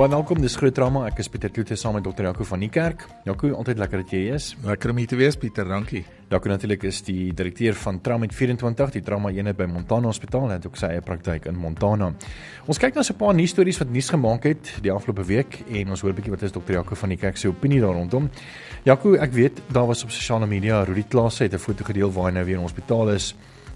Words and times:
Baie 0.00 0.08
welkom, 0.08 0.38
dis 0.40 0.54
Groot 0.56 0.72
Trauma. 0.72 1.02
Ek 1.10 1.18
is 1.20 1.28
Pieter 1.28 1.50
Kloete 1.52 1.76
saam 1.76 1.92
met 1.98 2.06
Dr. 2.06 2.24
Jaco 2.24 2.44
van 2.48 2.62
die 2.64 2.70
Kerk. 2.72 3.02
Jaco, 3.26 3.50
altyd 3.52 3.82
lekker 3.82 4.00
dat 4.00 4.12
jy 4.14 4.20
hier 4.22 4.36
is. 4.38 4.46
Lekker 4.64 4.94
om 4.94 5.00
hier 5.02 5.10
te 5.10 5.16
wees, 5.20 5.36
Pieter. 5.36 5.66
Dankie. 5.68 6.00
Jaco 6.30 6.48
natuurlik 6.48 6.86
is 6.88 7.02
die 7.04 7.26
direkteur 7.36 7.76
van 7.76 7.98
Trauma 8.00 8.24
24, 8.32 8.94
die 8.94 9.02
trauma 9.04 9.28
eenheid 9.28 9.58
by 9.58 9.66
Montana 9.68 10.08
Hospitaal 10.08 10.46
en 10.46 10.54
het 10.54 10.64
ook 10.70 10.78
sy 10.80 10.88
eie 10.94 11.02
praktyk 11.04 11.50
in 11.50 11.58
Montana. 11.60 12.08
Ons 12.64 12.80
kyk 12.80 12.96
nou 12.96 13.04
so 13.04 13.12
'n 13.12 13.20
paar 13.20 13.34
nuusstories 13.34 13.78
wat 13.78 13.92
nuus 13.92 14.08
gemaak 14.08 14.44
het 14.48 14.70
die 14.80 14.90
afgelope 14.90 15.26
week 15.28 15.58
en 15.68 15.90
ons 15.90 16.00
hoor 16.00 16.12
'n 16.12 16.16
bietjie 16.16 16.32
wat 16.32 16.42
is 16.48 16.52
Dr. 16.52 16.72
Jaco 16.72 16.94
van 16.94 17.08
die 17.10 17.18
Kerk 17.18 17.36
se 17.36 17.48
opinie 17.48 17.80
daar 17.80 17.92
rondom. 17.92 18.30
Jaco, 18.84 19.16
ek 19.16 19.32
weet 19.32 19.60
daar 19.68 19.86
was 19.86 20.02
op 20.02 20.10
sosiale 20.10 20.46
media 20.46 20.82
Rudy 20.82 21.04
Klaas 21.08 21.40
het 21.40 21.52
'n 21.52 21.58
foto 21.58 21.84
gedeel 21.84 22.10
waar 22.10 22.30
hy 22.30 22.32
nou 22.32 22.44
weer 22.46 22.56
in 22.56 22.62
hospitaal 22.62 23.10
is 23.10 23.34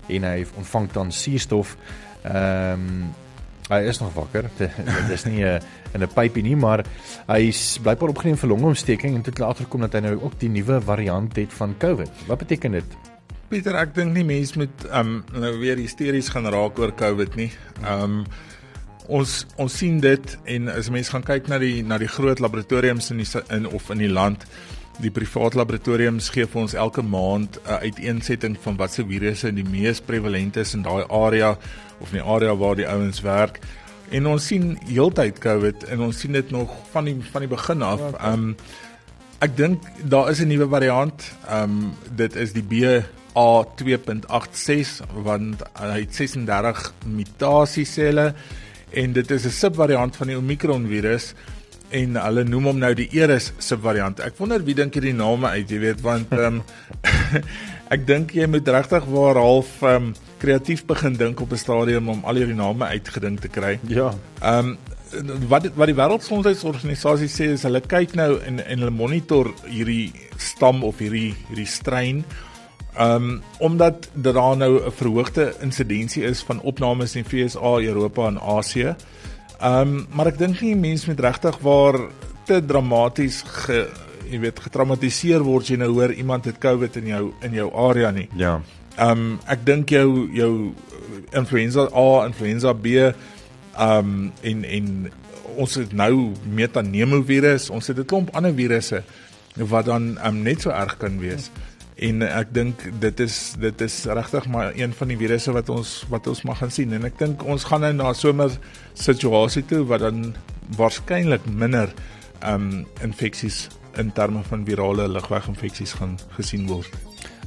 en 0.09 0.23
hy 0.23 0.47
ontvang 0.57 0.91
dan 0.93 1.13
suurstof. 1.13 1.77
Ehm 2.23 2.81
um, 2.81 3.24
Hy 3.71 3.81
is 3.89 3.99
nog 3.99 4.13
wakker. 4.13 4.51
Dit 4.59 5.11
is 5.11 5.25
nie 5.25 5.45
'n 5.45 5.61
in 5.95 6.03
'n 6.03 6.09
pypie 6.13 6.43
nie, 6.43 6.57
maar 6.57 6.85
hy's 7.27 7.79
blykbaar 7.83 8.09
opgeneem 8.09 8.37
vir 8.37 8.49
longontsteking 8.49 9.15
en 9.15 9.23
toe 9.23 9.33
het 9.33 9.39
later 9.39 9.65
gekom 9.65 9.81
dat 9.81 9.93
hy 9.93 10.01
nou 10.01 10.21
ook 10.21 10.39
die 10.39 10.49
nuwe 10.49 10.81
variant 10.81 11.37
het 11.37 11.53
van 11.53 11.75
COVID. 11.79 12.11
Wat 12.27 12.39
beteken 12.39 12.73
dit? 12.73 12.85
Pieter, 13.49 13.75
ek 13.77 13.95
dink 13.95 14.13
nie 14.13 14.25
mense 14.25 14.59
moet 14.59 14.85
um 14.93 15.25
nou 15.33 15.59
weer 15.59 15.77
hysteries 15.77 16.29
gaan 16.29 16.47
raak 16.47 16.79
oor 16.79 16.93
COVID 16.93 17.37
nie. 17.37 17.53
Um 17.87 18.25
ons 19.07 19.47
ons 19.57 19.77
sien 19.79 20.01
dit 20.01 20.39
en 20.45 20.69
as 20.69 20.91
mense 20.91 21.11
gaan 21.11 21.25
kyk 21.25 21.49
na 21.49 21.59
die 21.59 21.83
na 21.83 21.99
die 21.99 22.09
groot 22.09 22.41
laboratoriums 22.41 23.11
in 23.11 23.17
die 23.17 23.29
in 23.51 23.67
of 23.67 23.91
in 23.91 23.99
die 23.99 24.13
land 24.13 24.47
Die 25.03 25.11
private 25.11 25.59
laboratoriums 25.59 26.29
gee 26.31 26.47
vir 26.47 26.61
ons 26.61 26.75
elke 26.79 27.03
maand 27.03 27.59
'n 27.67 27.83
uiteensetting 27.83 28.57
van 28.63 28.77
watse 28.77 29.05
virusse 29.05 29.55
die 29.55 29.65
mees 29.65 30.01
prevalent 30.01 30.57
is 30.57 30.75
in 30.75 30.83
daai 30.83 31.05
area 31.09 31.59
of 31.99 32.13
in 32.13 32.19
die 32.19 32.29
area 32.35 32.57
waar 32.57 32.77
die 32.77 32.89
ouens 32.89 33.21
werk. 33.21 33.59
En 34.11 34.27
ons 34.27 34.47
sien 34.47 34.79
heeltyd 34.87 35.39
COVID 35.39 35.85
en 35.85 36.01
ons 36.01 36.19
sien 36.19 36.33
dit 36.33 36.51
nog 36.51 36.71
van 36.93 37.05
die 37.05 37.17
van 37.33 37.41
die 37.41 37.51
begin 37.51 37.83
af. 37.83 38.01
Ehm 38.01 38.33
um, 38.33 38.57
ek 39.41 39.57
dink 39.57 39.83
daar 40.05 40.31
is 40.31 40.41
'n 40.41 40.49
nuwe 40.49 40.69
variant. 40.69 41.33
Ehm 41.49 41.63
um, 41.63 41.93
dit 42.17 42.37
is 42.37 42.53
die 42.53 42.63
BA2.86 42.63 45.03
want 45.23 45.63
hy 45.73 46.01
het 46.01 46.15
36 46.15 46.95
mutasieselle 47.07 48.35
en 48.91 49.13
dit 49.13 49.31
is 49.31 49.45
'n 49.45 49.51
subvariant 49.51 50.17
van 50.17 50.27
die 50.27 50.37
Omicron 50.37 50.87
virus 50.87 51.35
en 51.95 52.19
hulle 52.19 52.45
noem 52.49 52.71
hom 52.71 52.81
nou 52.83 52.93
die 52.99 53.09
Eris 53.15 53.53
subvariant. 53.63 54.23
Ek 54.25 54.39
wonder 54.41 54.63
wie 54.67 54.77
dink 54.77 54.97
hierdie 54.99 55.15
name 55.17 55.53
uit, 55.55 55.71
jy 55.71 55.81
weet, 55.83 56.03
want 56.05 56.33
ehm 56.35 56.61
um, 56.61 56.63
ek 57.95 58.07
dink 58.09 58.33
jy 58.35 58.47
moet 58.51 58.69
regtig 58.75 59.05
waar 59.13 59.39
half 59.41 59.77
ehm 59.83 60.11
um, 60.11 60.15
kreatief 60.45 60.83
begin 60.85 61.15
dink 61.17 61.41
op 61.41 61.53
'n 61.53 61.61
stadium 61.61 62.09
om 62.13 62.25
al 62.25 62.41
hierdie 62.41 62.59
name 62.59 62.85
uitgedink 62.85 63.41
te 63.41 63.49
kry. 63.49 63.79
Ja. 63.89 64.13
Ehm 64.43 64.75
um, 64.75 64.79
wat 65.49 65.71
wat 65.79 65.87
die 65.87 65.95
wêreldgesondheidsorganisasie 65.95 67.31
sê 67.31 67.53
is 67.55 67.63
hulle 67.63 67.81
kyk 67.81 68.17
nou 68.19 68.41
en 68.43 68.59
en 68.59 68.83
hulle 68.83 68.91
monitor 68.91 69.53
hierdie 69.65 70.11
stam 70.37 70.83
of 70.83 70.99
hierdie 70.99 71.31
hierdie 71.49 71.71
strain 71.71 72.25
Ehm 72.95 73.23
um, 73.23 73.43
omdat 73.59 74.09
daar 74.13 74.57
nou 74.57 74.85
'n 74.85 74.93
verhoogde 74.93 75.55
insidensie 75.61 76.23
is 76.23 76.43
van 76.43 76.61
opnames 76.61 77.15
in 77.15 77.25
FSA, 77.25 77.79
Europa 77.81 78.27
en 78.27 78.41
Asië. 78.41 78.95
Ehm 79.61 79.81
um, 79.81 80.07
maar 80.11 80.33
ek 80.33 80.39
dink 80.39 80.61
nie 80.61 80.75
mense 80.77 81.09
met 81.09 81.21
regtig 81.21 81.59
waar 81.63 81.99
te 82.45 82.61
dramaties 82.65 83.43
ge 83.47 83.87
jy 84.31 84.41
weet 84.41 84.61
getraumatiseer 84.65 85.45
word 85.45 85.69
jy 85.69 85.77
nou 85.79 85.91
hoor 85.93 86.13
iemand 86.13 86.49
het 86.49 86.59
COVID 86.59 86.97
in 87.03 87.11
jou 87.13 87.25
in 87.47 87.55
jou 87.55 87.69
area 87.89 88.11
nie. 88.11 88.29
Ja. 88.37 88.61
Ehm 88.97 89.11
um, 89.11 89.37
ek 89.47 89.65
dink 89.67 89.91
jou 89.95 90.29
jou 90.35 90.73
influenza 91.33 91.89
A, 91.91 92.25
influenza 92.27 92.75
B 92.75 92.87
ehm 92.87 93.13
um, 93.79 94.33
en 94.43 94.65
en 94.65 94.89
ons 95.55 95.75
het 95.79 95.93
nou 95.93 96.33
metanemovirus, 96.51 97.71
ons 97.71 97.87
het 97.87 97.99
'n 97.99 98.05
klomp 98.05 98.35
ander 98.35 98.55
virusse 98.55 99.05
wat 99.55 99.87
dan 99.87 100.19
um, 100.27 100.43
net 100.43 100.61
so 100.61 100.71
erg 100.71 100.97
kan 100.97 101.19
wees. 101.19 101.51
Ja 101.55 101.74
en 101.97 102.23
ek 102.27 102.51
dink 102.55 102.83
dit 103.01 103.21
is 103.23 103.55
dit 103.61 103.85
is 103.87 103.97
regtig 104.05 104.49
maar 104.51 104.73
een 104.75 104.93
van 104.93 105.09
die 105.13 105.19
virusse 105.19 105.53
wat 105.55 105.69
ons 105.71 105.93
wat 106.11 106.27
ons 106.27 106.43
mag 106.43 106.59
gaan 106.59 106.73
sien 106.75 106.93
en 106.97 107.07
ek 107.07 107.19
dink 107.21 107.45
ons 107.47 107.67
gaan 107.71 107.85
nou 107.87 107.93
na 107.95 108.13
somer 108.19 108.51
situasie 108.99 109.63
toe 109.71 109.85
wat 109.87 110.03
dan 110.03 110.35
waarskynlik 110.79 111.47
minder 111.47 111.93
ehm 112.41 112.55
um, 112.55 112.85
infeksies 113.03 113.69
in 113.97 114.11
terme 114.13 114.43
van 114.43 114.65
virale 114.67 115.07
lugweginfeksies 115.09 115.93
gaan 116.01 116.17
gesien 116.35 116.67
word. 116.67 116.91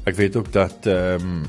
Ek 0.07 0.15
weet 0.15 0.35
ook 0.39 0.51
dat 0.53 0.87
ehm 0.87 1.31
um, 1.43 1.45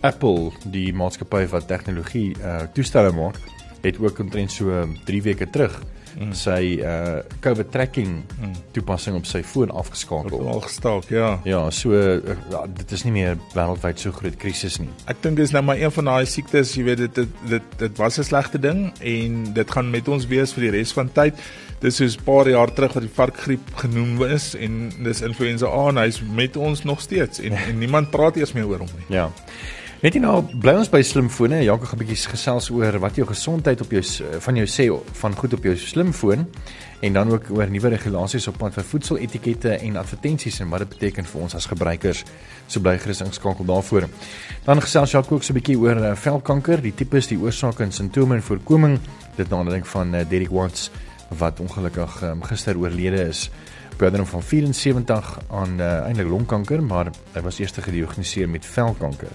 Apple 0.00 0.48
die 0.72 0.94
maatskappy 0.96 1.44
wat 1.52 1.66
tegnologie 1.68 2.32
uh 2.40 2.62
toestelle 2.72 3.12
maak, 3.12 3.36
het 3.82 3.98
ook 4.00 4.18
omtrent 4.18 4.52
so 4.52 4.86
3 5.04 5.22
weke 5.22 5.50
terug 5.50 5.76
mm. 6.20 6.34
sy 6.36 6.60
uh 6.84 7.20
COVID 7.44 7.70
tracking 7.72 8.20
mm. 8.38 8.54
toepassing 8.76 9.16
op 9.18 9.26
sy 9.28 9.42
foon 9.46 9.72
afgeskakel. 9.72 10.42
Al 10.48 10.62
gestaak, 10.64 11.08
ja. 11.12 11.32
Ja, 11.48 11.62
so 11.74 11.96
uh, 11.96 12.64
dit 12.76 12.92
is 12.96 13.04
nie 13.06 13.14
meer 13.14 13.38
wêreldwyd 13.54 14.02
so 14.02 14.12
groot 14.16 14.36
krisis 14.40 14.78
nie. 14.82 14.90
Ek 15.10 15.22
dink 15.24 15.40
dis 15.40 15.54
nou 15.56 15.64
maar 15.66 15.80
een 15.80 15.92
van 15.96 16.12
daai 16.12 16.28
siektes, 16.28 16.76
jy 16.76 16.86
weet 16.90 17.04
dit 17.06 17.22
dit 17.22 17.42
dit, 17.50 17.72
dit 17.80 17.98
was 17.98 18.18
'n 18.18 18.28
slegte 18.28 18.60
ding 18.60 18.92
en 19.00 19.42
dit 19.54 19.70
gaan 19.70 19.90
met 19.90 20.08
ons 20.08 20.26
wees 20.26 20.52
vir 20.52 20.68
die 20.68 20.76
res 20.78 20.92
van 20.92 21.12
tyd. 21.12 21.34
Dis 21.80 21.96
soos 21.96 22.16
'n 22.16 22.24
paar 22.24 22.48
jaar 22.48 22.72
terug 22.72 22.92
wat 22.92 23.02
die 23.02 23.16
varkgriep 23.16 23.74
genoem 23.74 24.22
is 24.28 24.54
en 24.54 24.92
dis 25.02 25.22
influenza 25.22 25.66
A 25.66 25.88
en 25.88 25.96
hy's 25.96 26.20
met 26.20 26.56
ons 26.56 26.84
nog 26.84 27.00
steeds 27.00 27.40
en, 27.40 27.52
en 27.68 27.78
niemand 27.78 28.10
praat 28.10 28.36
eers 28.36 28.52
meer 28.52 28.66
oor 28.66 28.78
hom 28.78 28.94
nie. 28.96 29.16
Ja. 29.16 29.30
Net 30.00 30.14
nou 30.16 30.38
bly 30.56 30.72
ons 30.80 30.88
by 30.88 31.02
slimfone. 31.04 31.58
Janke 31.60 31.84
gaan 31.84 31.98
'n 32.00 32.06
bietjie 32.06 32.30
gesels 32.32 32.70
oor 32.70 32.98
wat 32.98 33.16
jou 33.16 33.26
gesondheid 33.26 33.80
op 33.84 33.90
jou 33.90 34.00
van 34.40 34.56
jou 34.56 34.66
sê 34.66 34.88
van 35.20 35.34
goed 35.36 35.52
op 35.52 35.62
jou 35.62 35.76
slimfoon 35.76 36.46
en 37.02 37.12
dan 37.12 37.28
ook 37.28 37.50
oor 37.50 37.68
nuwe 37.68 37.88
regulasies 37.88 38.48
op 38.48 38.56
pad 38.56 38.72
vir 38.72 38.84
voedseletikette 38.84 39.76
en 39.76 39.96
advertensies 39.96 40.60
en 40.60 40.70
wat 40.70 40.78
dit 40.78 40.88
beteken 40.88 41.24
vir 41.24 41.40
ons 41.40 41.54
as 41.54 41.66
gebruikers. 41.66 42.24
So 42.66 42.80
bly 42.80 42.98
gerus 42.98 43.20
ingeskakel 43.20 43.64
daarvoor. 43.64 44.08
Dan 44.64 44.80
gesels 44.80 45.10
Janke 45.10 45.34
ook 45.34 45.42
so 45.42 45.52
'n 45.52 45.60
bietjie 45.60 45.76
oor 45.76 45.96
uh, 45.96 46.16
velkanker, 46.16 46.80
die 46.80 46.94
tipes, 46.94 47.26
die 47.26 47.38
oorsake 47.38 47.82
en 47.82 47.92
simptome 47.92 48.34
en 48.34 48.42
voorkoming. 48.42 48.98
Dit 49.36 49.50
na 49.50 49.56
aanleiding 49.56 49.86
van 49.86 50.14
uh, 50.14 50.24
Derek 50.28 50.50
Watts 50.50 50.90
wat 51.28 51.60
ongelukkig 51.60 52.22
um, 52.22 52.42
gister 52.42 52.78
oorlede 52.78 53.28
is. 53.28 53.50
Brother 53.96 54.26
van 54.26 54.42
74 54.42 55.38
aan 55.50 55.80
uh, 55.80 56.06
eintlik 56.06 56.28
longkanker, 56.28 56.82
maar 56.82 57.10
hy 57.32 57.40
was 57.40 57.58
eers 57.58 57.72
gediagnoseer 57.72 58.48
met 58.48 58.66
velkanker. 58.66 59.28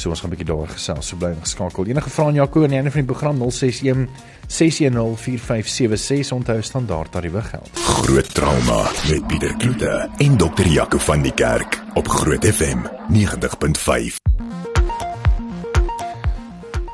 So 0.00 0.08
ons 0.08 0.20
gaan 0.20 0.30
'n 0.30 0.36
bietjie 0.36 0.48
daaroor 0.48 0.72
gesels. 0.72 1.06
So 1.08 1.16
bly 1.16 1.34
geskakel. 1.40 1.86
Enige 1.86 2.10
vrae 2.10 2.26
aan 2.26 2.34
Jaco 2.34 2.62
en 2.62 2.72
enige 2.72 2.90
van 2.90 3.04
die 3.04 3.12
program 3.12 3.36
061 3.50 4.08
610 4.46 5.16
4576 5.16 6.32
onthou 6.32 6.62
standaard 6.62 7.12
tariewe 7.12 7.42
geld. 7.42 7.70
Groot 7.72 8.34
trauma 8.34 8.90
met 9.08 9.26
Pieter 9.26 9.56
Kloete 9.56 10.08
en 10.16 10.36
dokter 10.36 10.66
Jaco 10.66 10.98
van 10.98 11.22
die 11.22 11.34
Kerk 11.34 11.82
op 11.94 12.08
Groot 12.08 12.44
FM 12.44 12.78
90.5. 13.12 14.49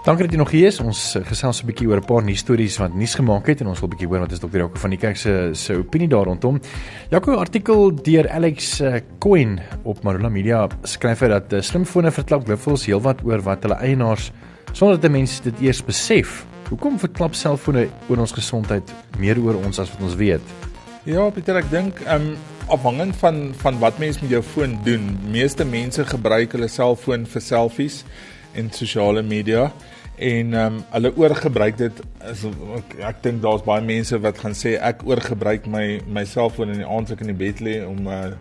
Dankie 0.07 0.23
dat 0.23 0.37
jy 0.37 0.39
nog 0.39 0.53
hier 0.55 0.69
is. 0.71 0.77
Ons 0.79 1.01
eh, 1.19 1.25
gesels 1.27 1.65
'n 1.65 1.67
bietjie 1.67 1.89
oor 1.89 1.99
'n 1.99 2.07
paar 2.07 2.23
nuus 2.23 2.39
stories 2.39 2.79
wat 2.79 2.95
nuus 2.95 3.17
gemaak 3.19 3.49
het 3.49 3.61
en 3.61 3.67
ons 3.67 3.81
wil 3.81 3.89
'n 3.89 3.91
bietjie 3.91 4.07
hoor 4.07 4.21
wat 4.21 4.31
is 4.31 4.39
dokter 4.39 4.61
Jaco 4.61 4.79
van 4.79 4.91
die 4.91 4.99
kerk 4.99 5.17
se 5.17 5.51
se 5.53 5.75
opinie 5.75 6.07
daar 6.07 6.25
rondom. 6.27 6.61
Jaco 7.11 7.35
artikel 7.35 7.91
deur 7.91 8.31
Alex 8.31 8.81
eh, 8.81 9.01
Coin 9.19 9.61
op 9.83 10.05
Marula 10.05 10.29
Media 10.29 10.69
skryf 10.85 11.21
hy 11.21 11.29
dat 11.29 11.53
uh, 11.53 11.61
slimfone 11.61 12.13
verklap 12.13 12.47
dikwels 12.47 12.87
heelwat 12.87 13.25
oor 13.25 13.43
wat 13.43 13.63
hulle 13.63 13.75
eienaars 13.75 14.31
sonder 14.73 15.01
dat 15.01 15.11
mense 15.11 15.43
dit 15.43 15.61
eers 15.61 15.83
besef. 15.85 16.47
Hoekom 16.69 16.99
verklap 16.99 17.35
selfone 17.35 17.89
oor 18.09 18.19
ons 18.19 18.33
gesondheid 18.33 18.95
meer 19.19 19.39
oor 19.39 19.57
ons 19.57 19.79
as 19.79 19.91
wat 19.91 20.03
ons 20.03 20.15
weet? 20.15 20.41
Ja, 21.05 21.31
Pieter, 21.31 21.57
ek 21.57 21.71
dink 21.71 22.01
ehm 22.07 22.23
um, 22.23 22.37
afhangend 22.69 23.17
van 23.17 23.55
van 23.59 23.79
wat 23.79 23.99
mense 23.99 24.23
met 24.23 24.31
jou 24.31 24.43
foon 24.43 24.79
doen, 24.85 25.19
meeste 25.31 25.65
mense 25.65 26.05
gebruik 26.05 26.53
hulle 26.53 26.69
selfoon 26.69 27.27
vir 27.27 27.43
selfies 27.43 28.05
en 28.55 28.71
sosiale 28.73 29.23
media 29.23 29.73
en 30.17 30.55
ehm 30.55 30.77
um, 30.77 30.77
hulle 30.91 31.11
oorgebruik 31.17 31.77
dit 31.77 31.99
is 32.31 32.45
ek, 32.77 32.95
ek 33.05 33.19
dink 33.25 33.43
daar's 33.45 33.65
baie 33.67 33.85
mense 33.85 34.17
wat 34.25 34.39
gaan 34.41 34.55
sê 34.57 34.77
ek 34.81 35.05
oorgebruik 35.05 35.67
my 35.69 36.01
my 36.09 36.25
selfoon 36.25 36.73
in 36.73 36.81
die 36.81 36.89
aand 36.89 37.13
ek 37.13 37.25
in 37.25 37.33
die 37.33 37.37
bed 37.37 37.61
lê 37.61 37.75
om 37.85 38.09
uh, 38.09 38.33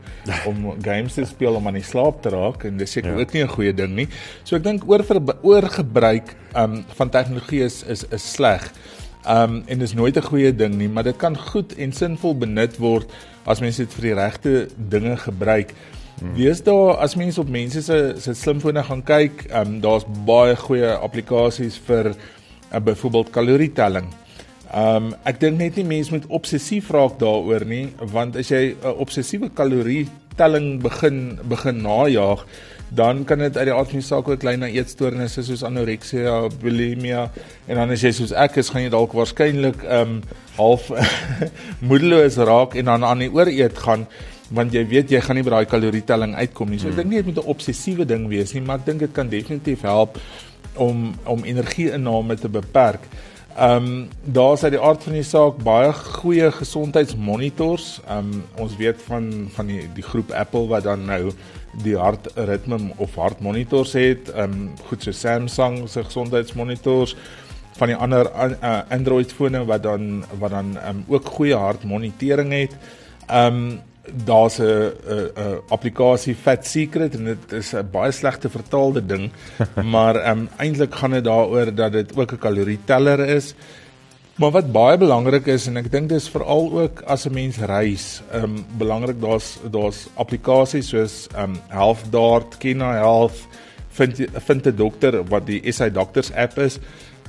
om 0.47 0.69
games 0.87 1.17
te 1.19 1.25
speel 1.27 1.59
om 1.59 1.67
aan 1.67 1.79
die 1.79 1.83
slaap 1.83 2.21
te 2.23 2.31
raak 2.31 2.63
en 2.69 2.79
dis 2.79 2.95
seker 2.95 3.11
ja. 3.11 3.19
ook 3.19 3.35
nie 3.35 3.43
'n 3.43 3.53
goeie 3.57 3.73
ding 3.75 3.95
nie. 3.95 4.07
So 4.43 4.55
ek 4.55 4.63
dink 4.63 4.87
oor 4.87 5.03
oorgebruik 5.41 6.35
ehm 6.53 6.79
um, 6.79 6.85
van 6.95 7.09
tegnologie 7.09 7.63
is 7.67 7.83
is 7.83 8.05
is 8.07 8.31
sleg. 8.31 8.71
Ehm 9.25 9.59
um, 9.59 9.63
en 9.67 9.79
dis 9.79 9.93
nooit 9.93 10.15
'n 10.15 10.29
goeie 10.31 10.55
ding 10.55 10.75
nie, 10.75 10.87
maar 10.87 11.03
dit 11.03 11.17
kan 11.17 11.37
goed 11.37 11.75
en 11.75 11.91
sinvol 11.91 12.37
benut 12.37 12.77
word 12.77 13.11
as 13.45 13.59
mense 13.59 13.83
dit 13.83 13.93
vir 13.93 14.01
die 14.01 14.15
regte 14.15 14.67
dinge 14.77 15.17
gebruik. 15.17 15.75
Wees 16.21 16.61
daar 16.63 16.95
as 17.03 17.15
mense 17.15 17.39
op 17.41 17.49
mense 17.49 17.81
se 17.81 18.15
se 18.17 18.33
slimfone 18.33 18.83
gaan 18.83 19.03
kyk, 19.03 19.45
ehm 19.49 19.75
um, 19.75 19.79
daar's 19.83 20.05
baie 20.25 20.55
goeie 20.55 20.93
applikasies 20.95 21.75
vir 21.87 22.13
uh, 22.13 22.79
byvoorbeeld 22.79 23.29
kalorietelling. 23.35 24.07
Ehm 24.71 24.95
um, 24.95 25.09
ek 25.27 25.39
dink 25.39 25.59
net 25.59 25.75
nie 25.75 25.83
mense 25.87 26.13
moet 26.13 26.27
obsessief 26.27 26.89
raak 26.95 27.19
daaroor 27.19 27.65
nie, 27.67 27.89
want 27.99 28.35
as 28.35 28.51
jy 28.51 28.63
'n 28.71 28.87
uh, 28.87 28.93
obsessiewe 28.99 29.49
kalorietelling 29.49 30.79
begin 30.81 31.39
begin 31.43 31.81
najag, 31.83 32.45
dan 32.95 33.25
kan 33.25 33.39
dit 33.39 33.57
uit 33.57 33.65
die 33.65 33.73
aard 33.73 33.91
van 33.91 33.99
die 33.99 34.07
saak 34.07 34.27
ook 34.29 34.43
lei 34.43 34.55
na 34.57 34.67
eetstoornisse 34.67 35.43
soos 35.43 35.63
anoreksia, 35.63 36.47
bulimia 36.61 37.29
en 37.67 37.75
dan 37.75 37.91
as 37.91 38.03
jy 38.03 38.11
soos 38.11 38.31
ek 38.31 38.55
is, 38.57 38.69
gaan 38.69 38.83
jy 38.83 38.89
dalk 38.89 39.11
waarskynlik 39.11 39.83
ehm 39.83 40.15
um, 40.15 40.21
half 40.55 40.87
moedeloos 41.89 42.37
raak 42.37 42.75
en 42.75 42.85
dan 42.85 43.03
aan 43.03 43.19
die 43.19 43.31
ooreet 43.31 43.77
gaan 43.77 44.07
want 44.53 44.73
jy 44.73 44.83
weet 44.87 45.11
jy 45.11 45.21
gaan 45.21 45.35
nie 45.39 45.43
by 45.43 45.55
daai 45.55 45.69
kalorietelling 45.69 46.35
uitkom 46.35 46.69
nie. 46.69 46.79
So 46.79 46.89
ek 46.89 46.99
dink 46.99 47.09
nie 47.09 47.21
dit 47.21 47.25
moet 47.25 47.43
'n 47.43 47.49
obsessiewe 47.49 48.05
ding 48.05 48.27
wees 48.27 48.53
nie, 48.53 48.61
maar 48.61 48.79
ek 48.79 48.85
dink 48.85 48.99
dit 48.99 49.13
kan 49.13 49.29
definitief 49.29 49.81
help 49.81 50.19
om 50.75 51.13
om 51.25 51.43
energieinname 51.43 52.35
te 52.35 52.49
beperk. 52.49 53.07
Ehm 53.55 53.85
um, 53.85 54.07
daar's 54.23 54.63
uit 54.63 54.73
die 54.75 54.81
aard 54.81 55.03
van 55.03 55.13
die 55.13 55.23
saak 55.23 55.61
baie 55.63 55.93
goeie 55.93 56.51
gesondheidsmonitors. 56.51 58.01
Ehm 58.07 58.33
um, 58.33 58.43
ons 58.59 58.75
weet 58.75 59.01
van 59.07 59.47
van 59.55 59.67
die 59.67 59.87
die 59.95 60.03
groep 60.03 60.31
Apple 60.31 60.67
wat 60.67 60.83
dan 60.83 61.05
nou 61.05 61.31
die 61.83 61.95
hartritme 61.95 62.79
of 62.97 63.15
hartmonitors 63.15 63.93
het. 63.93 64.29
Ehm 64.33 64.51
um, 64.51 64.69
goed 64.89 65.03
so 65.03 65.11
Samsung 65.11 65.89
se 65.89 66.03
gesondheidsmonitors 66.03 67.15
van 67.77 67.87
die 67.87 67.95
ander 67.95 68.27
uh, 68.35 68.79
Android 68.89 69.31
fone 69.31 69.65
wat 69.65 69.83
dan 69.83 70.23
wat 70.39 70.51
dan 70.51 70.77
um, 70.89 71.03
ook 71.07 71.25
goeie 71.25 71.55
hartmonitering 71.55 72.51
het. 72.51 72.75
Ehm 73.27 73.55
um, 73.55 73.79
daar's 74.25 74.59
'n 74.59 74.91
'n 75.35 75.61
applikasie 75.69 76.35
Fat 76.35 76.65
Secret 76.67 77.15
en 77.15 77.25
dit 77.25 77.51
is 77.51 77.73
'n 77.73 77.89
baie 77.91 78.11
slegte 78.11 78.49
vertaalde 78.49 79.05
ding, 79.05 79.31
maar 79.93 80.15
ehm 80.15 80.39
um, 80.39 80.49
eintlik 80.57 80.95
gaan 80.95 81.11
dit 81.11 81.23
daaroor 81.23 81.75
dat 81.75 81.91
dit 81.91 82.17
ook 82.17 82.31
'n 82.31 82.37
kalorieteller 82.37 83.19
is. 83.19 83.55
Maar 84.35 84.51
wat 84.51 84.71
baie 84.71 84.97
belangrik 84.97 85.45
is 85.45 85.67
en 85.67 85.77
ek 85.77 85.91
dink 85.91 86.09
dis 86.09 86.29
veral 86.29 86.81
ook 86.81 87.01
as 87.01 87.25
'n 87.25 87.33
mens 87.33 87.57
reis, 87.57 88.21
ehm 88.31 88.43
um, 88.43 88.65
belangrik 88.77 89.21
daar's 89.21 89.59
daar's 89.71 90.07
applikasies 90.15 90.87
soos 90.87 91.27
ehm 91.35 91.43
um, 91.43 91.59
Health 91.67 92.03
Dart, 92.09 92.57
Kina 92.57 92.91
Health, 92.91 93.47
vind 93.89 94.27
vind 94.33 94.67
'n 94.67 94.75
dokter 94.75 95.23
wat 95.23 95.45
die 95.45 95.71
SA 95.71 95.89
Doctors 95.89 96.33
app 96.33 96.57
is 96.57 96.79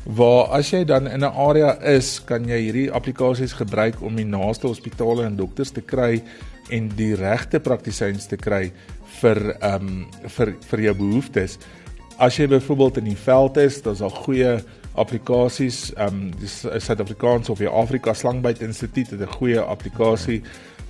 waar 0.06 0.52
as 0.54 0.70
jy 0.70 0.84
dan 0.84 1.06
in 1.06 1.20
'n 1.20 1.34
area 1.34 1.74
is, 1.82 2.24
kan 2.24 2.44
jy 2.44 2.60
hierdie 2.60 2.90
applikasies 2.90 3.52
gebruik 3.52 4.02
om 4.02 4.16
die 4.16 4.24
naaste 4.24 4.66
hospitale 4.66 5.24
en 5.24 5.36
dokters 5.36 5.70
te 5.70 5.80
kry 5.80 6.22
en 6.70 6.88
die 6.96 7.14
regte 7.14 7.60
praktisyns 7.60 8.26
te 8.30 8.36
kry 8.36 8.70
vir 9.20 9.42
ehm 9.56 9.88
um, 9.88 10.06
vir 10.36 10.54
vir 10.70 10.80
jou 10.88 10.94
behoeftes. 10.94 11.58
As 12.18 12.38
jy 12.38 12.46
byvoorbeeld 12.48 13.02
in 13.02 13.10
die 13.10 13.18
veld 13.20 13.58
is, 13.60 13.82
daar's 13.84 14.00
al 14.00 14.14
goeie 14.14 14.58
applikasies, 14.96 15.90
ehm 15.96 16.06
um, 16.08 16.30
die 16.40 16.48
Suid-Afrikaanse 16.48 17.52
of 17.52 17.62
die 17.62 17.70
Afrika 17.70 18.14
Slangbyt 18.14 18.62
Instituut 18.64 19.10
het 19.10 19.20
'n 19.20 19.36
goeie 19.38 19.60
applikasie 19.60 20.42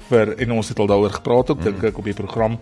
vir 0.08 0.36
en 0.38 0.52
ons 0.52 0.68
het 0.68 0.78
al 0.78 0.86
daaroor 0.86 1.10
gepraat 1.10 1.50
ook 1.50 1.58
mm. 1.58 1.64
dink 1.64 1.84
ek 1.84 1.98
op 1.98 2.04
die 2.04 2.20
program. 2.20 2.58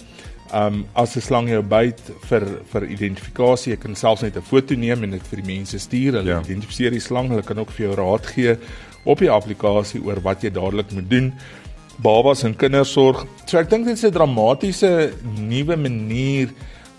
Ehm 0.52 0.74
um, 0.74 0.86
as 0.92 1.16
'n 1.16 1.20
slang 1.20 1.48
jou 1.48 1.62
byt 1.62 2.00
vir 2.28 2.42
vir 2.72 2.88
identifikasie, 2.88 3.72
jy 3.72 3.78
kan 3.78 3.94
selfs 3.94 4.22
net 4.22 4.36
'n 4.36 4.42
foto 4.42 4.74
neem 4.74 5.02
en 5.02 5.10
dit 5.10 5.26
vir 5.26 5.42
die 5.42 5.56
mense 5.56 5.78
stuur. 5.78 6.12
Hulle 6.12 6.30
ja. 6.30 6.40
identifiseer 6.40 6.90
die 6.90 7.00
slang, 7.00 7.28
hulle 7.28 7.42
kan 7.42 7.58
ook 7.58 7.70
vir 7.70 7.86
jou 7.86 7.94
raad 7.94 8.26
gee 8.26 8.56
op 9.04 9.18
die 9.18 9.30
applikasie 9.30 10.00
oor 10.00 10.20
wat 10.20 10.42
jy 10.42 10.50
dadelik 10.50 10.92
moet 10.92 11.10
doen 11.10 11.32
babas 12.02 12.42
en 12.44 12.56
kindersorg. 12.56 13.26
So 13.46 13.58
ek 13.58 13.70
dink 13.70 13.86
dit 13.86 13.96
is 13.96 14.04
'n 14.04 14.12
dramatiese 14.12 15.12
nuwe 15.38 15.76
manier 15.76 16.48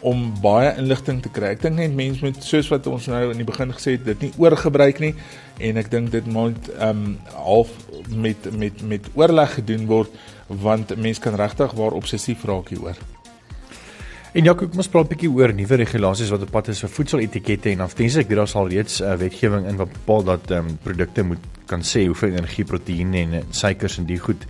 om 0.06 0.34
baie 0.42 0.76
inligting 0.78 1.22
te 1.22 1.32
kry. 1.34 1.56
Ek 1.56 1.62
dink 1.62 1.80
net 1.80 1.96
mense 1.98 2.24
moet 2.26 2.38
soos 2.44 2.70
wat 2.70 2.88
ons 2.88 3.08
nou 3.08 3.32
in 3.32 3.38
die 3.42 3.48
begin 3.48 3.74
gesê 3.74 3.96
het, 3.98 4.06
dit 4.06 4.28
nie 4.28 4.32
oorgebruik 4.38 5.00
nie 5.00 5.16
en 5.60 5.78
ek 5.82 5.90
dink 5.90 6.12
dit 6.12 6.26
moet 6.26 6.70
ehm 6.76 6.90
um, 6.90 7.18
half 7.34 7.72
met 8.10 8.50
met 8.54 8.82
met 8.86 9.10
oorleg 9.16 9.58
gedoen 9.60 9.88
word 9.90 10.10
want 10.48 10.96
mense 10.98 11.22
kan 11.22 11.36
regtig 11.36 11.74
waar 11.74 11.98
obsessief 11.98 12.46
raak 12.46 12.70
hieroor. 12.70 13.00
En 14.36 14.44
ja, 14.44 14.52
ek 14.52 14.74
moet 14.76 14.92
praat 14.92 15.06
'n 15.06 15.14
bietjie 15.16 15.32
oor 15.32 15.54
nuwe 15.54 15.76
regulasies 15.76 16.30
wat 16.30 16.42
op 16.42 16.52
pad 16.52 16.68
is 16.68 16.80
vir 16.84 16.90
voedseletikette 16.90 17.70
en 17.72 17.82
aftense 17.82 18.20
ek 18.20 18.28
weet 18.28 18.38
daar 18.38 18.48
sal 18.52 18.68
reeds 18.68 19.02
uh, 19.02 19.16
wetgewing 19.16 19.66
in 19.66 19.78
wat 19.78 19.94
bepaal 19.94 20.24
dat 20.24 20.52
ehm 20.52 20.70
um, 20.70 20.78
produkte 20.84 21.24
moet 21.24 21.44
kan 21.66 21.82
sê 21.82 22.06
hoeveel 22.06 22.36
energie, 22.36 22.66
proteïene 22.66 23.22
en 23.22 23.44
suikers 23.50 23.98
en 23.98 24.06
die 24.06 24.20
goed 24.20 24.46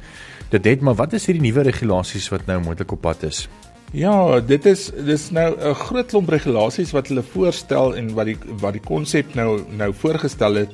dit 0.63 0.81
maar 0.81 0.95
wat 0.95 1.13
is 1.13 1.25
hierdie 1.25 1.51
nuwe 1.51 1.63
regulasies 1.63 2.29
wat 2.29 2.45
nou 2.45 2.59
moontlik 2.61 2.91
op 2.91 3.01
pad 3.01 3.23
is? 3.23 3.47
Ja, 3.95 4.39
dit 4.39 4.65
is 4.65 4.89
dis 5.07 5.29
nou 5.31 5.55
'n 5.55 5.73
groot 5.73 6.07
klomp 6.07 6.29
regulasies 6.29 6.91
wat 6.91 7.07
hulle 7.07 7.23
voorstel 7.23 7.95
en 7.95 8.13
wat 8.13 8.25
die 8.25 8.37
wat 8.59 8.73
die 8.73 8.81
konsep 8.81 9.35
nou 9.35 9.61
nou 9.77 9.93
voorgestel 9.93 10.55
het. 10.55 10.71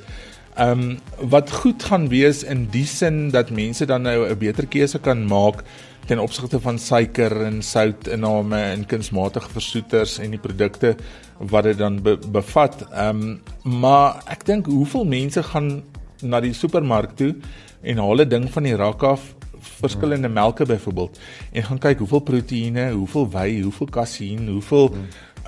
Ehm 0.55 0.79
um, 0.79 0.99
wat 1.29 1.51
goed 1.51 1.83
gaan 1.83 2.09
wees 2.09 2.43
in 2.43 2.67
die 2.71 2.85
sin 2.85 3.29
dat 3.29 3.49
mense 3.49 3.85
dan 3.85 4.01
nou 4.01 4.29
'n 4.29 4.37
beter 4.37 4.65
keuse 4.67 4.99
kan 4.99 5.25
maak 5.25 5.63
ten 6.05 6.19
opsigte 6.19 6.59
van 6.59 6.79
suiker 6.79 7.45
en 7.45 7.61
soutinname 7.61 8.57
en 8.61 8.85
kunsmatige 8.85 9.49
versoeters 9.49 10.17
en 10.19 10.29
die 10.29 10.39
produkte 10.39 10.95
wat 11.37 11.63
dit 11.63 11.77
dan 11.77 12.01
be, 12.01 12.17
bevat. 12.17 12.87
Ehm 12.91 13.21
um, 13.21 13.41
maar 13.79 14.23
ek 14.25 14.45
dink 14.45 14.65
hoeveel 14.65 15.05
mense 15.05 15.43
gaan 15.43 15.83
na 16.21 16.39
die 16.39 16.53
supermark 16.53 17.15
toe 17.15 17.35
en 17.81 17.97
haal 17.97 18.21
'n 18.21 18.29
ding 18.29 18.51
van 18.51 18.63
die 18.63 18.75
rak 18.75 19.03
af 19.03 19.35
verskillende 19.81 20.29
melke 20.29 20.65
byvoorbeeld 20.69 21.19
en 21.51 21.67
gaan 21.69 21.81
kyk 21.87 22.05
hoeveel 22.05 22.23
proteïene, 22.29 22.91
hoeveel 22.91 23.27
whey, 23.33 23.59
hoeveel 23.65 23.91
kasein, 23.91 24.47
hoeveel 24.47 24.95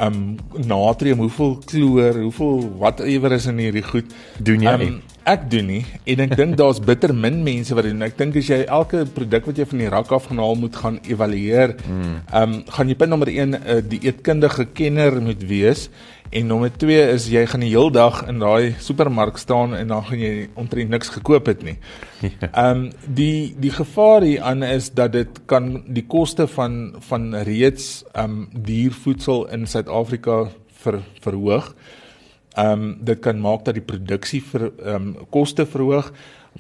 um 0.02 0.36
natrium, 0.66 1.18
hoeveel 1.18 1.58
kloor, 1.66 2.22
hoeveel 2.22 2.62
whatever 2.78 3.32
is 3.32 3.46
in 3.50 3.60
hierdie 3.62 3.84
goed 3.86 4.14
doen 4.42 4.64
jy 4.66 4.72
um, 4.74 4.82
nie. 4.82 4.94
Ek 5.30 5.46
doen 5.52 5.70
nie 5.70 5.84
en 6.10 6.24
ek 6.26 6.34
dink 6.40 6.58
daar's 6.60 6.82
bitter 6.90 7.14
min 7.16 7.44
mense 7.46 7.76
wat 7.78 7.88
doen. 7.88 8.02
Ek 8.06 8.18
dink 8.20 8.40
as 8.42 8.50
jy 8.50 8.64
elke 8.66 9.04
produk 9.18 9.52
wat 9.52 9.62
jy 9.62 9.68
van 9.70 9.84
die 9.84 9.92
rak 9.94 10.16
af 10.18 10.32
gaan 10.32 10.42
haal 10.44 10.58
moet 10.60 10.80
gaan 10.82 10.98
evalueer, 11.06 11.78
mm. 11.78 12.18
um 12.42 12.58
gaan 12.74 12.92
jy 12.92 12.98
punt 13.00 13.14
nommer 13.14 13.32
1 13.32 13.46
'n 13.46 13.62
uh, 13.62 13.80
die 13.86 14.02
eetkundige 14.10 14.68
kenner 14.74 15.22
moet 15.22 15.46
wees 15.48 15.88
En 16.34 16.48
nommer 16.50 16.72
2 16.74 17.02
is 17.14 17.28
jy 17.30 17.44
gaan 17.46 17.62
die 17.62 17.70
heel 17.70 17.92
dag 17.94 18.24
in 18.26 18.40
daai 18.42 18.74
supermark 18.82 19.38
staan 19.38 19.76
en 19.78 19.92
dan 19.92 20.02
gaan 20.08 20.18
jy 20.18 20.48
omtrent 20.58 20.90
niks 20.90 21.12
gekoop 21.14 21.50
het 21.52 21.62
nie. 21.62 21.76
Ja. 22.24 22.48
Ehm 22.50 22.70
um, 22.70 22.88
die 23.20 23.54
die 23.62 23.72
gevaar 23.74 24.26
hier 24.26 24.42
aan 24.42 24.64
is 24.66 24.90
dat 24.98 25.14
dit 25.14 25.42
kan 25.46 25.84
die 25.86 26.06
koste 26.10 26.48
van 26.50 26.96
van 27.10 27.36
reeds 27.46 27.90
ehm 28.14 28.40
um, 28.40 28.64
diervoedsel 28.66 29.46
in 29.54 29.68
Suid-Afrika 29.70 30.48
ver, 30.84 31.02
verhoog. 31.22 31.76
Ehm 32.56 32.82
um, 32.82 32.98
dit 33.06 33.22
kan 33.22 33.42
maak 33.42 33.66
dat 33.66 33.78
die 33.78 33.86
produksie 33.86 34.42
vir 34.42 34.72
ehm 34.72 34.96
um, 34.96 35.28
koste 35.30 35.68
verhoog 35.70 36.10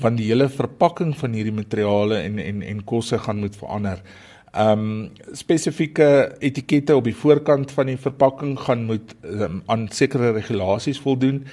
want 0.02 0.18
die 0.18 0.30
hele 0.30 0.50
verpakking 0.50 1.18
van 1.18 1.34
hierdie 1.34 1.54
materiale 1.54 2.22
en 2.22 2.38
en 2.40 2.62
en 2.62 2.86
kosse 2.86 3.18
gaan 3.18 3.42
moet 3.42 3.58
verander 3.58 3.98
ehm 4.06 4.33
um, 4.58 5.12
spesifieke 5.32 6.36
etikette 6.40 6.96
op 6.96 7.04
die 7.04 7.16
voorkant 7.16 7.72
van 7.72 7.90
die 7.92 7.98
verpakking 7.98 8.58
gaan 8.60 8.86
moet 8.86 9.16
um, 9.22 9.62
aan 9.66 9.88
sekere 9.92 10.32
regulasies 10.32 11.00
voldoen. 11.00 11.44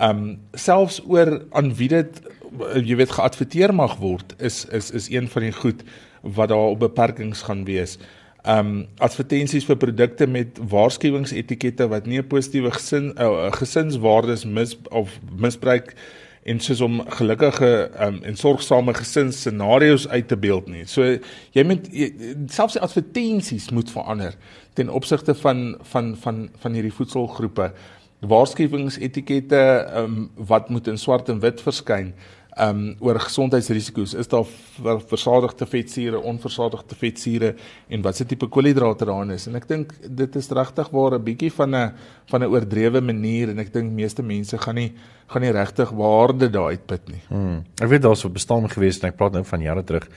Um, 0.00 0.38
selfs 0.52 1.00
oor 1.06 1.42
aan 1.50 1.74
wie 1.74 1.88
dit 1.88 2.20
jy 2.84 2.96
weet 2.96 3.12
geadverteer 3.12 3.74
mag 3.74 3.98
word 4.00 4.32
is 4.38 4.62
is 4.72 4.90
is 4.90 5.10
een 5.12 5.28
van 5.28 5.44
die 5.44 5.52
goed 5.52 5.82
wat 6.22 6.48
daar 6.48 6.72
op 6.72 6.80
beperkings 6.80 7.42
gaan 7.42 7.64
wees. 7.64 7.98
Um, 8.48 8.86
advertensies 8.98 9.66
vir 9.66 9.76
produkte 9.76 10.26
met 10.26 10.58
waarskuwingsetikette 10.70 11.88
wat 11.88 12.06
nie 12.06 12.18
'n 12.18 12.26
positiewe 12.26 12.70
gesin 12.70 13.12
uh, 13.18 13.52
gesinswaardes 13.52 14.44
mis 14.44 14.78
of 14.90 15.18
misbruik 15.36 15.94
en 16.48 16.60
soos 16.64 16.80
om 16.84 17.00
gelukkige 17.18 17.90
um, 18.00 18.22
en 18.26 18.36
sorgsame 18.36 18.94
gesinsscenario's 18.96 20.08
uit 20.08 20.28
te 20.28 20.36
beeld 20.36 20.68
nie. 20.72 20.86
So 20.88 21.04
jy 21.56 21.64
moet 21.66 21.86
jy, 21.92 22.08
selfs 22.52 22.78
die 22.78 22.82
advertensies 22.84 23.70
moet 23.74 23.92
verander 23.92 24.36
ten 24.78 24.90
opsigte 24.90 25.34
van 25.42 25.76
van 25.92 26.14
van 26.24 26.48
van 26.62 26.76
hierdie 26.78 26.94
voedselgroepe. 26.94 27.72
Waarskuwingsetikette 28.28 29.62
um, 30.00 30.30
wat 30.50 30.70
moet 30.74 30.88
in 30.90 30.98
swart 30.98 31.28
en 31.28 31.42
wit 31.44 31.62
verskyn 31.62 32.14
um 32.60 32.96
oor 33.04 33.18
gesondheidsrisiko's 33.22 34.14
is 34.18 34.28
daar 34.28 34.46
versadigde 35.06 35.66
vetsure, 35.66 36.20
onversadigde 36.20 36.96
vetsure 36.98 37.54
en 37.88 38.02
watse 38.02 38.26
tipe 38.26 38.48
koolhidrate 38.48 39.06
daarin 39.08 39.30
is. 39.36 39.46
En 39.46 39.58
ek 39.58 39.68
dink 39.70 39.94
dit 40.02 40.36
is 40.40 40.50
regtig 40.50 40.90
waar 40.94 41.18
'n 41.18 41.24
bietjie 41.24 41.52
van 41.52 41.74
'n 41.74 41.92
van 42.30 42.42
'n 42.42 42.50
oordrewe 42.50 43.00
manier 43.00 43.50
en 43.50 43.58
ek 43.58 43.72
dink 43.72 43.92
meeste 43.92 44.22
mense 44.22 44.58
gaan 44.58 44.74
nie 44.74 44.92
gaan 45.28 45.42
nie 45.42 45.52
regtig 45.52 45.90
waarde 45.90 46.50
daai 46.50 46.76
uitput 46.76 47.08
nie. 47.08 47.22
Hmm. 47.28 47.64
Ek 47.80 47.88
weet 47.88 48.02
daar's 48.02 48.24
'n 48.24 48.32
bestaan 48.32 48.70
gewees 48.70 49.00
en 49.00 49.08
ek 49.08 49.16
praat 49.16 49.32
nou 49.32 49.44
van 49.44 49.60
jare 49.60 49.84
terug. 49.84 50.08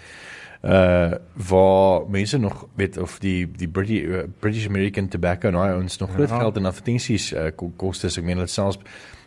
Uh 0.63 1.13
waar 1.49 2.09
mense 2.09 2.37
nog 2.37 2.67
weet 2.75 2.97
of 2.97 3.19
die 3.19 3.47
die 3.51 3.67
British 3.67 4.03
uh, 4.03 4.23
British 4.39 4.67
American 4.67 5.07
Tobacco 5.07 5.47
en 5.47 5.55
hy 5.55 5.73
ons 5.73 5.97
nog 5.97 6.13
groot 6.13 6.29
ja. 6.29 6.39
geld 6.39 6.57
in 6.57 6.65
advertensies 6.65 7.33
uh, 7.33 7.49
kostes. 7.77 8.17
Ek 8.17 8.23
meen 8.23 8.37
hulle 8.37 8.47
selfs 8.47 8.77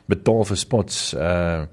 betaal 0.07 0.45
vir 0.45 0.57
spots 0.57 1.15
uh 1.15 1.65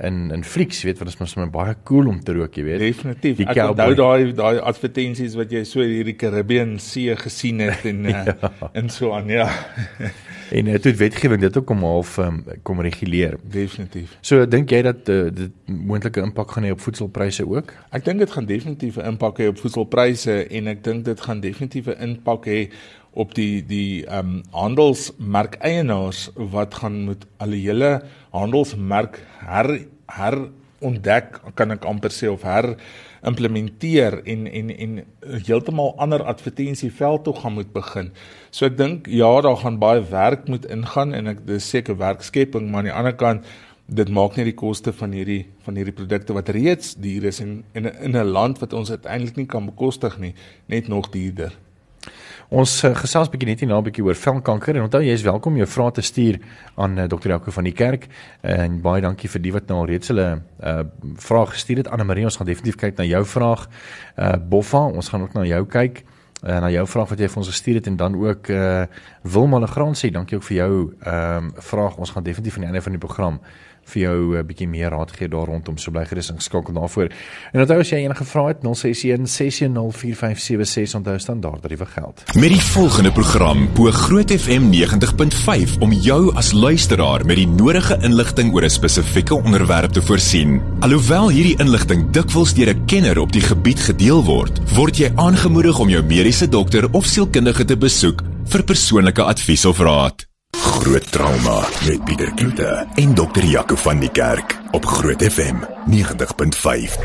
in 0.00 0.30
in 0.30 0.44
flieks, 0.44 0.82
weet 0.82 0.98
want 0.98 1.10
dit 1.10 1.20
is 1.20 1.36
mos 1.36 1.50
baie 1.52 1.74
cool 1.84 2.08
om 2.08 2.20
te 2.24 2.32
rook, 2.32 2.56
jy 2.56 2.64
weet. 2.64 2.80
Definitief. 2.82 3.36
Die 3.40 3.46
Ek 3.48 3.60
onthou 3.66 3.94
daai 3.98 4.32
daai 4.36 4.60
advertensies 4.70 5.36
wat 5.38 5.52
jy 5.52 5.62
so 5.68 5.84
hierdie 5.84 6.16
Caribbean 6.20 6.78
See 6.80 7.14
gesien 7.20 7.60
het 7.64 7.84
en 7.90 8.04
ja. 8.10 8.24
uh, 8.32 8.70
en 8.72 8.88
so 8.92 9.12
aan, 9.16 9.28
ja. 9.32 9.48
en 10.56 10.70
dit 10.72 10.74
uh, 10.74 10.90
het 10.90 10.98
wetgewing 10.98 11.42
dit 11.44 11.58
ook 11.60 11.66
kom 11.68 11.84
half 11.86 12.16
um, 12.22 12.40
kom 12.66 12.80
reguleer. 12.84 13.36
Definitief. 13.42 14.16
So 14.24 14.46
dink 14.48 14.72
jy 14.72 14.82
dat 14.88 15.10
uh, 15.12 15.26
dit 15.34 15.52
moontlike 15.66 16.24
impak 16.24 16.56
gaan 16.56 16.68
hê 16.68 16.72
op 16.74 16.80
voedselpryse 16.84 17.46
ook? 17.48 17.74
Ek 17.96 18.06
dink 18.06 18.24
dit 18.24 18.32
gaan 18.36 18.48
definitief 18.48 18.96
'n 18.96 19.14
impak 19.14 19.42
hê 19.42 19.50
op 19.52 19.60
voedselpryse 19.60 20.40
en 20.48 20.72
ek 20.72 20.84
dink 20.84 21.04
dit 21.04 21.20
gaan 21.28 21.44
definitief 21.44 21.92
'n 21.92 22.00
impak 22.08 22.48
hê 22.48 22.60
op 23.12 23.34
die 23.34 23.62
die 23.66 24.06
ehm 24.06 24.18
um, 24.18 24.42
handelsmerkeienaars 24.50 26.30
wat 26.34 26.74
gaan 26.74 27.04
moet 27.04 27.26
al 27.38 27.50
die 27.56 27.64
hele 27.66 28.02
handelsmerk 28.30 29.18
her 29.46 29.80
her 30.06 30.38
ontdek 30.80 31.40
kan 31.54 31.74
ek 31.74 31.84
amper 31.84 32.12
sê 32.14 32.30
of 32.30 32.44
her 32.46 32.76
implementeer 33.26 34.20
en 34.24 34.46
en 34.46 34.70
en 34.70 35.00
heeltemal 35.46 35.92
ander 35.98 36.22
advertensieveld 36.22 37.24
toe 37.24 37.34
gaan 37.36 37.52
moet 37.58 37.72
begin. 37.72 38.12
So 38.50 38.66
ek 38.66 38.78
dink 38.78 39.10
ja, 39.12 39.30
daar 39.44 39.58
gaan 39.60 39.80
baie 39.82 40.04
werk 40.10 40.48
moet 40.48 40.64
ingaan 40.70 41.12
en 41.14 41.34
ek 41.34 41.44
dis 41.46 41.68
seker 41.68 41.98
werkskepping, 42.00 42.70
maar 42.70 42.84
aan 42.84 42.90
die 42.90 42.96
ander 42.96 43.16
kant 43.16 43.44
dit 43.90 44.08
maak 44.08 44.36
net 44.38 44.46
die 44.46 44.56
koste 44.56 44.92
van 44.94 45.12
hierdie 45.12 45.42
van 45.66 45.76
hierdie 45.76 45.96
produkte 45.98 46.36
wat 46.36 46.52
reeds 46.54 46.94
duur 46.94 47.26
is 47.32 47.40
en 47.42 47.64
in 47.74 47.90
in 47.90 48.16
'n 48.16 48.32
land 48.32 48.60
wat 48.62 48.72
ons 48.72 48.90
uiteindelik 48.90 49.36
nie 49.36 49.46
kan 49.46 49.66
bekostig 49.66 50.18
nie, 50.18 50.34
net 50.66 50.88
nog 50.88 51.10
duurder. 51.10 51.52
Ons 52.50 52.72
uh, 52.82 52.90
gesels 52.98 53.28
bietjie 53.30 53.46
net 53.46 53.60
hierna 53.62 53.76
'n 53.78 53.84
bietjie 53.86 54.02
oor 54.02 54.18
velkanker 54.18 54.74
en 54.74 54.88
onthou 54.88 54.98
jy 55.06 55.12
is 55.14 55.22
welkom 55.22 55.54
jou 55.54 55.66
vrae 55.70 55.92
te 55.94 56.02
stuur 56.02 56.40
aan 56.74 56.98
uh, 56.98 57.04
Dr. 57.06 57.30
Jaco 57.30 57.52
van 57.54 57.64
die 57.64 57.72
kerk 57.72 58.08
en 58.42 58.80
baie 58.82 59.00
dankie 59.00 59.30
vir 59.30 59.42
die 59.44 59.52
wat 59.54 59.68
nou 59.70 59.76
al 59.78 59.86
reeds 59.86 60.10
hulle 60.10 60.42
uh, 60.58 60.82
vrae 61.14 61.46
gestuur 61.46 61.84
het 61.84 61.90
Anne 61.94 62.04
Marie 62.04 62.24
ons 62.26 62.36
gaan 62.36 62.50
definitief 62.50 62.74
kyk 62.74 62.98
na 62.98 63.06
jou 63.06 63.22
vraag 63.24 63.68
uh, 64.18 64.34
Boffa 64.34 64.82
ons 64.82 65.08
gaan 65.08 65.22
ook 65.22 65.34
na 65.38 65.46
jou 65.46 65.62
kyk 65.62 66.02
uh, 66.42 66.58
na 66.58 66.72
jou 66.74 66.86
vraag 66.90 67.14
wat 67.14 67.22
jy 67.22 67.28
vir 67.30 67.38
ons 67.44 67.52
gestuur 67.54 67.78
het 67.78 67.86
en 67.86 67.96
dan 68.02 68.18
ook 68.18 68.50
uh, 68.50 68.86
Wilma 69.22 69.62
Legrand 69.62 69.94
sê 69.94 70.10
dankie 70.10 70.40
ook 70.40 70.48
vir 70.50 70.56
jou 70.56 70.72
um, 71.06 71.54
vraag 71.54 72.02
ons 72.02 72.10
gaan 72.10 72.26
definitief 72.26 72.58
aan 72.58 72.66
die 72.66 72.72
einde 72.72 72.82
van 72.82 72.98
die 72.98 73.04
program 73.06 73.38
vir 73.90 74.02
jou 74.02 74.18
'n 74.32 74.38
uh, 74.38 74.44
bietjie 74.46 74.68
meer 74.68 74.90
raad 74.90 75.12
gee 75.12 75.28
daar 75.28 75.46
rondom 75.46 75.78
so 75.78 75.90
bly 75.90 76.04
gerus 76.04 76.30
ingeskakel 76.30 76.74
daarvoor. 76.74 77.08
En 77.52 77.60
onthou 77.60 77.78
as 77.80 77.90
jy 77.90 77.98
enige 78.04 78.24
vrae 78.24 78.48
het 78.48 78.62
061 78.62 79.26
6104576 79.26 80.94
onthou 80.94 81.18
standaard 81.18 81.62
tariewe 81.62 81.86
geld. 81.86 82.22
Met 82.34 82.48
die 82.48 82.62
volgende 82.62 83.12
program 83.12 83.68
bo 83.74 83.90
Groot 83.90 84.30
FM 84.30 84.70
90.5 84.70 85.78
om 85.80 85.92
jou 85.92 86.34
as 86.34 86.52
luisteraar 86.52 87.26
met 87.26 87.36
die 87.36 87.48
nodige 87.48 87.98
inligting 88.02 88.54
oor 88.54 88.64
'n 88.64 88.70
spesifieke 88.70 89.34
onderwerp 89.34 89.92
te 89.92 90.02
voorsien. 90.02 90.62
Alhoewel 90.80 91.30
hierdie 91.30 91.58
inligting 91.58 92.10
dikwels 92.10 92.54
deur 92.54 92.74
'n 92.74 92.84
kenner 92.86 93.18
op 93.18 93.32
die 93.32 93.42
gebied 93.42 93.80
gedeel 93.80 94.24
word, 94.24 94.60
word 94.74 94.96
jy 94.96 95.12
aangemoedig 95.14 95.78
om 95.78 95.88
jou 95.88 96.02
mediese 96.02 96.48
dokter 96.48 96.88
of 96.92 97.04
sielkundige 97.06 97.64
te 97.64 97.76
besoek 97.76 98.22
vir 98.44 98.64
persoonlike 98.64 99.22
advies 99.22 99.64
of 99.64 99.78
raad. 99.78 100.29
Groot 100.56 101.12
trauma 101.12 101.68
met 101.86 102.04
Pieter 102.04 102.34
Kloete 102.34 102.86
en 102.94 103.14
dokter 103.14 103.44
Jaco 103.44 103.76
van 103.76 103.98
die 104.00 104.10
Kerk 104.10 104.58
op 104.70 104.84
Groot 104.84 105.22
FM 105.22 105.56
90.5. 105.90 106.96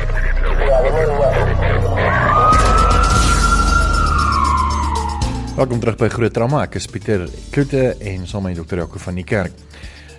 Welkom 5.56 5.80
terug 5.80 5.98
by 5.98 6.10
Groot 6.10 6.34
Trauma. 6.34 6.64
Ek 6.66 6.80
is 6.80 6.88
Pieter 6.90 7.28
Kloete 7.52 7.94
en 8.00 8.26
saam 8.28 8.48
met 8.50 8.58
dokter 8.58 8.82
Jaco 8.82 9.00
van 9.00 9.22
die 9.22 9.28
Kerk. 9.28 9.54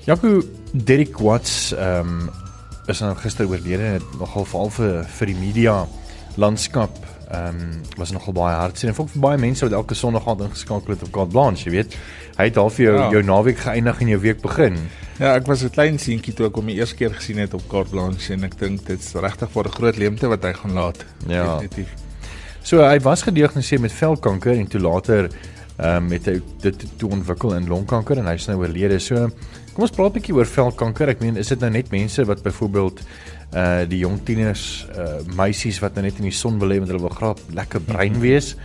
Jaco 0.07 0.41
Derek 0.73 1.19
Watts 1.19 1.73
ehm 1.75 2.19
um, 2.29 2.31
is 2.87 3.01
nou 3.03 3.17
gister 3.19 3.49
oorlede 3.51 3.97
nogal 4.21 4.45
veral 4.47 4.71
vir 4.71 4.99
vir 5.19 5.33
die 5.33 5.39
media 5.41 5.81
landskap 6.39 6.95
ehm 7.27 7.57
um, 7.61 7.81
was 7.99 8.13
nogal 8.15 8.33
baie 8.33 8.55
hartseer 8.55 8.93
en 8.93 8.95
vir 8.95 9.21
baie 9.21 9.39
mense 9.39 9.65
wat 9.65 9.75
elke 9.75 9.95
Sondag 9.99 10.29
aand 10.31 10.45
ingeskakel 10.47 10.95
het 10.95 11.03
op 11.03 11.11
Carte 11.11 11.33
Blanche, 11.33 11.65
jy 11.65 11.73
weet. 11.75 11.97
Hy 12.37 12.45
het 12.45 12.57
al 12.57 12.71
vir 12.71 12.85
jou 12.85 12.95
ja. 12.95 13.11
jou 13.11 13.23
naweek 13.27 13.59
geëindig 13.65 14.01
en 14.01 14.13
jou 14.13 14.21
week 14.21 14.41
begin. 14.45 14.79
Ja, 15.19 15.35
ek 15.35 15.47
was 15.47 15.65
'n 15.65 15.71
klein 15.75 15.99
seentjie 15.99 16.35
toe 16.35 16.47
ek 16.47 16.55
hom 16.55 16.67
die 16.67 16.77
eerste 16.79 16.97
keer 16.97 17.11
gesien 17.11 17.39
het 17.39 17.55
op 17.55 17.67
Carte 17.69 17.91
Blanche 17.91 18.33
en 18.33 18.45
ek 18.45 18.59
dink 18.59 18.87
dit's 18.87 19.15
regtig 19.15 19.51
vir 19.51 19.65
'n 19.65 19.77
groot 19.79 19.97
leemte 19.97 20.29
wat 20.29 20.43
hy 20.43 20.53
gaan 20.53 20.73
laat. 20.73 21.05
Ja. 21.27 21.59
Definitief. 21.59 21.95
So 22.63 22.83
hy 22.83 22.99
was 23.01 23.23
gediagnoseer 23.23 23.81
met 23.81 23.93
velkanker 23.93 24.53
en 24.53 24.67
toe 24.67 24.81
later 24.81 25.31
ehm 25.77 26.07
um, 26.07 26.11
het 26.11 26.27
hy 26.27 26.41
dit 26.61 26.85
toe 26.97 27.11
ontwikkel 27.11 27.55
in 27.55 27.67
longkanker 27.69 28.19
en 28.19 28.27
hy's 28.27 28.47
nou 28.47 28.59
oorlede. 28.63 28.99
So 28.99 29.29
kom 29.75 29.85
ons 29.85 29.91
praat 29.91 30.15
'n 30.15 30.19
bietjie 30.21 30.35
oor 30.35 30.47
velkanker. 30.47 31.09
Ek 31.09 31.21
meen, 31.21 31.37
is 31.37 31.49
dit 31.49 31.61
nou 31.61 31.71
net 31.71 31.91
mense 31.91 32.25
wat 32.25 32.43
byvoorbeeld 32.43 33.03
uh 33.55 33.85
die 33.89 33.99
jong 33.99 34.19
tieners 34.25 34.87
uh 34.97 35.21
meisies 35.37 35.79
wat 35.81 35.95
nou 35.95 36.03
net 36.03 36.19
in 36.19 36.29
die 36.29 36.35
son 36.35 36.59
wil 36.59 36.69
lê 36.69 36.79
want 36.79 36.91
hulle 36.91 37.03
wil 37.03 37.15
graag 37.15 37.43
lekker 37.55 37.81
brein 37.81 38.21
wees. 38.21 38.57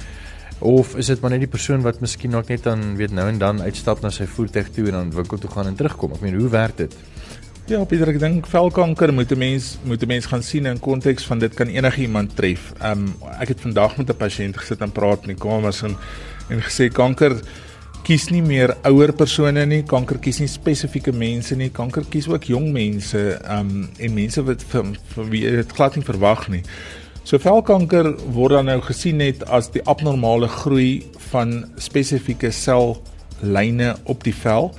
Of 0.61 0.95
is 0.95 1.07
dit 1.09 1.21
maar 1.21 1.31
net 1.33 1.41
die 1.41 1.50
persoon 1.50 1.81
wat 1.81 2.01
miskien 2.01 2.31
nog 2.31 2.47
net 2.47 2.63
dan 2.63 2.95
weet 2.97 3.11
nou 3.11 3.27
en 3.29 3.38
dan 3.41 3.61
uitstap 3.61 4.01
na 4.01 4.09
sy 4.13 4.25
voertuig 4.29 4.69
toe 4.69 4.88
en 4.91 5.00
dan 5.00 5.11
winkel 5.11 5.38
toe 5.38 5.50
gaan 5.50 5.67
en 5.67 5.75
terugkom? 5.75 6.13
Ek 6.13 6.21
meen 6.21 6.38
hoe 6.38 6.50
werk 6.50 6.77
dit? 6.77 6.97
Ja 7.69 7.83
Pieter 7.85 8.09
ek 8.09 8.19
dink 8.19 8.47
velkanker 8.50 9.13
moet 9.13 9.31
'n 9.31 9.38
mens 9.38 9.77
moet 9.83 10.01
'n 10.01 10.07
mens 10.07 10.25
gaan 10.25 10.43
sien 10.43 10.65
in 10.65 10.79
konteks 10.79 11.25
van 11.25 11.39
dit 11.39 11.53
kan 11.53 11.67
enige 11.67 12.01
iemand 12.01 12.35
tref. 12.35 12.73
Um 12.83 13.13
ek 13.39 13.47
het 13.47 13.61
vandag 13.61 13.97
met 13.97 14.09
'n 14.09 14.17
pasiënt 14.17 14.57
gesit 14.57 14.81
en 14.81 14.91
praat 14.91 15.21
in 15.21 15.35
die 15.35 15.41
kamer 15.41 15.73
en 15.83 15.95
en 16.50 16.61
gesê 16.61 16.89
kanker 16.89 17.41
kies 18.05 18.29
nie 18.34 18.41
meer 18.41 18.74
ouer 18.88 19.12
persone 19.13 19.63
nie, 19.70 19.81
kanker 19.88 20.17
kies 20.24 20.39
nie 20.41 20.50
spesifieke 20.50 21.13
mense 21.13 21.55
nie, 21.58 21.70
kanker 21.74 22.08
kies 22.10 22.27
ook 22.31 22.48
jong 22.50 22.72
mense, 22.74 23.22
um 23.46 23.86
en 23.88 24.15
mense 24.15 24.41
wat 24.48 24.65
vir, 24.72 24.96
vir 25.13 25.29
wie 25.31 25.43
dit 25.60 25.75
glad 25.77 25.98
nie 25.98 26.05
verwag 26.08 26.48
nie. 26.53 26.63
So 27.24 27.38
velkanker 27.38 28.10
word 28.34 28.58
dan 28.58 28.70
nou 28.72 28.79
gesien 28.81 29.22
net 29.22 29.43
as 29.53 29.70
die 29.74 29.84
abnormale 29.86 30.50
groei 30.50 31.03
van 31.29 31.62
spesifieke 31.77 32.50
sellyne 32.55 33.93
op 34.10 34.25
die 34.25 34.34
vel. 34.34 34.72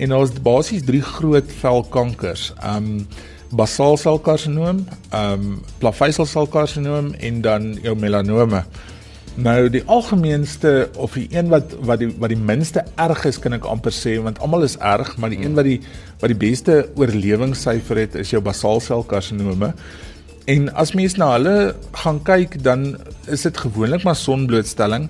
En 0.00 0.14
daar's 0.14 0.36
basies 0.38 0.86
drie 0.86 1.02
groot 1.02 1.50
velkankers. 1.60 2.52
Um 2.62 3.08
basaalselkarsinoom, 3.50 4.84
um 5.10 5.46
plaveisselselkarsinoom 5.82 7.16
en 7.18 7.42
dan 7.42 7.72
jou 7.82 7.96
melanome. 7.98 8.62
Nou 9.40 9.70
die 9.72 9.82
algemeenste 9.88 10.90
of 11.00 11.14
die 11.16 11.26
een 11.32 11.48
wat 11.48 11.72
wat 11.86 12.02
die 12.02 12.10
wat 12.20 12.32
die 12.32 12.38
minste 12.38 12.84
erg 13.00 13.24
is 13.28 13.38
kan 13.40 13.56
ek 13.56 13.68
amper 13.68 13.94
sê 13.94 14.18
want 14.20 14.40
almal 14.44 14.66
is 14.66 14.76
erg, 14.76 15.14
maar 15.16 15.32
die 15.32 15.40
een 15.40 15.56
wat 15.56 15.68
die 15.68 15.78
wat 16.20 16.32
die 16.32 16.38
beste 16.40 16.80
oorlewingssyfer 17.00 18.02
het 18.02 18.18
is 18.20 18.34
jou 18.34 18.42
basaalselkarsinome. 18.44 19.72
En 20.50 20.68
as 20.82 20.92
mens 20.98 21.16
na 21.20 21.32
hulle 21.36 21.56
gaan 22.02 22.20
kyk 22.26 22.58
dan 22.64 22.94
is 23.32 23.46
dit 23.48 23.64
gewoonlik 23.64 24.04
maar 24.04 24.18
sonblootstelling. 24.18 25.08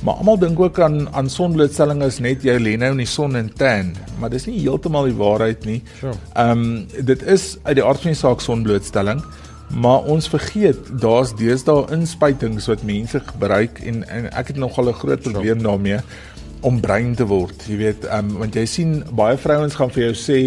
Maar 0.00 0.22
almal 0.22 0.38
dink 0.40 0.60
ook 0.60 0.80
aan 0.80 1.04
aan 1.14 1.28
sonblootstelling 1.30 2.02
is 2.02 2.18
net 2.24 2.42
jy 2.46 2.56
lê 2.58 2.74
nou 2.80 2.94
in 2.96 3.02
die 3.04 3.10
son 3.10 3.36
en 3.36 3.52
tan, 3.54 3.92
maar 4.18 4.32
dis 4.32 4.48
nie 4.48 4.62
heeltemal 4.62 5.10
die 5.10 5.18
waarheid 5.18 5.66
nie. 5.68 5.82
Ehm 6.00 6.00
sure. 6.00 6.16
um, 6.48 7.06
dit 7.12 7.22
is 7.22 7.52
uit 7.62 7.76
die 7.76 7.84
aard 7.84 8.02
van 8.02 8.14
die 8.14 8.20
saak 8.22 8.42
sonblootstelling. 8.42 9.22
Maar 9.70 10.02
ons 10.10 10.28
vergeet 10.28 11.00
daar's 11.00 11.34
deesdae 11.38 11.86
inspuitings 11.94 12.66
wat 12.66 12.82
mense 12.82 13.20
gebruik 13.20 13.78
en, 13.86 14.02
en 14.08 14.26
ek 14.32 14.46
het 14.46 14.56
nogal 14.56 14.90
'n 14.90 14.98
groot 14.98 15.22
probleem 15.22 15.62
daarmee 15.62 16.00
om 16.60 16.80
bruin 16.80 17.14
te 17.14 17.26
word. 17.26 17.64
Jy 17.68 17.76
weet, 17.76 18.04
um, 18.12 18.36
want 18.42 18.54
jy 18.54 18.66
sien 18.66 19.04
baie 19.16 19.36
vrouens 19.36 19.74
gaan 19.74 19.90
vir 19.90 20.10
jou 20.10 20.14
sê 20.14 20.40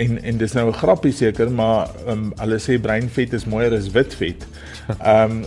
en 0.00 0.22
en 0.22 0.38
dis 0.38 0.52
nou 0.52 0.68
'n 0.68 0.72
grappie 0.72 1.12
seker, 1.12 1.50
maar 1.50 1.90
um, 2.08 2.32
hulle 2.36 2.58
sê 2.58 2.78
breinvet 2.80 3.32
is 3.32 3.44
mooier 3.44 3.74
as 3.76 3.90
wit 3.90 4.14
vet. 4.14 4.46
Ehm 5.00 5.30
um, 5.30 5.44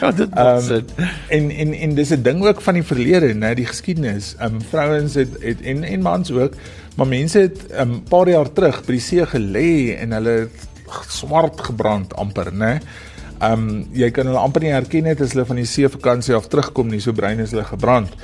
ja, 0.00 0.10
dit 0.10 0.28
is 0.38 0.70
um, 0.70 0.84
en 1.28 1.50
en 1.50 1.74
en 1.74 1.94
dis 1.94 2.10
'n 2.10 2.22
ding 2.22 2.44
ook 2.44 2.60
van 2.60 2.74
die 2.74 2.82
verlede, 2.82 3.34
né, 3.34 3.54
die 3.54 3.66
geskiedenis. 3.66 4.34
Ehm 4.38 4.54
um, 4.54 4.60
vrouens 4.60 5.14
het, 5.14 5.28
het 5.40 5.60
en 5.60 5.84
en 5.84 6.02
mans 6.02 6.30
ook, 6.30 6.54
maar 6.96 7.06
mense 7.06 7.38
het 7.38 7.58
'n 7.70 7.80
um, 7.80 8.02
paar 8.02 8.28
jaar 8.28 8.52
terug 8.52 8.84
by 8.84 8.92
die 8.92 9.00
see 9.00 9.26
gelê 9.26 9.96
en 9.98 10.12
hulle 10.12 10.30
het 10.30 10.71
swart 11.08 11.60
gebrand 11.68 12.14
amper, 12.20 12.52
né? 12.52 12.78
Ehm 13.42 13.68
um, 13.68 13.82
jy 13.96 14.12
kan 14.14 14.28
hulle 14.30 14.38
amper 14.38 14.62
nie 14.62 14.74
herken 14.74 15.08
het 15.10 15.20
as 15.24 15.34
hulle 15.34 15.48
van 15.48 15.58
die 15.58 15.66
see 15.66 15.88
vakansie 15.90 16.34
af 16.36 16.48
terugkom 16.52 16.90
nie, 16.92 17.00
so 17.02 17.12
brein 17.12 17.42
is 17.42 17.54
hulle 17.54 17.66
gebrand. 17.66 18.14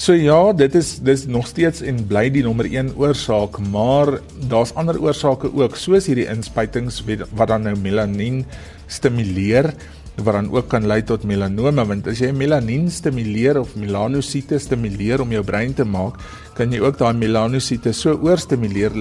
So 0.00 0.14
ja, 0.16 0.52
dit 0.56 0.74
is 0.78 0.94
dis 1.04 1.26
nog 1.28 1.44
steeds 1.50 1.82
en 1.84 1.98
bly 2.08 2.30
die 2.32 2.44
nommer 2.46 2.64
1 2.64 2.94
oorsaak, 2.96 3.58
maar 3.68 4.14
daar's 4.48 4.72
ander 4.80 4.96
oorsake 4.96 5.50
ook, 5.52 5.76
soos 5.76 6.08
hierdie 6.08 6.24
inspuitings 6.32 7.02
wat 7.36 7.52
dan 7.52 7.68
nou 7.68 7.74
melanien 7.76 8.46
stimuleer 8.88 9.74
wat 10.24 10.36
dan 10.36 10.48
ook 10.52 10.68
kan 10.72 10.86
lei 10.86 11.00
tot 11.06 11.24
melanome 11.28 11.84
want 11.88 12.08
as 12.10 12.20
jy 12.22 12.30
melanien 12.36 12.88
stimuleer 12.90 13.60
of 13.60 13.76
melanosiete 13.80 14.58
stimuleer 14.60 15.22
om 15.24 15.32
jou 15.34 15.42
brein 15.46 15.74
te 15.74 15.84
maak, 15.84 16.18
kan 16.56 16.72
jy 16.72 16.80
ook 16.82 16.98
daai 17.00 17.14
melanosiete 17.16 17.92
so 17.96 18.16
oorstimuleer 18.20 18.94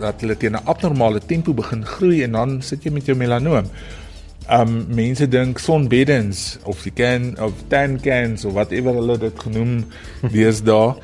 dat 0.00 0.22
hulle 0.24 0.36
teen 0.36 0.56
'n 0.56 0.64
abnormale 0.64 1.20
tempo 1.20 1.52
begin 1.52 1.84
groei 1.84 2.22
en 2.24 2.32
dan 2.32 2.62
sit 2.62 2.84
jy 2.84 2.92
met 2.92 3.06
jou 3.06 3.16
melanoom. 3.16 3.66
Um 4.50 4.86
mense 4.88 5.28
dink 5.28 5.58
sonbeddens 5.58 6.58
of 6.64 6.82
die 6.82 6.92
can 6.92 7.36
of 7.38 7.52
tan 7.68 8.00
cans 8.00 8.44
of 8.44 8.52
whatever 8.54 8.92
hulle 8.92 9.18
dit 9.18 9.38
genoem 9.38 9.84
deesdae 10.34 10.96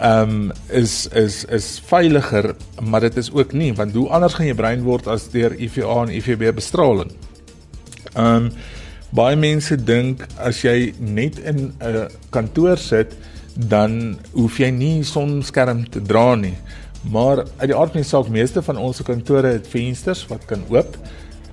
um, 0.00 0.52
is 0.68 1.08
is 1.12 1.44
is 1.44 1.82
veiliger, 1.84 2.54
maar 2.80 3.00
dit 3.00 3.16
is 3.16 3.32
ook 3.32 3.52
nie 3.52 3.74
want 3.74 3.94
hoe 3.94 4.08
anders 4.08 4.34
gaan 4.34 4.46
jy 4.46 4.54
brein 4.54 4.82
word 4.82 5.06
as 5.06 5.28
deur 5.32 5.54
UVA 5.58 6.02
en 6.06 6.14
UVB 6.14 6.54
bestraling. 6.54 7.12
Um, 8.16 8.52
baie 9.10 9.36
mense 9.36 9.76
dink 9.76 10.26
as 10.38 10.62
jy 10.64 10.92
net 11.00 11.38
in 11.38 11.72
'n 11.80 12.08
kantoor 12.30 12.76
sit, 12.76 13.14
dan 13.56 14.18
hoef 14.32 14.58
jy 14.58 14.70
nie 14.70 15.02
sonskerm 15.02 15.88
te 15.90 16.00
dra 16.00 16.34
nie. 16.34 16.54
Maar 17.10 17.44
uit 17.58 17.70
die 17.70 17.76
aard 17.76 17.94
van 17.94 18.02
die 18.02 18.08
saak, 18.08 18.28
meeste 18.28 18.62
van 18.62 18.76
ons 18.76 19.02
kantore 19.02 19.54
het 19.58 19.66
vensters 19.70 20.26
wat 20.30 20.44
kan 20.46 20.62
oop. 20.68 20.96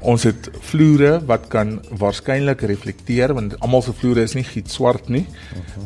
Ons 0.05 0.24
het 0.27 0.50
vloere 0.62 1.17
wat 1.25 1.47
kan 1.50 1.79
waarskynlik 1.97 2.62
reflekteer 2.62 3.33
want 3.33 3.55
almal 3.59 3.81
se 3.81 3.93
vloere 3.93 4.21
is 4.21 4.35
nie 4.38 4.43
giet 4.45 4.69
swart 4.69 5.09
nie. 5.09 5.25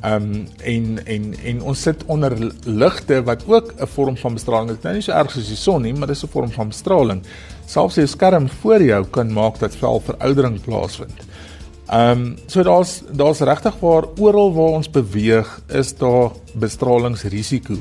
Ehm 0.02 0.24
um, 0.24 0.48
en 0.64 1.00
en 1.06 1.30
en 1.52 1.62
ons 1.62 1.82
sit 1.82 2.04
onder 2.08 2.36
ligte 2.66 3.22
wat 3.24 3.46
ook 3.48 3.74
'n 3.78 3.88
vorm 3.88 4.18
van 4.18 4.34
bestraling 4.34 4.72
is. 4.72 4.84
Nou 4.84 4.94
nie 4.94 5.02
so 5.02 5.12
erg 5.12 5.32
soos 5.32 5.48
die 5.48 5.56
son 5.56 5.82
nie, 5.82 5.94
maar 5.94 6.08
dis 6.08 6.24
'n 6.24 6.28
vorm 6.28 6.52
van 6.52 6.68
bestraling. 6.68 7.24
Selfs 7.66 7.96
die 7.96 8.08
skerm 8.08 8.50
voor 8.50 8.84
jou 8.84 9.06
kan 9.06 9.34
maak 9.34 9.60
dat 9.60 9.76
velveroudering 9.76 10.62
plaasvind. 10.62 11.29
Ehm 11.90 12.22
um, 12.22 12.36
so 12.46 12.62
daar's 12.64 13.02
daar's 13.12 13.40
regtig 13.40 13.80
waar 13.80 14.06
oral 14.18 14.54
waar 14.54 14.76
ons 14.78 14.90
beweeg 14.90 15.62
is 15.68 15.96
daar 15.98 16.32
bestralingsrisiko 16.54 17.78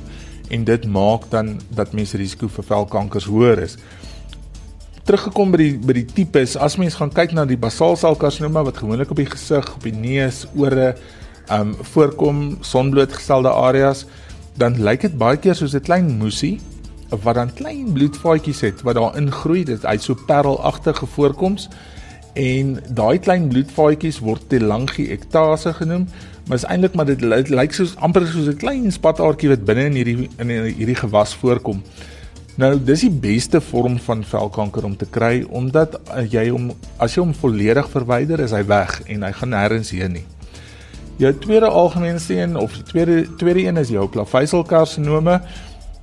en 0.49 0.65
dit 0.65 0.87
maak 0.87 1.27
dan 1.29 1.61
dat 1.69 1.93
mense 1.93 2.17
risiko 2.17 2.49
vir 2.49 2.65
velkankers 2.65 3.27
hoër 3.29 3.61
is. 3.67 3.77
Teruggekom 5.05 5.53
by 5.53 5.61
die 5.61 5.75
by 5.91 5.97
die 5.99 6.07
tipes, 6.09 6.57
as 6.57 6.79
mens 6.81 6.97
gaan 6.97 7.13
kyk 7.13 7.35
na 7.37 7.45
die 7.45 7.61
basaalselkarsinoma 7.61 8.63
wat 8.71 8.81
gewoonlik 8.81 9.13
op 9.13 9.21
die 9.21 9.29
gesig, 9.29 9.69
op 9.77 9.85
die 9.85 9.93
neus, 9.93 10.47
ore 10.57 10.95
um 11.53 11.77
voorkom, 11.93 12.41
sonblootgestelde 12.65 13.53
areas, 13.53 14.07
dan 14.57 14.81
lyk 14.89 15.05
dit 15.05 15.21
baie 15.21 15.37
keer 15.37 15.55
soos 15.55 15.77
'n 15.77 15.85
klein 15.85 16.09
moesie 16.17 16.57
wat 17.11 17.35
dan 17.35 17.53
klein 17.53 17.93
bloedvaatjies 17.93 18.61
het 18.61 18.83
wat 18.83 18.97
daar 18.97 19.17
ingroei, 19.17 19.65
dit 19.65 19.85
uit 19.85 20.03
so 20.03 20.17
parelagtige 20.27 21.07
voorkoms 21.07 21.69
en 22.39 22.77
daai 22.95 23.19
klein 23.19 23.49
bloedvaatjies 23.51 24.21
word 24.23 24.45
telangiectase 24.53 25.73
genoem 25.81 26.07
maar 26.49 26.57
is 26.57 26.65
eintlik 26.65 26.95
maar 26.97 27.09
dit 27.09 27.21
lyk 27.21 27.51
like 27.53 27.77
soos 27.77 27.97
amper 28.01 28.27
soos 28.27 28.49
'n 28.49 28.57
klein 28.57 28.93
spataartjie 28.93 29.51
wat 29.53 29.65
binne 29.65 29.85
in 29.91 29.99
hierdie 30.01 30.29
in 30.39 30.49
hierdie 30.49 30.97
gewas 30.97 31.35
voorkom. 31.35 31.83
Nou 32.57 32.79
dis 32.85 33.01
die 33.01 33.11
beste 33.11 33.61
vorm 33.61 33.99
van 33.99 34.25
velkanker 34.25 34.85
om 34.85 34.97
te 34.97 35.07
kry 35.07 35.45
omdat 35.51 36.01
jy 36.31 36.49
hom 36.49 36.73
as 36.99 37.15
jy 37.15 37.23
hom 37.23 37.35
volledig 37.35 37.89
verwyder 37.89 38.41
is 38.41 38.51
hy 38.51 38.65
weg 38.67 39.03
en 39.07 39.23
hy 39.23 39.33
gaan 39.33 39.53
nêrens 39.53 39.91
heen 39.91 40.13
nie. 40.13 40.25
Jou 41.19 41.33
tweede 41.35 41.67
algemeenste 41.67 42.35
een 42.35 42.57
of 42.57 42.73
die 42.73 42.83
tweede 42.83 43.37
tweede 43.37 43.61
een 43.61 43.77
is 43.77 43.89
jou 43.89 44.09
klaveiselkarsinome. 44.09 45.41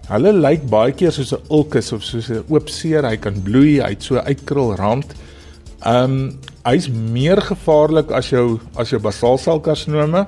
Hulle 0.08 0.34
lyk 0.34 0.70
baie 0.70 0.92
keer 0.92 1.12
soos 1.12 1.34
'n 1.34 1.42
ulkus 1.50 1.92
of 1.92 2.04
soos 2.04 2.30
'n 2.30 2.44
oop 2.50 2.70
seer, 2.70 3.04
hy 3.04 3.18
kan 3.18 3.42
bloei, 3.42 3.82
hy 3.82 3.90
het 3.90 4.04
so 4.04 4.16
uitkrul 4.16 4.76
rand. 4.76 5.16
Ehm 5.86 6.18
um, 6.18 6.34
hy's 6.66 6.88
meer 6.90 7.38
gevaarlik 7.46 8.10
as 8.18 8.32
jou 8.32 8.58
as 8.82 8.90
jou 8.90 8.98
basaalselkarsinome 8.98 10.24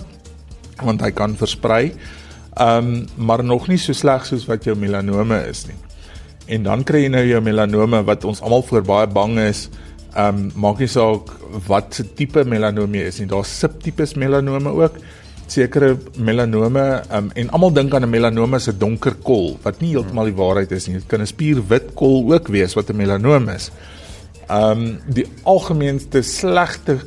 want 0.85 1.01
hy 1.01 1.09
kan 1.17 1.33
versprei. 1.39 1.95
Ehm 2.53 2.91
um, 2.91 3.07
maar 3.17 3.43
nog 3.43 3.65
nie 3.67 3.79
so 3.81 3.93
sleg 3.97 4.25
soos 4.25 4.45
wat 4.45 4.67
jou 4.69 4.75
melanome 4.77 5.39
is 5.49 5.65
nie. 5.65 5.77
En 6.53 6.63
dan 6.63 6.85
kry 6.85 7.07
jy 7.07 7.09
nou 7.09 7.25
jou 7.25 7.41
melanome 7.41 8.03
wat 8.05 8.27
ons 8.29 8.41
almal 8.41 8.61
voor 8.69 8.85
baie 8.85 9.09
bang 9.09 9.39
is. 9.47 9.67
Ehm 10.13 10.45
um, 10.45 10.51
maak 10.67 10.79
nie 10.79 10.91
saak 10.93 11.33
wat 11.67 11.93
se 11.97 12.05
tipe 12.05 12.45
melanome 12.45 13.01
is 13.09 13.17
nie. 13.19 13.27
Daar's 13.27 13.57
subtipes 13.59 14.13
melanome 14.13 14.77
ook. 14.77 15.01
Sekere 15.47 15.95
melanome 16.21 16.87
um, 17.09 17.33
en 17.33 17.49
almal 17.49 17.73
dink 17.73 17.93
aan 17.93 18.05
'n 18.05 18.13
melanome 18.13 18.61
as 18.61 18.69
'n 18.69 18.77
donker 18.77 19.15
kol 19.23 19.57
wat 19.63 19.81
nie 19.81 19.95
heeltemal 19.97 20.29
die 20.29 20.37
waarheid 20.37 20.71
is 20.71 20.87
nie. 20.87 21.01
Dit 21.01 21.07
kan 21.07 21.21
'n 21.21 21.33
spierwit 21.33 21.95
kol 21.95 22.33
ook 22.33 22.47
wees 22.47 22.75
wat 22.75 22.89
'n 22.89 22.95
melanome 22.95 23.55
is. 23.55 23.71
Ehm 24.47 24.71
um, 24.71 24.99
die 25.11 25.25
algemeenste 25.43 26.21
slegte 26.23 27.01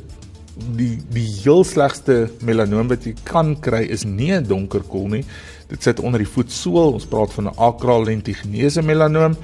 die 0.77 0.99
die 1.09 1.25
heel 1.25 1.63
slegste 1.65 2.27
melanoom 2.45 2.91
wat 2.91 3.07
jy 3.07 3.15
kan 3.25 3.55
kry 3.65 3.81
is 3.89 4.03
nie 4.05 4.31
'n 4.31 4.45
donker 4.45 4.83
kol 4.85 5.07
nie. 5.07 5.23
Dit 5.67 5.83
sit 5.83 5.99
onder 5.99 6.19
die 6.19 6.29
voetsool. 6.29 6.93
Ons 6.93 7.05
praat 7.05 7.33
van 7.33 7.47
'n 7.47 7.57
acral 7.57 8.05
lentiginese 8.05 8.81
melanoom 8.81 9.35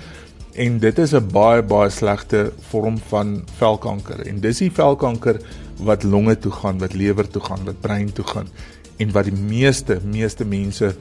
en 0.53 0.79
dit 0.79 0.99
is 0.99 1.13
'n 1.13 1.27
baie 1.31 1.61
baie 1.61 1.89
slegte 1.89 2.51
vorm 2.69 2.97
van 3.09 3.43
velkanker. 3.57 4.27
En 4.27 4.39
dis 4.39 4.57
die 4.57 4.71
velkanker 4.71 5.41
wat 5.79 6.03
longe 6.03 6.37
toe 6.37 6.51
gaan, 6.51 6.79
wat 6.79 6.93
lewer 6.93 7.27
toe 7.27 7.41
gaan, 7.41 7.65
wat 7.65 7.81
brein 7.81 8.13
toe 8.13 8.25
gaan 8.25 8.47
en 8.97 9.11
wat 9.11 9.25
die 9.25 9.41
meeste 9.41 9.99
meeste 10.03 10.45
mense 10.45 10.95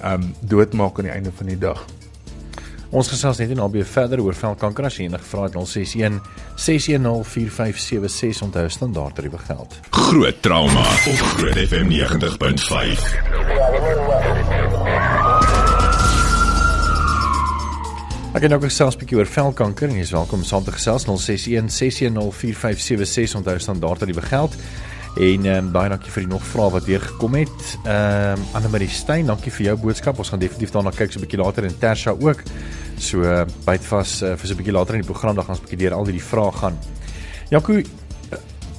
ehm 0.00 0.22
um, 0.22 0.34
doodmaak 0.40 0.98
aan 0.98 1.04
die 1.04 1.14
einde 1.14 1.32
van 1.32 1.46
die 1.46 1.58
dag. 1.58 1.86
Ons 2.92 3.08
gesels 3.08 3.38
net 3.40 3.54
nou 3.56 3.70
baie 3.72 3.86
verder 3.88 4.20
oor 4.20 4.36
velkanker 4.36 4.84
as 4.84 4.98
jy 4.98 5.06
enige 5.08 5.24
vrae 5.24 5.46
het 5.48 5.54
061 5.56 6.18
6104576 6.60 8.42
onthou 8.44 8.68
standaard 8.68 9.16
tariewe 9.16 9.40
geld. 9.46 9.78
Groot 9.96 10.42
trauma 10.44 10.84
op 11.08 11.22
Groot 11.38 11.56
FM 11.62 11.88
90.5. 11.88 13.00
Ek 18.32 18.44
het 18.44 18.52
nou 18.52 18.60
gesels 18.60 18.94
'n 18.96 19.00
bietjie 19.00 19.16
oor 19.16 19.30
velkanker 19.40 19.88
en 19.88 19.96
jy 19.96 20.04
is 20.04 20.12
welkom 20.12 20.44
saam 20.44 20.64
te 20.64 20.72
gesels 20.72 21.08
061 21.08 21.72
6104576 21.72 23.36
onthou 23.40 23.58
standaard 23.58 23.98
tariewe 23.98 24.22
geld. 24.22 24.52
En 25.16 25.44
ehm 25.44 25.64
um, 25.64 25.72
baie 25.72 25.88
dankie 25.88 26.10
vir 26.12 26.22
die 26.24 26.30
nog 26.30 26.44
vrae 26.44 26.70
wat 26.72 26.84
weer 26.84 27.00
gekom 27.00 27.34
het. 27.34 27.78
Ehm 27.84 28.38
um, 28.38 28.44
Anne 28.52 28.68
Marie 28.68 28.88
Steyn, 28.88 29.26
dankie 29.26 29.52
vir 29.52 29.66
jou 29.66 29.76
boodskap. 29.76 30.18
Ons 30.18 30.28
gaan 30.28 30.38
definitief 30.38 30.70
daarna 30.70 30.90
kyk 30.90 31.12
so 31.12 31.18
'n 31.18 31.22
bietjie 31.22 31.40
later 31.44 31.64
in 31.64 31.78
Tersha 31.78 32.10
ook. 32.20 32.42
So 33.02 33.26
uh, 33.26 33.42
byt 33.66 33.86
vas 33.90 34.14
uh, 34.22 34.36
vir 34.38 34.46
so 34.48 34.54
'n 34.54 34.60
bietjie 34.60 34.74
later 34.76 34.94
in 34.94 35.02
die 35.02 35.10
program 35.10 35.34
dan 35.34 35.44
gaan 35.44 35.56
ons 35.56 35.62
'n 35.62 35.66
bietjie 35.66 35.82
deur 35.82 35.94
al 35.98 36.06
hierdie 36.06 36.22
vrae 36.22 36.52
gaan. 36.52 36.78
Jaco, 37.50 37.74
eh, 37.74 37.84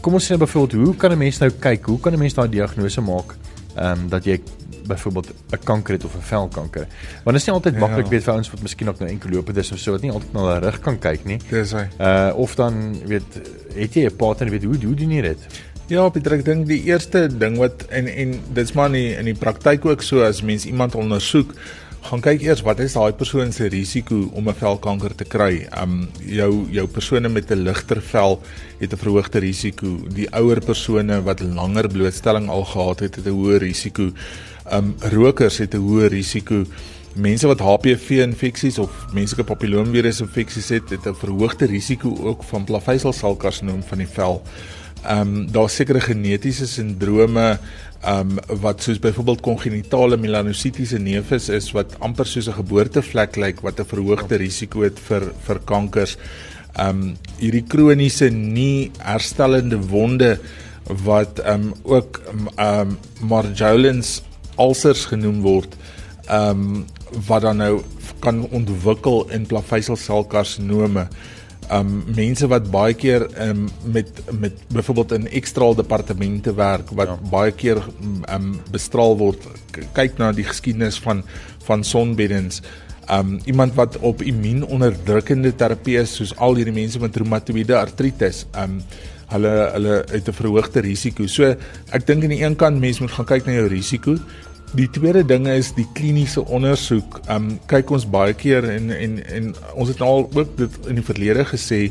kom 0.01 0.13
ons 0.13 0.25
sê 0.25 0.33
nou 0.33 0.45
byvoorbeeld, 0.45 0.85
hoe 0.85 0.95
kan 0.95 1.11
'n 1.11 1.17
mens 1.17 1.39
nou 1.39 1.49
kyk? 1.51 1.85
Hoe 1.85 1.99
kan 1.99 2.13
'n 2.13 2.19
mens 2.19 2.33
daai 2.33 2.49
diagnose 2.49 3.01
maak 3.01 3.35
ehm 3.75 3.99
um, 3.99 4.09
dat 4.09 4.23
jy 4.25 4.39
byvoorbeeld 4.87 5.27
'n 5.51 5.63
kanker 5.63 5.93
het 5.93 6.05
of 6.05 6.15
'n 6.15 6.21
velkanker? 6.21 6.87
Want 7.23 7.35
dit 7.35 7.41
is 7.41 7.45
nie 7.45 7.55
altyd 7.55 7.79
maklik 7.79 8.05
ja. 8.05 8.09
weet 8.09 8.23
vir 8.23 8.33
ouens 8.33 8.51
wat 8.51 8.61
miskien 8.61 8.89
ook 8.89 8.99
nou 8.99 9.09
enkel 9.09 9.29
loop 9.29 9.53
dis 9.53 9.71
of 9.71 9.77
so 9.77 9.91
wat 9.91 10.01
nie 10.01 10.11
altyd 10.11 10.33
na 10.33 10.39
hulle 10.39 10.59
rug 10.59 10.79
kan 10.79 10.99
kyk 10.99 11.25
nie. 11.25 11.39
Dis 11.49 11.71
hy. 11.71 11.87
Uh 11.99 12.31
of 12.35 12.55
dan 12.55 12.95
weet 13.05 13.27
het 13.75 13.93
jy 13.93 14.05
'n 14.05 14.15
partner 14.15 14.49
weet 14.49 14.63
hoe 14.63 14.77
hoe 14.85 14.95
doen 14.95 15.11
jy 15.11 15.21
dit? 15.21 15.39
Ja, 15.91 16.09
Pieter, 16.09 16.37
ek 16.37 16.45
dink 16.45 16.67
die 16.67 16.83
eerste 16.87 17.27
ding 17.27 17.57
wat 17.59 17.83
en 17.91 18.07
en 18.07 18.37
dit's 18.55 18.71
maar 18.71 18.89
nie 18.89 19.17
in 19.19 19.25
die 19.25 19.35
praktyk 19.35 19.83
ook 19.85 20.01
so 20.01 20.23
as 20.23 20.39
mens 20.41 20.65
iemand 20.65 20.95
ondersoek, 20.95 21.51
gaan 22.03 22.19
kyk 22.23 22.41
eers 22.43 22.61
wat 22.67 22.81
is 22.83 22.95
daai 22.97 23.13
persoon 23.15 23.53
se 23.55 23.69
risiko 23.71 24.17
om 24.35 24.49
'n 24.49 24.59
velkanker 24.59 25.15
te 25.15 25.23
kry. 25.23 25.67
Um 25.81 26.09
jou 26.19 26.67
jou 26.71 26.87
persone 26.87 27.29
met 27.29 27.51
'n 27.51 27.63
ligter 27.63 28.01
vel 28.01 28.41
het 28.79 28.93
'n 28.93 28.97
verhoogde 28.97 29.39
risiko. 29.39 29.87
Die 30.09 30.27
ouer 30.31 30.59
persone 30.59 31.23
wat 31.23 31.39
langer 31.39 31.87
blootstelling 31.87 32.49
al 32.49 32.65
gehad 32.65 32.99
het, 32.99 33.15
het 33.15 33.25
'n 33.25 33.29
hoër 33.29 33.59
risiko. 33.59 34.11
Um 34.71 34.95
rokers 34.99 35.57
het 35.57 35.73
'n 35.73 35.77
hoër 35.77 36.09
risiko. 36.09 36.65
Mense 37.15 37.47
wat 37.47 37.59
HPV 37.59 38.09
infeksies 38.09 38.79
of 38.79 38.89
menslike 39.13 39.43
papillomavirus 39.43 40.21
infeksies 40.21 40.69
het, 40.69 40.89
het 40.89 41.05
'n 41.05 41.15
verhoogde 41.15 41.65
risiko 41.65 42.17
ook 42.21 42.43
van 42.43 42.63
plaveisel-selkarsinoom 42.63 43.83
van 43.83 43.97
die 43.97 44.07
vel 44.07 44.41
ehm 45.03 45.19
um, 45.19 45.51
daar 45.51 45.69
sekere 45.69 45.99
genetiese 45.99 46.67
sindrome 46.67 47.59
um, 48.07 48.39
wat 48.61 48.83
soos 48.83 48.99
byvoorbeeld 48.99 49.41
kongenitale 49.41 50.17
melanosietiese 50.17 50.99
neefs 50.99 51.49
is 51.49 51.71
wat 51.75 51.95
amper 51.99 52.27
soos 52.27 52.47
'n 52.47 52.59
geboortevlek 52.59 53.35
lyk 53.35 53.61
wat 53.61 53.79
'n 53.79 53.85
verhoogde 53.85 54.35
risiko 54.35 54.81
het 54.81 54.99
vir 54.99 55.31
vir 55.45 55.59
kankers. 55.65 56.17
Ehm 56.75 56.89
um, 56.89 57.17
hierdie 57.39 57.63
kroniese 57.67 58.29
nie 58.29 58.91
herstellende 58.99 59.77
wonde 59.77 60.39
wat 61.03 61.39
ehm 61.39 61.61
um, 61.61 61.73
ook 61.83 62.21
ehm 62.55 62.89
um, 62.89 62.97
Marjolins 63.19 64.21
ulcers 64.57 65.05
genoem 65.05 65.41
word 65.41 65.75
ehm 66.27 66.49
um, 66.49 66.85
wat 67.27 67.41
dan 67.41 67.57
nou 67.57 67.81
kan 68.19 68.47
ontwikkel 68.49 69.27
in 69.29 69.45
plaveisel-selkarsinome 69.45 71.07
um 71.71 72.03
mense 72.15 72.47
wat 72.51 72.69
baie 72.71 72.93
keer 72.97 73.27
um 73.47 73.67
met 73.95 74.09
met 74.31 74.53
byvoorbeeld 74.73 75.11
in 75.11 75.27
ekstra 75.39 75.73
departemente 75.73 76.53
werk 76.53 76.89
wat 76.97 77.07
ja. 77.07 77.17
baie 77.31 77.51
keer 77.51 77.81
um 78.33 78.53
bestraal 78.71 79.17
word 79.17 79.47
kyk 79.93 80.17
na 80.17 80.31
die 80.31 80.47
geskiedenis 80.47 80.99
van 80.99 81.23
van 81.67 81.83
sonbeddens. 81.83 82.61
Um 83.11 83.39
iemand 83.45 83.75
wat 83.75 83.97
op 83.99 84.21
immuunonderdrukkende 84.21 85.55
terapie 85.55 85.97
is 86.01 86.15
soos 86.15 86.35
al 86.37 86.55
hierdie 86.59 86.75
mense 86.75 86.99
met 86.99 87.15
reumatoïede 87.15 87.77
artritis 87.77 88.45
um 88.59 88.81
hulle 89.33 89.53
hulle 89.73 89.93
het 90.11 90.27
'n 90.29 90.39
verhoogde 90.39 90.79
risiko. 90.81 91.27
So 91.27 91.55
ek 91.91 92.07
dink 92.07 92.23
aan 92.23 92.35
die 92.35 92.43
een 92.43 92.55
kant 92.55 92.79
mense 92.79 93.01
moet 93.01 93.11
gaan 93.11 93.25
kyk 93.25 93.45
na 93.45 93.53
jou 93.53 93.67
risiko 93.67 94.17
Die 94.73 94.87
tweede 94.89 95.21
ding 95.21 95.45
is 95.47 95.69
die 95.77 95.85
kliniese 95.93 96.41
ondersoek. 96.49 97.19
Um, 97.29 97.51
kyk 97.69 97.91
ons 97.93 98.07
baie 98.09 98.33
keer 98.33 98.65
en 98.73 98.89
en 98.89 99.19
en 99.21 99.51
ons 99.77 99.89
het 99.91 99.99
nou 100.01 100.09
al 100.09 100.23
ook 100.33 100.55
dit 100.57 100.77
in 100.89 100.97
die 100.97 101.05
verlede 101.05 101.45
gesê, 101.45 101.81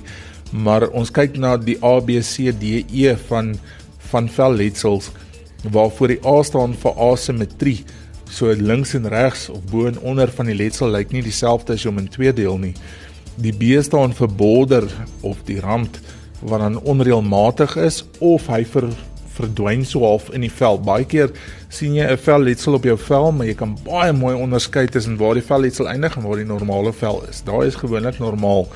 maar 0.51 0.88
ons 0.90 1.12
kyk 1.14 1.38
na 1.38 1.55
die 1.57 1.77
ABCDE 1.79 3.14
van 3.29 3.55
van 4.11 4.27
velletsels 4.29 5.12
waarvoor 5.62 6.11
die 6.11 6.23
A 6.27 6.40
staan 6.42 6.75
vir 6.75 6.99
asimetrie. 7.12 7.85
so 8.33 8.49
links 8.57 8.95
en 8.95 9.09
regs 9.12 9.49
of 9.53 9.61
bo 9.68 9.87
en 9.87 9.99
onder 10.01 10.31
van 10.33 10.49
die 10.49 10.57
letsel 10.57 10.88
lyk 10.88 11.11
nie 11.12 11.23
dieselfde 11.23 11.75
as 11.77 11.83
jy 11.85 11.90
hom 11.90 12.01
in 12.01 12.09
twee 12.09 12.33
deel 12.33 12.57
nie. 12.59 12.73
Die 13.37 13.53
B 13.53 13.77
staan 13.85 14.14
vir 14.16 14.29
border 14.29 14.88
of 15.21 15.42
die 15.45 15.61
rand 15.61 16.01
wat 16.40 16.64
dan 16.64 16.81
onreëlmatig 16.81 17.77
is 17.85 18.03
of 18.25 18.49
hy 18.51 18.64
ver 18.64 18.88
verdwyn 19.37 19.85
so 19.88 20.05
half 20.07 20.31
in 20.35 20.45
die 20.45 20.53
vel. 20.53 20.79
Baie 20.85 21.05
keer 21.09 21.31
sien 21.68 21.95
jy 21.95 22.05
'n 22.05 22.18
velletsel 22.18 22.75
op 22.75 22.85
jou 22.85 22.97
vel, 22.99 23.33
maar 23.33 23.47
jy 23.47 23.55
kan 23.55 23.77
baie 23.85 24.12
mooi 24.12 24.35
onderskei 24.35 24.87
tussen 24.87 25.16
waar 25.16 25.35
die 25.35 25.49
velletsel 25.49 25.88
eindig 25.88 26.16
en 26.16 26.23
waar 26.23 26.37
die 26.37 26.49
normale 26.49 26.92
vel 26.92 27.25
is. 27.29 27.42
Daai 27.42 27.66
is 27.66 27.77
gewoonlik 27.77 28.18
normaal. 28.18 28.68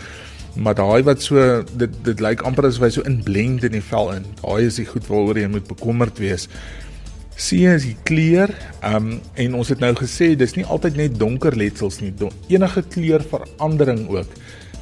Maar 0.57 0.75
daai 0.75 1.03
wat 1.03 1.23
so 1.23 1.63
dit 1.77 1.91
dit 2.05 2.21
lyk 2.21 2.43
amper 2.43 2.67
asof 2.67 2.83
hy 2.83 2.91
so 2.91 3.03
inblend 3.03 3.65
in 3.65 3.73
die 3.73 3.85
vel 3.85 4.13
in. 4.13 4.25
Daai 4.41 4.67
is 4.67 4.77
die 4.77 4.87
goed 4.87 5.07
waaroor 5.07 5.39
jy 5.39 5.49
moet 5.49 5.67
bekommerd 5.69 6.19
wees. 6.19 6.49
Sien 7.37 7.75
as 7.75 7.85
die 7.85 7.97
kleur, 8.09 8.49
ehm 8.81 8.97
um, 8.97 9.21
en 9.35 9.55
ons 9.55 9.69
het 9.69 9.81
nou 9.81 9.93
gesê 9.95 10.35
dis 10.37 10.57
nie 10.57 10.65
altyd 10.65 10.97
net 10.97 11.19
donker 11.19 11.57
letsels 11.57 12.01
nie. 12.01 12.15
Don 12.17 12.33
enige 12.49 12.83
kleurverandering 12.83 14.09
ook 14.09 14.29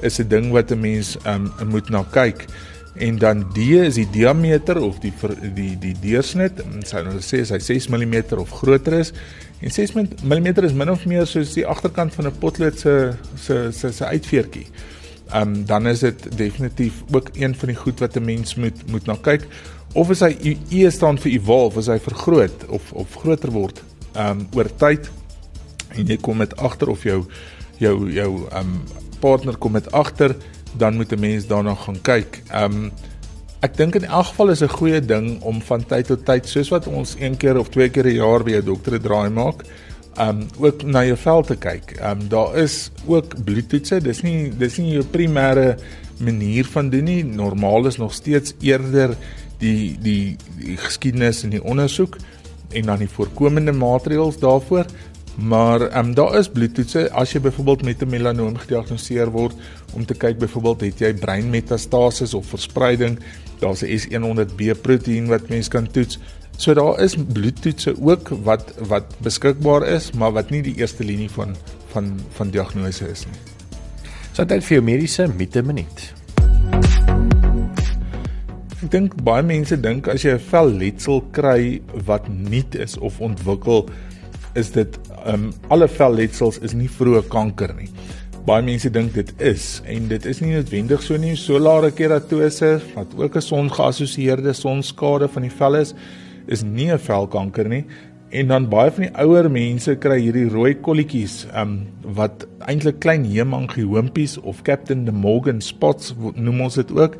is 0.02 0.20
'n 0.20 0.28
ding 0.28 0.52
wat 0.52 0.70
'n 0.70 0.80
mens 0.80 1.16
ehm 1.24 1.50
um, 1.60 1.68
moet 1.68 1.90
na 1.90 2.04
kyk 2.12 2.46
en 2.94 3.18
dan 3.18 3.44
D 3.52 3.58
is 3.58 3.94
die 3.98 4.08
diameter 4.10 4.78
of 4.82 5.00
die 5.02 5.12
die 5.54 5.74
die 5.78 5.94
deursnit. 6.00 6.62
Sou 6.86 7.02
nou 7.02 7.18
sê 7.20 7.42
hy 7.42 7.58
6 7.58 7.88
mm 7.90 8.16
of 8.38 8.50
groter 8.50 9.00
is. 9.00 9.12
En 9.60 9.70
6 9.70 9.94
mm 9.94 10.48
is 10.62 10.72
min 10.72 10.90
of 10.90 11.06
meer 11.06 11.26
soos 11.26 11.54
die 11.54 11.66
agterkant 11.66 12.14
van 12.14 12.26
'n 12.26 12.38
potlood 12.38 12.78
se 12.78 13.14
se 13.36 13.70
se 13.72 13.92
se 13.92 14.04
uitveertjie. 14.04 14.66
Ehm 15.32 15.42
um, 15.42 15.64
dan 15.66 15.86
is 15.86 16.00
dit 16.00 16.36
definitief 16.36 17.02
ook 17.10 17.30
een 17.32 17.54
van 17.54 17.68
die 17.68 17.76
goed 17.76 17.98
wat 18.00 18.16
'n 18.16 18.24
mens 18.24 18.54
moet 18.54 18.90
moet 18.90 19.06
na 19.06 19.16
kyk 19.16 19.46
of 19.94 20.10
as 20.10 20.20
hy 20.20 20.58
E 20.70 20.90
staan 20.90 21.18
vir 21.18 21.32
evolve, 21.32 21.78
as 21.78 21.86
hy 21.86 21.98
vergroot 21.98 22.66
of 22.68 22.92
of 22.92 23.14
groter 23.14 23.50
word 23.50 23.82
ehm 24.14 24.30
um, 24.30 24.46
oor 24.54 24.68
tyd 24.76 25.10
en 25.94 26.06
jy 26.06 26.16
kom 26.16 26.36
met 26.36 26.56
agter 26.56 26.88
of 26.88 27.02
jou 27.02 27.24
jou 27.78 28.10
jou 28.12 28.30
ehm 28.50 28.58
um, 28.60 28.82
partner 29.20 29.56
kom 29.56 29.72
met 29.72 29.90
agter 29.92 30.36
dan 30.76 30.94
moet 30.94 31.12
'n 31.12 31.20
mens 31.20 31.46
daarna 31.46 31.74
gaan 31.74 32.00
kyk. 32.02 32.42
Ehm 32.50 32.72
um, 32.72 32.92
ek 33.60 33.76
dink 33.76 33.94
in 33.94 34.04
elk 34.04 34.26
geval 34.26 34.50
is 34.50 34.62
'n 34.62 34.68
goeie 34.68 35.00
ding 35.00 35.40
om 35.42 35.62
van 35.62 35.86
tyd 35.86 36.06
tot 36.06 36.24
tyd 36.24 36.48
soos 36.48 36.68
wat 36.68 36.86
ons 36.86 37.16
een 37.18 37.36
keer 37.36 37.58
of 37.58 37.68
twee 37.68 37.88
keer 37.88 38.06
'n 38.06 38.14
jaar 38.14 38.42
by 38.44 38.52
'n 38.52 38.64
dokter 38.64 38.94
'n 38.94 39.02
draai 39.02 39.30
maak, 39.30 39.64
ehm 40.16 40.28
um, 40.28 40.46
ook 40.58 40.82
na 40.82 41.04
jou 41.04 41.16
vel 41.16 41.42
te 41.42 41.56
kyk. 41.56 41.96
Ehm 41.98 42.20
um, 42.20 42.28
daar 42.28 42.56
is 42.56 42.90
ook 43.06 43.44
bloedtoetse. 43.44 44.00
Dis 44.00 44.22
nie 44.22 44.52
dis 44.58 44.76
nie 44.78 44.92
jou 44.92 45.04
primêre 45.04 45.76
manier 46.18 46.64
van 46.64 46.90
doen 46.90 47.04
nie. 47.04 47.24
Normaal 47.24 47.86
is 47.86 47.96
nog 47.96 48.12
steeds 48.12 48.54
eerder 48.60 49.16
die 49.58 49.96
die 50.00 50.36
die 50.58 50.76
geskiedenis 50.76 51.42
en 51.42 51.50
die 51.50 51.64
ondersoek 51.64 52.16
en 52.74 52.82
dan 52.82 52.98
die 52.98 53.08
voorkomende 53.08 53.72
maatreëls 53.72 54.38
daarvoor. 54.38 54.86
Maar 55.34 55.80
ehm 55.80 56.06
um, 56.06 56.14
daar 56.14 56.38
is 56.38 56.48
bloedtoetse 56.48 57.10
as 57.10 57.32
jy 57.32 57.40
byvoorbeeld 57.40 57.82
met 57.82 58.02
'n 58.02 58.08
melanoom 58.08 58.56
gediagnoseer 58.56 59.30
word 59.30 59.54
om 59.94 60.04
te 60.04 60.14
kyk 60.14 60.38
byvoorbeeld 60.38 60.80
het 60.80 61.02
jy 61.04 61.12
breinmetastases 61.14 62.34
of 62.34 62.46
verspreiding. 62.46 63.18
Daar's 63.60 63.82
'n 63.82 63.98
S100B 63.98 64.74
proteïen 64.82 65.26
wat 65.26 65.48
mens 65.48 65.68
kan 65.68 65.90
toets. 65.90 66.18
So 66.56 66.74
daar 66.74 67.00
is 67.00 67.16
bloedtoetse 67.32 67.94
ook 68.00 68.28
wat 68.28 68.74
wat 68.78 69.04
beskikbaar 69.18 69.86
is, 69.86 70.12
maar 70.12 70.32
wat 70.32 70.50
nie 70.50 70.62
die 70.62 70.76
eerste 70.76 71.04
linie 71.04 71.30
van 71.30 71.56
van 71.92 72.20
van 72.36 72.50
diagnose 72.50 73.10
is 73.10 73.26
nie. 73.26 73.40
So 74.32 74.44
dit 74.44 74.64
vir 74.64 74.76
jou 74.76 74.84
mediese 74.84 75.28
mite 75.36 75.62
minuut. 75.62 76.12
Ek 78.82 78.90
dink 78.90 79.14
baie 79.24 79.42
mense 79.42 79.76
dink 79.80 80.08
as 80.08 80.22
jy 80.22 80.34
'n 80.34 80.38
velletsel 80.50 81.22
kry 81.32 81.80
wat 82.06 82.28
nuut 82.28 82.74
is 82.74 82.98
of 82.98 83.20
ontwikkel 83.20 83.88
is 84.54 84.70
dit 84.70 84.98
ehm 85.24 85.34
um, 85.34 85.52
alle 85.68 85.88
velletsels 85.88 86.58
is 86.58 86.74
nie 86.74 86.88
vroeë 86.88 87.22
kanker 87.28 87.74
nie. 87.74 87.90
Baie 88.44 88.60
mense 88.60 88.90
dink 88.92 89.14
dit 89.16 89.30
is 89.40 89.78
en 89.88 90.08
dit 90.10 90.26
is 90.28 90.42
nie 90.44 90.50
noodwendig 90.52 91.00
so 91.00 91.16
nie. 91.16 91.32
Solare 91.40 91.88
keratose 91.96 92.74
wat 92.92 93.14
ook 93.16 93.36
'n 93.36 93.40
songeassosieerde 93.40 94.52
sonskade 94.52 95.28
van 95.28 95.42
die 95.42 95.50
vel 95.50 95.76
is, 95.76 95.94
is 96.46 96.62
nie 96.62 96.92
'n 96.92 96.98
velkanker 96.98 97.68
nie. 97.68 97.84
En 98.30 98.48
dan 98.48 98.68
baie 98.68 98.90
van 98.90 99.02
die 99.02 99.16
ouer 99.16 99.50
mense 99.50 99.96
kry 99.96 100.20
hierdie 100.20 100.50
rooi 100.50 100.74
kolletjies, 100.74 101.46
um, 101.56 101.86
wat 102.02 102.46
eintlik 102.66 103.00
klein 103.00 103.24
hemangioompies 103.24 104.38
of 104.38 104.62
Captain 104.62 105.04
de 105.04 105.12
Morgan 105.12 105.60
spots 105.60 106.14
noem 106.34 106.60
ons 106.60 106.74
dit 106.74 106.90
ook, 106.90 107.16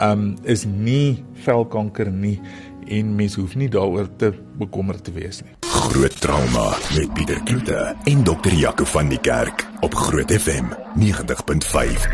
um, 0.00 0.36
is 0.44 0.64
nie 0.64 1.24
velkanker 1.32 2.10
nie 2.10 2.40
en 2.88 3.16
mens 3.16 3.36
hoef 3.36 3.56
nie 3.56 3.68
daaroor 3.68 4.08
te 4.16 4.32
bekommerd 4.58 5.04
te 5.04 5.12
wees 5.12 5.42
nie. 5.42 5.57
Groot 5.88 6.20
trauma 6.20 6.76
met 6.94 7.12
Pieter 7.12 7.42
Kloete 7.42 7.96
en 8.04 8.24
dokter 8.24 8.52
Jaco 8.52 8.84
van 8.84 9.08
die 9.08 9.18
Kerk 9.20 9.62
op 9.80 9.94
Groot 9.94 10.32
FM 10.32 10.66
90.5. 11.00 12.04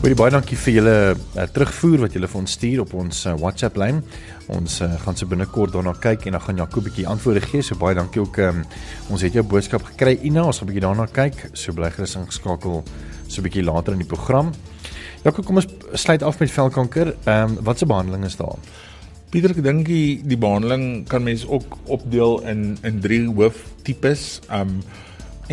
Baie 0.00 0.16
baie 0.18 0.32
dankie 0.34 0.58
vir 0.58 0.74
julle 0.74 0.96
uh, 1.14 1.44
terugvoer 1.54 2.02
wat 2.02 2.18
julle 2.18 2.26
vir 2.32 2.40
ons 2.40 2.56
stuur 2.58 2.82
op 2.82 2.96
ons 2.98 3.22
uh, 3.28 3.36
WhatsApp 3.38 3.78
lyn. 3.78 4.02
Ons 4.50 4.80
uh, 4.82 4.90
gaan 5.04 5.14
se 5.14 5.28
binnekort 5.30 5.76
daarna 5.76 5.94
kyk 6.02 6.26
en 6.26 6.34
dan 6.34 6.42
gaan 6.48 6.58
Jaco 6.64 6.80
'n 6.80 6.88
bietjie 6.88 7.06
antwoorde 7.06 7.46
gee. 7.46 7.62
So 7.62 7.78
baie 7.78 7.94
dankie 7.94 8.24
ook. 8.26 8.42
Um, 8.42 8.64
ons 9.08 9.22
het 9.22 9.38
jou 9.38 9.46
boodskap 9.46 9.86
gekry 9.92 10.18
Ina. 10.22 10.42
Ons 10.50 10.58
gaan 10.58 10.66
'n 10.66 10.72
bietjie 10.74 10.86
daarna 10.88 11.06
kyk. 11.06 11.50
So 11.52 11.72
bly 11.72 11.94
gerus 11.94 12.16
ingeskakel 12.16 12.82
so 13.28 13.38
'n 13.38 13.44
bietjie 13.46 13.62
later 13.62 13.92
in 13.92 14.02
die 14.02 14.10
program. 14.16 14.50
Jaco, 15.20 15.42
kom 15.44 15.58
ons 15.60 15.66
sluit 16.00 16.22
af 16.24 16.38
met 16.40 16.48
velkanker. 16.48 17.10
Ehm 17.28 17.58
um, 17.58 17.64
watse 17.66 17.84
behandeling 17.86 18.24
is 18.24 18.38
daar? 18.38 18.56
Pieter, 19.30 19.52
ek 19.52 19.60
dink 19.62 19.84
die, 19.84 20.22
die 20.24 20.38
behandeling 20.40 21.04
kan 21.10 21.26
mens 21.26 21.44
ook 21.44 21.76
opdeel 21.92 22.38
in 22.48 22.78
in 22.88 23.02
drie 23.04 23.26
hooftipes. 23.28 24.40
Ehm 24.48 24.78
um, 24.78 24.80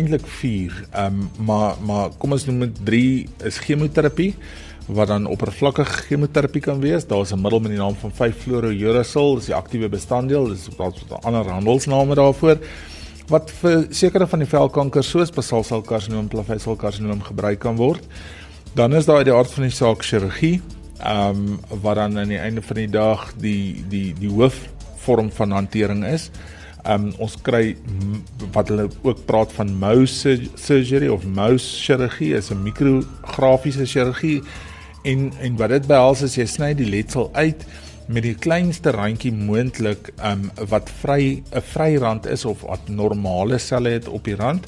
eintlik 0.00 0.24
4. 0.38 0.78
Ehm 0.88 1.20
um, 1.20 1.44
maar 1.50 1.76
maar 1.84 2.16
kom 2.16 2.32
ons 2.32 2.48
noem 2.48 2.64
dit 2.64 2.80
3 2.88 3.50
is 3.50 3.60
chemoterapie 3.66 4.32
wat 4.88 5.12
dan 5.12 5.28
oppervlakkige 5.28 6.08
chemoterapie 6.08 6.64
kan 6.64 6.80
wees. 6.80 7.04
Daar's 7.04 7.36
'n 7.36 7.40
middel 7.42 7.60
met 7.60 7.76
die 7.76 7.82
naam 7.82 7.96
van 8.00 8.12
5-fluorouracil, 8.12 9.34
dis 9.36 9.52
die 9.52 9.54
aktiewe 9.54 9.88
bestanddeel, 9.88 10.48
dis 10.48 10.68
wat 10.78 10.96
'n 11.10 11.20
ander 11.28 11.44
handelsname 11.44 12.14
daarvoor 12.14 12.56
wat 13.28 13.50
vir 13.50 13.86
sekere 13.90 14.26
van 14.26 14.38
die 14.38 14.48
velkanker 14.48 15.04
soos 15.04 15.30
basalselkarsinoom, 15.30 16.28
plaveisselkarsinoom 16.28 17.22
gebruik 17.22 17.58
kan 17.58 17.76
word. 17.76 18.00
Dan 18.78 18.94
is 18.94 19.08
daar 19.08 19.24
die 19.26 19.32
aard 19.34 19.50
van 19.50 19.64
die 19.66 19.74
saak 19.74 20.04
chirurgie, 20.06 20.60
ehm 21.02 21.38
um, 21.50 21.80
wat 21.82 21.96
dan 21.98 22.18
aan 22.18 22.30
die 22.30 22.38
einde 22.38 22.62
van 22.62 22.76
die 22.78 22.90
dag 22.94 23.24
die 23.42 23.82
die 23.90 24.12
die 24.14 24.30
hoofvorm 24.30 25.32
van 25.34 25.50
hantering 25.50 26.04
is. 26.06 26.28
Ehm 26.84 27.08
um, 27.08 27.14
ons 27.18 27.34
kry 27.42 27.74
wat 28.54 28.70
hulle 28.70 28.86
ook 29.02 29.24
praat 29.26 29.50
van 29.56 29.72
mouse 29.78 30.36
surgery 30.54 31.08
of 31.10 31.26
mouse 31.26 31.82
chirurgie, 31.82 32.36
is 32.38 32.52
'n 32.54 32.62
mikrografiese 32.62 33.86
chirurgie 33.86 34.42
en 35.02 35.32
en 35.40 35.56
wat 35.56 35.74
dit 35.74 35.86
behels 35.86 36.22
is 36.22 36.38
jy 36.38 36.46
sny 36.46 36.74
die 36.74 36.90
letsel 36.90 37.30
uit 37.32 37.66
met 38.06 38.22
die 38.22 38.34
kleinste 38.34 38.90
randjie 38.90 39.32
moontlik 39.32 40.12
um 40.22 40.52
wat 40.68 40.90
vry 41.02 41.42
'n 41.50 41.66
vry 41.74 41.96
rand 41.96 42.26
is 42.26 42.44
of 42.44 42.62
wat 42.62 42.88
normale 42.88 43.58
selle 43.58 43.90
het 43.90 44.08
op 44.08 44.24
die 44.24 44.36
rand. 44.36 44.66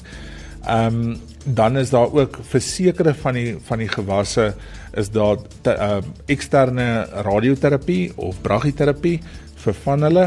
Um 0.69 1.19
dan 1.45 1.77
is 1.77 1.89
daar 1.89 2.11
ook 2.13 2.37
vir 2.51 2.61
sekere 2.61 3.13
van 3.17 3.33
die 3.33 3.55
van 3.65 3.81
die 3.81 3.89
gewasse 3.89 4.53
is 4.93 5.09
daar 5.09 5.39
te, 5.61 5.73
uh, 5.73 5.97
eksterne 6.29 7.07
radioterapie 7.25 8.11
of 8.15 8.41
brachyterapie 8.45 9.19
vir 9.63 9.73
van 9.83 10.05
hulle 10.05 10.25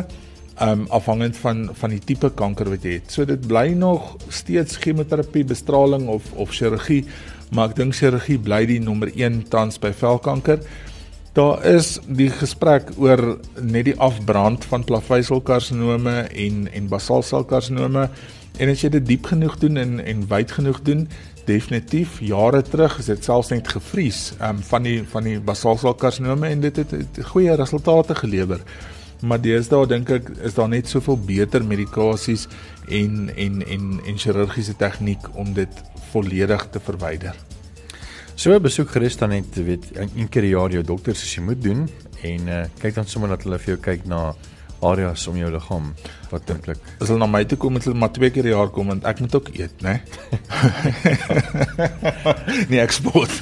um 0.62 0.86
afhangend 0.90 1.36
van 1.36 1.68
van 1.74 1.90
die 1.90 2.00
tipe 2.02 2.30
kanker 2.34 2.70
wat 2.70 2.84
jy 2.86 2.98
het. 2.98 3.10
So 3.10 3.26
dit 3.26 3.46
bly 3.46 3.72
nog 3.78 4.16
steeds 4.28 4.76
chemoterapie, 4.76 5.44
bestraling 5.44 6.08
of 6.08 6.32
of 6.34 6.50
chirurgie, 6.54 7.04
maar 7.50 7.70
ek 7.70 7.78
dink 7.78 7.94
chirurgie 7.94 8.38
bly 8.38 8.64
die 8.66 8.80
nommer 8.82 9.10
1 9.14 9.44
tans 9.50 9.78
by 9.78 9.92
velkanker. 9.92 10.62
Daar 11.34 11.64
is 11.66 11.96
die 12.06 12.30
gesprek 12.30 12.92
oor 13.02 13.40
net 13.58 13.88
die 13.88 13.96
afbrand 13.98 14.64
van 14.70 14.86
plaveisselkarsinome 14.86 16.28
en 16.30 16.68
en 16.70 16.88
basalselkarsinome 16.88 18.08
en 18.58 18.70
as 18.70 18.82
jy 18.84 18.90
dit 18.94 19.06
diep 19.06 19.30
genoeg 19.32 19.56
doen 19.62 19.76
en 19.80 20.00
en 20.00 20.26
wyd 20.30 20.52
genoeg 20.54 20.80
doen, 20.86 21.06
definitief 21.48 22.20
jare 22.24 22.62
terug 22.62 22.98
is 23.02 23.10
dit 23.10 23.24
selfs 23.24 23.50
net 23.52 23.68
gevries 23.68 24.32
um, 24.40 24.60
van 24.70 24.86
die 24.86 24.98
van 25.12 25.26
die 25.28 25.38
basalselkarsinome 25.40 26.48
en 26.48 26.62
dit 26.64 26.76
het, 26.82 26.90
het 26.90 27.24
goeie 27.32 27.56
resultate 27.58 28.14
gelewer. 28.14 28.62
Maar 29.24 29.40
deesdae 29.40 29.88
dink 29.88 30.10
ek 30.12 30.30
is 30.44 30.56
daar 30.56 30.68
net 30.68 30.88
soveel 30.90 31.18
beter 31.18 31.64
medikasies 31.64 32.46
en 32.88 33.28
en 33.34 33.60
en 33.66 33.90
en 34.04 34.18
chirurgiese 34.20 34.76
tegniek 34.80 35.28
om 35.34 35.52
dit 35.56 35.82
volledig 36.12 36.68
te 36.70 36.80
verwyder. 36.80 37.36
So 38.34 38.56
besoek 38.60 38.90
gerus 38.90 39.16
dan 39.16 39.30
net 39.30 39.54
weet 39.54 39.92
een 39.94 40.28
keer 40.28 40.42
per 40.42 40.50
jaar 40.50 40.72
jou 40.74 40.82
dokter 40.82 41.14
as 41.14 41.36
jy 41.36 41.42
moet 41.42 41.62
doen 41.62 41.86
en 42.22 42.48
uh, 42.48 42.64
kyk 42.80 42.94
dan 42.94 43.06
sommer 43.06 43.30
dat 43.34 43.44
hulle 43.46 43.58
vir 43.62 43.74
jou 43.74 43.80
kyk 43.82 44.06
na 44.10 44.34
areas 44.80 45.26
om 45.26 45.36
jou 45.36 45.50
liggaam 45.50 45.94
wat 46.30 46.50
eintlik 46.50 46.78
as 47.00 47.08
hulle 47.08 47.18
na 47.18 47.26
my 47.26 47.44
toe 47.44 47.58
kom 47.58 47.72
met 47.72 47.84
hulle 47.84 47.98
maar 47.98 48.12
twee 48.12 48.30
keer 48.30 48.44
per 48.44 48.52
jaar 48.52 48.70
kom 48.74 48.92
want 48.92 49.06
ek 49.08 49.20
moet 49.24 49.34
ook 49.38 49.48
eet, 49.56 49.82
né? 49.82 49.94
Nee? 49.94 50.24
nee, 52.70 52.80
ek 52.82 52.92
sport. 52.92 53.32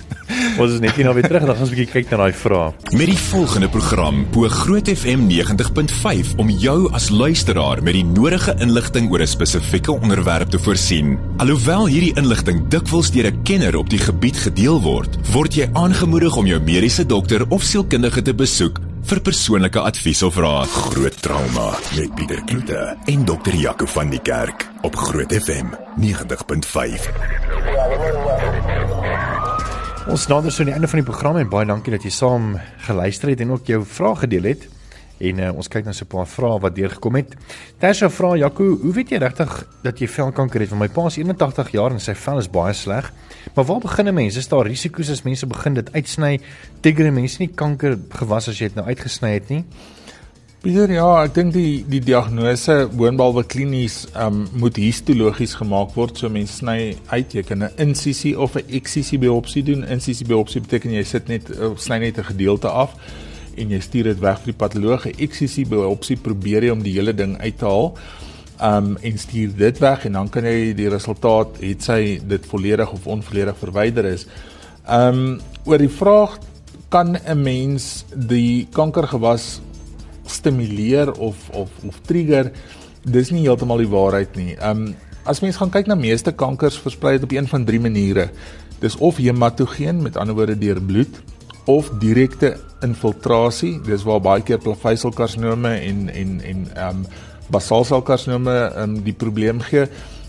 Ons 0.60 0.76
is 0.76 0.82
net 0.82 0.94
hier 0.96 1.06
nou 1.08 1.14
weer 1.16 1.26
terug, 1.26 1.44
dan 1.44 1.56
gaan 1.56 1.64
ons 1.64 1.72
'n 1.72 1.74
bietjie 1.74 1.92
kyk 1.92 2.10
na 2.12 2.16
daai 2.22 2.32
vrae. 2.32 2.72
Met 2.94 3.08
die 3.10 3.18
volgende 3.18 3.68
program 3.68 4.22
bo 4.32 4.48
Groot 4.48 4.88
FM 4.88 5.26
90.5 5.28 6.36
om 6.38 6.50
jou 6.50 6.92
as 6.92 7.10
luisteraar 7.10 7.82
met 7.82 7.94
die 7.98 8.04
nodige 8.04 8.54
inligting 8.60 9.10
oor 9.10 9.20
'n 9.20 9.26
spesifieke 9.26 9.92
onderwerp 9.92 10.50
te 10.50 10.58
voorsien. 10.58 11.18
Alhoewel 11.38 11.86
hierdie 11.86 12.14
inligting 12.16 12.68
dikwels 12.68 13.10
deur 13.10 13.26
'n 13.32 13.42
kenner 13.42 13.76
op 13.76 13.90
die 13.90 13.98
gebied 13.98 14.36
gedeel 14.36 14.80
word, 14.80 15.18
word 15.32 15.54
jy 15.54 15.68
aangemoedig 15.72 16.36
om 16.36 16.46
jou 16.46 16.60
mediese 16.60 17.06
dokter 17.06 17.48
of 17.48 17.62
sielkundige 17.62 18.22
te 18.22 18.34
besoek 18.34 18.91
vir 19.08 19.20
persoonlike 19.20 19.80
advies 19.80 20.22
of 20.22 20.36
raad. 20.40 20.70
Groot 20.92 21.16
trauma 21.22 21.70
met 21.96 22.14
Pieter 22.16 22.42
Kloete 22.44 22.80
en 23.10 23.24
dokter 23.24 23.54
Jaco 23.54 23.86
van 23.86 24.10
die 24.12 24.20
Kerk 24.22 24.66
op 24.86 24.96
Groot 24.96 25.32
FM 25.32 25.72
90.5. 26.00 27.08
Ons 30.12 30.26
nader 30.26 30.50
so 30.50 30.62
aan 30.62 30.70
die 30.72 30.76
einde 30.76 30.90
van 30.90 31.02
die 31.02 31.08
program 31.08 31.38
en 31.38 31.50
baie 31.50 31.68
dankie 31.68 31.94
dat 31.94 32.06
jy 32.06 32.12
saam 32.14 32.54
geluister 32.86 33.30
het 33.32 33.42
en 33.44 33.54
ook 33.56 33.70
jou 33.70 33.82
vrae 33.86 34.22
gedeel 34.24 34.50
het. 34.52 34.71
En 35.22 35.38
uh, 35.38 35.50
ons 35.54 35.70
kyk 35.70 35.86
nou 35.86 35.94
so 35.94 36.04
'n 36.04 36.10
paar 36.10 36.26
vrae 36.26 36.58
wat 36.60 36.74
deurgekom 36.74 37.16
het. 37.20 37.36
Tersa 37.78 38.08
vra 38.10 38.34
Jaco, 38.36 38.64
hoe 38.82 38.92
weet 38.92 39.10
jy 39.10 39.18
regtig 39.22 39.66
dat 39.82 39.98
jy 39.98 40.08
velkanker 40.08 40.60
het? 40.60 40.70
Want 40.70 40.82
my 40.82 40.88
pa 40.88 41.06
is 41.06 41.18
81 41.18 41.70
jaar 41.72 41.92
en 41.92 42.00
sy 42.00 42.14
vel 42.14 42.38
is 42.38 42.50
baie 42.50 42.74
sleg. 42.74 43.12
Maar 43.54 43.64
waar 43.64 43.80
begin 43.80 44.08
'n 44.08 44.14
mens? 44.14 44.36
Is 44.36 44.48
daar 44.48 44.66
risiko's 44.66 45.10
as 45.10 45.22
mense 45.22 45.46
begin 45.46 45.74
dit 45.74 45.92
uitsny? 45.92 46.40
Tigger 46.80 47.12
mense 47.12 47.38
nie 47.38 47.50
kanker 47.54 47.98
gewas 48.08 48.48
as 48.48 48.58
jy 48.58 48.66
dit 48.66 48.76
nou 48.76 48.86
uitgesny 48.86 49.32
het 49.32 49.48
nie? 49.48 49.64
Pieter, 50.62 50.92
ja, 50.92 51.24
ek 51.24 51.34
dink 51.34 51.52
die 51.52 51.84
die 51.88 52.00
diagnose 52.00 52.88
woonbalwe 52.92 53.42
klinies 53.44 54.06
um, 54.16 54.48
moet 54.52 54.76
histologies 54.76 55.54
gemaak 55.54 55.94
word. 55.94 56.18
So 56.18 56.28
mense 56.28 56.56
sny 56.56 56.96
uit, 57.10 57.32
jy 57.34 57.42
kan 57.42 57.62
'n 57.62 57.70
insisie 57.78 58.38
of 58.38 58.56
'n 58.56 58.64
eksisie 58.70 59.18
biopsie 59.18 59.62
doen. 59.62 59.84
Insisie 59.84 60.26
biopsie 60.26 60.60
beteken 60.60 60.92
jy 60.92 61.02
sit 61.02 61.28
net 61.28 61.50
sny 61.76 61.98
net 61.98 62.18
'n 62.18 62.24
gedeelte 62.24 62.68
af 62.68 62.94
en 63.56 63.72
jy 63.74 63.80
stuur 63.80 64.10
dit 64.12 64.20
weg 64.22 64.38
vir 64.42 64.52
die 64.52 64.58
patoloog. 64.58 65.06
'n 65.06 65.18
Eksisie 65.18 65.64
biopsie 65.66 66.16
probeer 66.16 66.64
jy 66.64 66.70
om 66.70 66.82
die 66.82 66.92
hele 66.92 67.12
ding 67.12 67.38
uit 67.40 67.58
te 67.58 67.64
haal. 67.64 67.96
Um 68.60 68.96
en 69.02 69.18
stuur 69.18 69.56
dit 69.56 69.78
weg 69.78 70.04
en 70.06 70.12
dan 70.12 70.28
kan 70.28 70.44
jy 70.44 70.72
die 70.74 70.88
resultaat 70.88 71.58
het 71.60 71.82
sy 71.82 72.20
dit 72.22 72.46
volledig 72.46 72.92
of 72.92 73.06
onvolledig 73.06 73.56
verwyder 73.58 74.04
is. 74.04 74.26
Um 74.88 75.40
oor 75.64 75.78
die 75.78 75.88
vraag 75.88 76.38
kan 76.88 77.16
'n 77.16 77.42
mens 77.42 78.04
die 78.14 78.68
kankergewas 78.72 79.60
stimuleer 80.26 81.12
of 81.18 81.50
of 81.50 81.70
of 81.86 82.00
trigger 82.06 82.52
dis 83.04 83.30
nie 83.30 83.42
heeltemal 83.42 83.78
die 83.78 83.90
waarheid 83.90 84.36
nie. 84.36 84.56
Um 84.62 84.94
as 85.24 85.40
mens 85.40 85.56
gaan 85.56 85.70
kyk 85.70 85.86
na 85.86 85.94
meeste 85.94 86.32
kankers 86.32 86.78
versprei 86.78 87.14
dit 87.14 87.24
op 87.24 87.32
een 87.32 87.48
van 87.48 87.64
drie 87.64 87.80
maniere. 87.80 88.30
Dis 88.78 88.96
of 88.96 89.16
hematogeen, 89.16 90.02
met 90.02 90.16
ander 90.16 90.34
woorde 90.34 90.58
deur 90.58 90.80
bloed 90.80 91.22
of 91.66 91.90
direkte 92.02 92.56
infiltrasie. 92.82 93.76
Dis 93.86 94.06
waar 94.06 94.22
baie 94.22 94.42
keer 94.46 94.58
plaveisselkarsinome 94.62 95.74
en 95.78 96.08
en 96.08 96.40
en 96.40 96.64
um 96.88 97.04
basalselkarsinome 97.52 98.56
um 98.82 98.96
die 99.04 99.16
probleem 99.16 99.60
gee. 99.60 99.86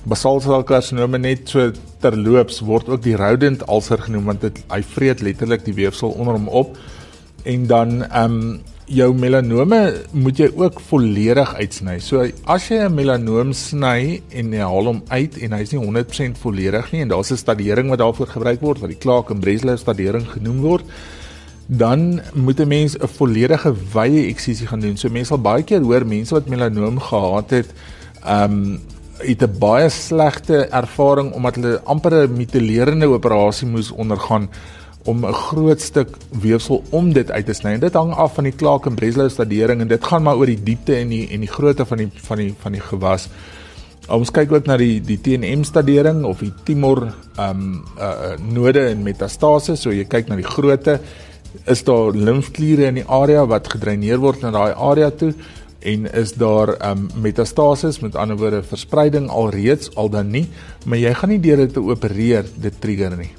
Basalselkarsinome 0.10 1.18
net 1.18 1.48
so 1.50 1.72
terloops 2.04 2.60
word 2.68 2.90
ook 2.92 3.04
die 3.06 3.16
rodent 3.18 3.64
ulcer 3.70 4.02
genoem 4.04 4.34
want 4.34 4.44
dit 4.44 4.60
hy 4.70 4.82
vreet 4.96 5.24
letterlik 5.24 5.66
die 5.66 5.78
weefsel 5.78 6.16
onder 6.18 6.38
hom 6.38 6.52
op. 6.52 6.78
En 7.44 7.68
dan 7.68 8.04
um 8.12 8.38
jou 8.94 9.14
melanome 9.16 9.80
moet 10.12 10.40
jy 10.44 10.50
ook 10.60 10.82
volledig 10.90 11.54
uitsny. 11.56 12.00
So 12.00 12.26
as 12.46 12.68
jy 12.70 12.84
'n 12.84 12.96
melanoom 12.96 13.54
sny 13.54 14.22
en 14.30 14.52
jy 14.52 14.60
haal 14.60 14.86
hom 14.86 15.02
uit 15.08 15.38
en 15.38 15.52
hy's 15.54 15.72
nie 15.72 15.80
100% 15.80 16.38
volledig 16.38 16.92
nie 16.92 17.02
en 17.02 17.10
daar's 17.10 17.32
'n 17.32 17.38
stadering 17.38 17.90
wat 17.90 18.00
daarvoor 18.00 18.28
gebruik 18.28 18.62
word 18.62 18.80
wat 18.80 18.90
die 18.90 19.00
Clark 19.00 19.30
en 19.30 19.40
Breslow 19.40 19.78
stadering 19.78 20.28
genoem 20.28 20.62
word, 20.62 20.84
dan 21.66 22.22
moet 22.34 22.60
'n 22.60 22.68
mens 22.68 22.98
'n 22.98 23.08
volledige 23.08 23.74
wye 23.94 24.28
eksisie 24.28 24.68
gaan 24.68 24.80
doen. 24.80 24.98
So 24.98 25.10
mense 25.10 25.28
sal 25.28 25.42
baie 25.42 25.64
keer 25.64 25.82
hoor 25.82 26.06
mense 26.06 26.34
wat 26.34 26.48
melanoom 26.48 27.00
gehad 27.00 27.50
het, 27.50 27.70
ehm 28.24 28.52
um, 28.52 28.80
het 29.18 29.42
'n 29.42 29.58
baie 29.60 29.90
slegte 29.90 30.66
ervaring 30.66 31.34
omdat 31.34 31.56
hulle 31.56 31.82
amper 31.84 32.28
'n 32.28 32.34
mutilerende 32.34 33.08
operasie 33.08 33.68
moes 33.68 33.92
ondergaan 33.92 34.50
om 35.04 35.26
'n 35.26 35.34
groot 35.34 35.82
stuk 35.82 36.18
weefsel 36.42 36.84
om 36.90 37.14
dit 37.14 37.32
uit 37.32 37.46
te 37.46 37.54
sny. 37.54 37.80
Dit 37.80 37.94
hang 37.94 38.14
af 38.14 38.34
van 38.34 38.44
die 38.44 38.56
Clark 38.56 38.86
en 38.86 38.96
Breslow 38.96 39.30
stadering 39.30 39.82
en 39.82 39.88
dit 39.88 40.04
gaan 40.04 40.24
maar 40.24 40.36
oor 40.36 40.46
die 40.46 40.64
diepte 40.64 40.96
en 40.96 41.08
die 41.08 41.30
en 41.30 41.40
die 41.40 41.52
grootte 41.52 41.86
van 41.86 41.98
die 41.98 42.10
van 42.14 42.38
die 42.38 42.54
van 42.60 42.72
die 42.72 42.82
gewas. 42.82 43.30
Ons 44.08 44.32
kyk 44.32 44.52
ook 44.52 44.66
na 44.66 44.78
die 44.78 45.02
die 45.02 45.22
TNM 45.22 45.64
stadering 45.64 46.24
of 46.24 46.40
die 46.40 46.54
tumor 46.64 47.14
ehm 47.36 47.50
um, 47.50 47.84
uh, 48.00 48.36
node 48.54 48.80
en 48.80 49.04
metastase. 49.04 49.76
So 49.76 49.92
jy 49.92 50.06
kyk 50.06 50.28
na 50.28 50.36
die 50.36 50.52
grootte. 50.56 51.00
Is 51.66 51.84
daar 51.84 52.12
limfkliere 52.12 52.86
in 52.86 52.96
die 52.96 53.08
area 53.08 53.46
wat 53.46 53.68
gedreineer 53.68 54.18
word 54.18 54.42
na 54.42 54.52
daai 54.52 54.74
area 54.74 55.12
toe? 55.12 55.34
en 55.84 56.06
is 56.16 56.32
daar 56.40 56.78
um, 56.90 57.10
metastases 57.20 58.00
met 58.00 58.16
ander 58.16 58.38
woorde 58.40 58.64
verspreiding 58.64 59.30
alreeds 59.30 59.96
al 60.00 60.10
dan 60.10 60.30
nie 60.32 60.46
maar 60.86 60.98
jy 60.98 61.12
gaan 61.20 61.30
nie 61.30 61.42
deur 61.44 61.60
dit 61.66 61.74
te 61.76 61.84
opereer 61.84 62.48
dit 62.56 62.78
trigger 62.80 63.18
nie 63.20 63.34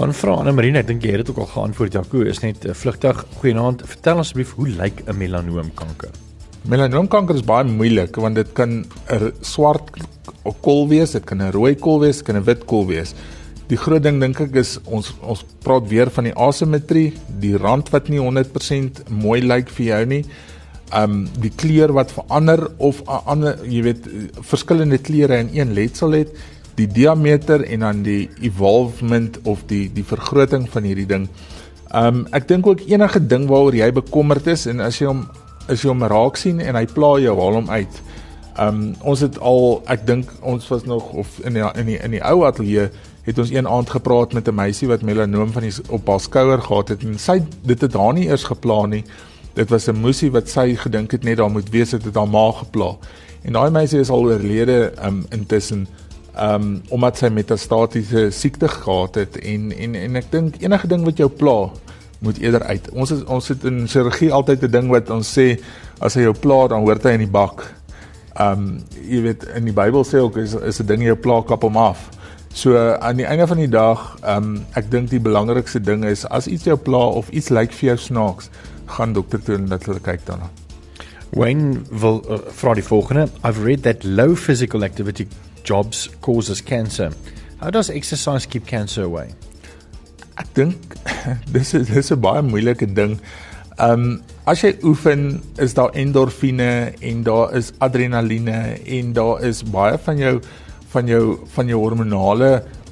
Dan 0.00 0.14
vra 0.16 0.38
Anne 0.40 0.54
Marie, 0.56 0.70
ek 0.78 0.86
dink 0.88 1.02
jy 1.04 1.10
het 1.12 1.26
dit 1.26 1.30
ook 1.32 1.42
al 1.42 1.48
geantwoord 1.50 1.96
Jaco, 1.98 2.22
is 2.24 2.38
net 2.40 2.62
uh, 2.64 2.72
vlugtig. 2.78 3.18
Goeienaand. 3.40 3.82
Vertel 3.90 4.22
asseblief 4.22 4.54
hoe 4.56 4.68
lyk 4.78 5.02
'n 5.04 5.16
melanoomkanker? 5.18 6.14
Melanoomkanker 6.72 7.36
is 7.36 7.44
baie 7.44 7.66
moeilik 7.68 8.16
want 8.16 8.38
dit 8.40 8.52
kan 8.56 8.86
'n 9.12 9.32
swart 9.40 9.90
kol 10.62 10.88
wees, 10.88 11.12
dit 11.12 11.24
kan 11.24 11.42
'n 11.42 11.52
rooi 11.52 11.74
kol 11.74 12.00
wees, 12.00 12.16
dit 12.22 12.26
kan 12.26 12.36
'n 12.36 12.44
wit 12.44 12.64
kol 12.64 12.86
wees. 12.86 13.14
Die 13.70 13.78
groot 13.78 14.02
ding 14.02 14.16
dink 14.18 14.40
ek 14.42 14.56
is 14.58 14.78
ons 14.90 15.12
ons 15.22 15.44
praat 15.62 15.84
weer 15.86 16.10
van 16.10 16.26
die 16.26 16.34
asimetrie, 16.34 17.12
die 17.42 17.54
rand 17.54 17.92
wat 17.94 18.08
nie 18.10 18.18
100% 18.18 19.04
mooi 19.14 19.38
lyk 19.44 19.70
vir 19.76 19.86
jou 19.86 20.00
nie. 20.10 20.24
Um 20.96 21.20
die 21.38 21.52
kleur 21.54 21.92
wat 21.94 22.10
verander 22.10 22.64
of 22.78 23.02
'n 23.06 23.20
ander, 23.30 23.60
jy 23.62 23.82
weet, 23.82 24.08
verskillende 24.42 24.98
kleure 24.98 25.38
in 25.38 25.50
een 25.54 25.74
letsel 25.74 26.18
het 26.18 26.34
die 26.74 26.86
diameter 26.86 27.62
en 27.62 27.80
dan 27.80 28.02
die 28.02 28.28
evolvement 28.42 29.38
of 29.44 29.62
die 29.66 29.88
die 29.92 30.04
vergroting 30.04 30.66
van 30.70 30.82
hierdie 30.82 31.06
ding. 31.06 31.28
Um 31.94 32.26
ek 32.32 32.48
dink 32.48 32.66
ook 32.66 32.80
enige 32.88 33.20
ding 33.26 33.46
waaroor 33.46 33.74
jy 33.74 33.92
bekommerd 33.92 34.46
is 34.46 34.66
en 34.66 34.80
as 34.80 34.98
jy 34.98 35.06
hom 35.06 35.28
as 35.68 35.82
jy 35.82 35.88
hom 35.88 36.02
raak 36.02 36.36
sien 36.36 36.60
en 36.60 36.74
hy 36.74 36.86
pla 36.86 37.20
jou, 37.20 37.36
haal 37.38 37.54
hom 37.54 37.70
uit. 37.70 38.02
Um 38.58 38.94
ons 39.00 39.20
het 39.20 39.38
al 39.38 39.82
ek 39.86 40.06
dink 40.06 40.32
ons 40.42 40.68
was 40.68 40.84
nog 40.84 41.12
of 41.12 41.38
in 41.44 41.54
die, 41.54 41.62
in 41.74 41.86
die 41.86 41.98
in 42.02 42.10
die 42.10 42.24
ou 42.24 42.42
ateljee 42.44 42.90
het 43.22 43.38
ons 43.38 43.50
een 43.50 43.68
aand 43.68 43.90
gepraat 43.90 44.32
met 44.32 44.48
'n 44.48 44.54
meisie 44.54 44.88
wat 44.88 45.02
melanoom 45.02 45.52
van 45.52 45.62
die 45.62 45.72
op 45.88 46.06
haar 46.08 46.20
skouer 46.20 46.62
gehad 46.62 46.88
het 46.88 47.02
en 47.02 47.18
sy 47.18 47.42
dit 47.62 47.80
het 47.80 47.94
haar 47.94 48.12
nie 48.12 48.28
eers 48.28 48.44
geplan 48.44 48.90
nie. 48.90 49.04
Dit 49.54 49.70
was 49.70 49.88
'n 49.88 50.00
musie 50.00 50.30
wat 50.30 50.48
sy 50.48 50.74
gedink 50.74 51.10
het 51.10 51.24
net 51.24 51.36
daar 51.36 51.50
moet 51.50 51.70
wees 51.70 51.90
het 51.90 52.02
dit 52.02 52.14
haar 52.14 52.28
ma 52.28 52.52
gepla. 52.52 52.96
En 53.42 53.52
daai 53.52 53.70
meisie 53.70 54.00
is 54.00 54.10
al 54.10 54.24
oorlede 54.24 54.92
um 55.04 55.26
intussen 55.28 55.88
um, 56.40 56.82
omdat 56.88 57.18
sy 57.18 57.28
metastatiese 57.28 58.30
siekte 58.30 58.68
gehad 58.68 59.14
het 59.14 59.38
en 59.38 59.72
en 59.72 59.94
en 59.94 60.16
ek 60.16 60.30
dink 60.30 60.60
enige 60.62 60.86
ding 60.86 61.04
wat 61.04 61.16
jou 61.16 61.28
pla 61.30 61.70
moet 62.20 62.38
eerder 62.38 62.62
uit. 62.62 62.90
Ons 62.92 63.10
is 63.10 63.24
ons 63.24 63.48
het 63.48 63.64
in 63.64 63.88
chirurgie 63.88 64.32
altyd 64.32 64.62
'n 64.62 64.70
ding 64.70 64.88
wat 64.88 65.10
ons 65.10 65.38
sê 65.38 65.60
as 66.00 66.14
hy 66.14 66.22
jou 66.22 66.34
pla 66.34 66.66
dan 66.68 66.80
hoort 66.80 67.02
hy 67.02 67.10
in 67.10 67.26
die 67.26 67.34
bak. 67.38 67.74
Um, 68.40 68.84
jy 69.08 69.22
weet 69.22 69.44
in 69.56 69.64
die 69.64 69.74
Bybel 69.74 70.04
sê 70.04 70.20
ook 70.20 70.36
is 70.36 70.54
is 70.54 70.80
'n 70.80 70.86
ding 70.86 71.02
jou 71.02 71.16
pla 71.16 71.42
kap 71.42 71.62
hom 71.62 71.76
af. 71.76 72.10
So 72.52 72.76
aan 72.98 73.16
die 73.16 73.26
einde 73.26 73.46
van 73.46 73.56
die 73.56 73.68
dag, 73.70 74.16
ehm 74.22 74.36
um, 74.36 74.54
ek 74.74 74.90
dink 74.90 75.10
die 75.10 75.20
belangrikste 75.22 75.80
ding 75.80 76.04
is 76.04 76.24
as 76.26 76.48
iets 76.50 76.66
jou 76.66 76.76
pla 76.76 77.02
of 77.20 77.28
iets 77.30 77.48
lyk 77.54 77.72
vir 77.72 77.92
jou 77.92 77.98
snaaks, 78.10 78.50
gaan 78.90 79.12
dokter 79.14 79.42
toe 79.42 79.54
en 79.54 79.68
dat 79.70 79.86
hulle 79.86 80.02
kyk 80.02 80.26
daarna. 80.26 80.50
Wayne 81.30 81.84
wil 81.90 82.18
uh, 82.26 82.40
vra 82.50 82.74
die 82.74 82.82
volgende. 82.82 83.28
I've 83.46 83.62
read 83.62 83.84
that 83.86 84.04
low 84.04 84.34
physical 84.34 84.82
activity 84.84 85.28
jobs 85.62 86.08
causes 86.20 86.62
cancer. 86.62 87.12
How 87.60 87.70
does 87.70 87.90
exercise 87.90 88.48
keep 88.48 88.66
cancer 88.66 89.04
away? 89.04 89.30
Ek 90.34 90.50
dink 90.58 90.96
dis 91.54 91.74
is 91.78 91.86
dis 91.86 92.10
'n 92.10 92.20
baie 92.20 92.42
moeilike 92.42 92.88
ding. 92.94 93.20
Um 93.78 94.22
as 94.50 94.64
jy 94.64 94.74
oefen, 94.82 95.38
is 95.62 95.74
daar 95.78 95.94
endorfine 95.94 96.92
en 96.98 97.22
daar 97.22 97.54
is 97.54 97.70
adrenaliene 97.78 98.80
en 98.82 99.12
daar 99.12 99.44
is 99.46 99.62
baie 99.62 99.98
van 99.98 100.18
jou 100.18 100.40
van 100.92 101.08
jou 101.08 101.24
van 101.54 101.68
jou 101.70 101.80
hormonale 101.80 102.50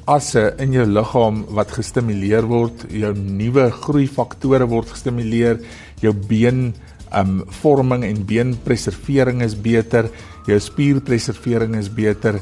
asse 0.08 0.42
in 0.62 0.72
jou 0.72 0.86
liggaam 0.88 1.42
wat 1.56 1.72
gestimuleer 1.76 2.46
word, 2.48 2.86
jou 2.88 3.12
nuwe 3.12 3.68
groeifaktore 3.84 4.68
word 4.70 4.94
gestimuleer, 4.94 5.60
jou 6.00 6.14
been 6.30 6.70
um 7.16 7.42
vorming 7.60 8.04
en 8.04 8.24
beenpreservering 8.28 9.42
is 9.44 9.56
beter, 9.56 10.08
jou 10.48 10.58
spierpreservering 10.60 11.76
is 11.76 11.90
beter 11.92 12.40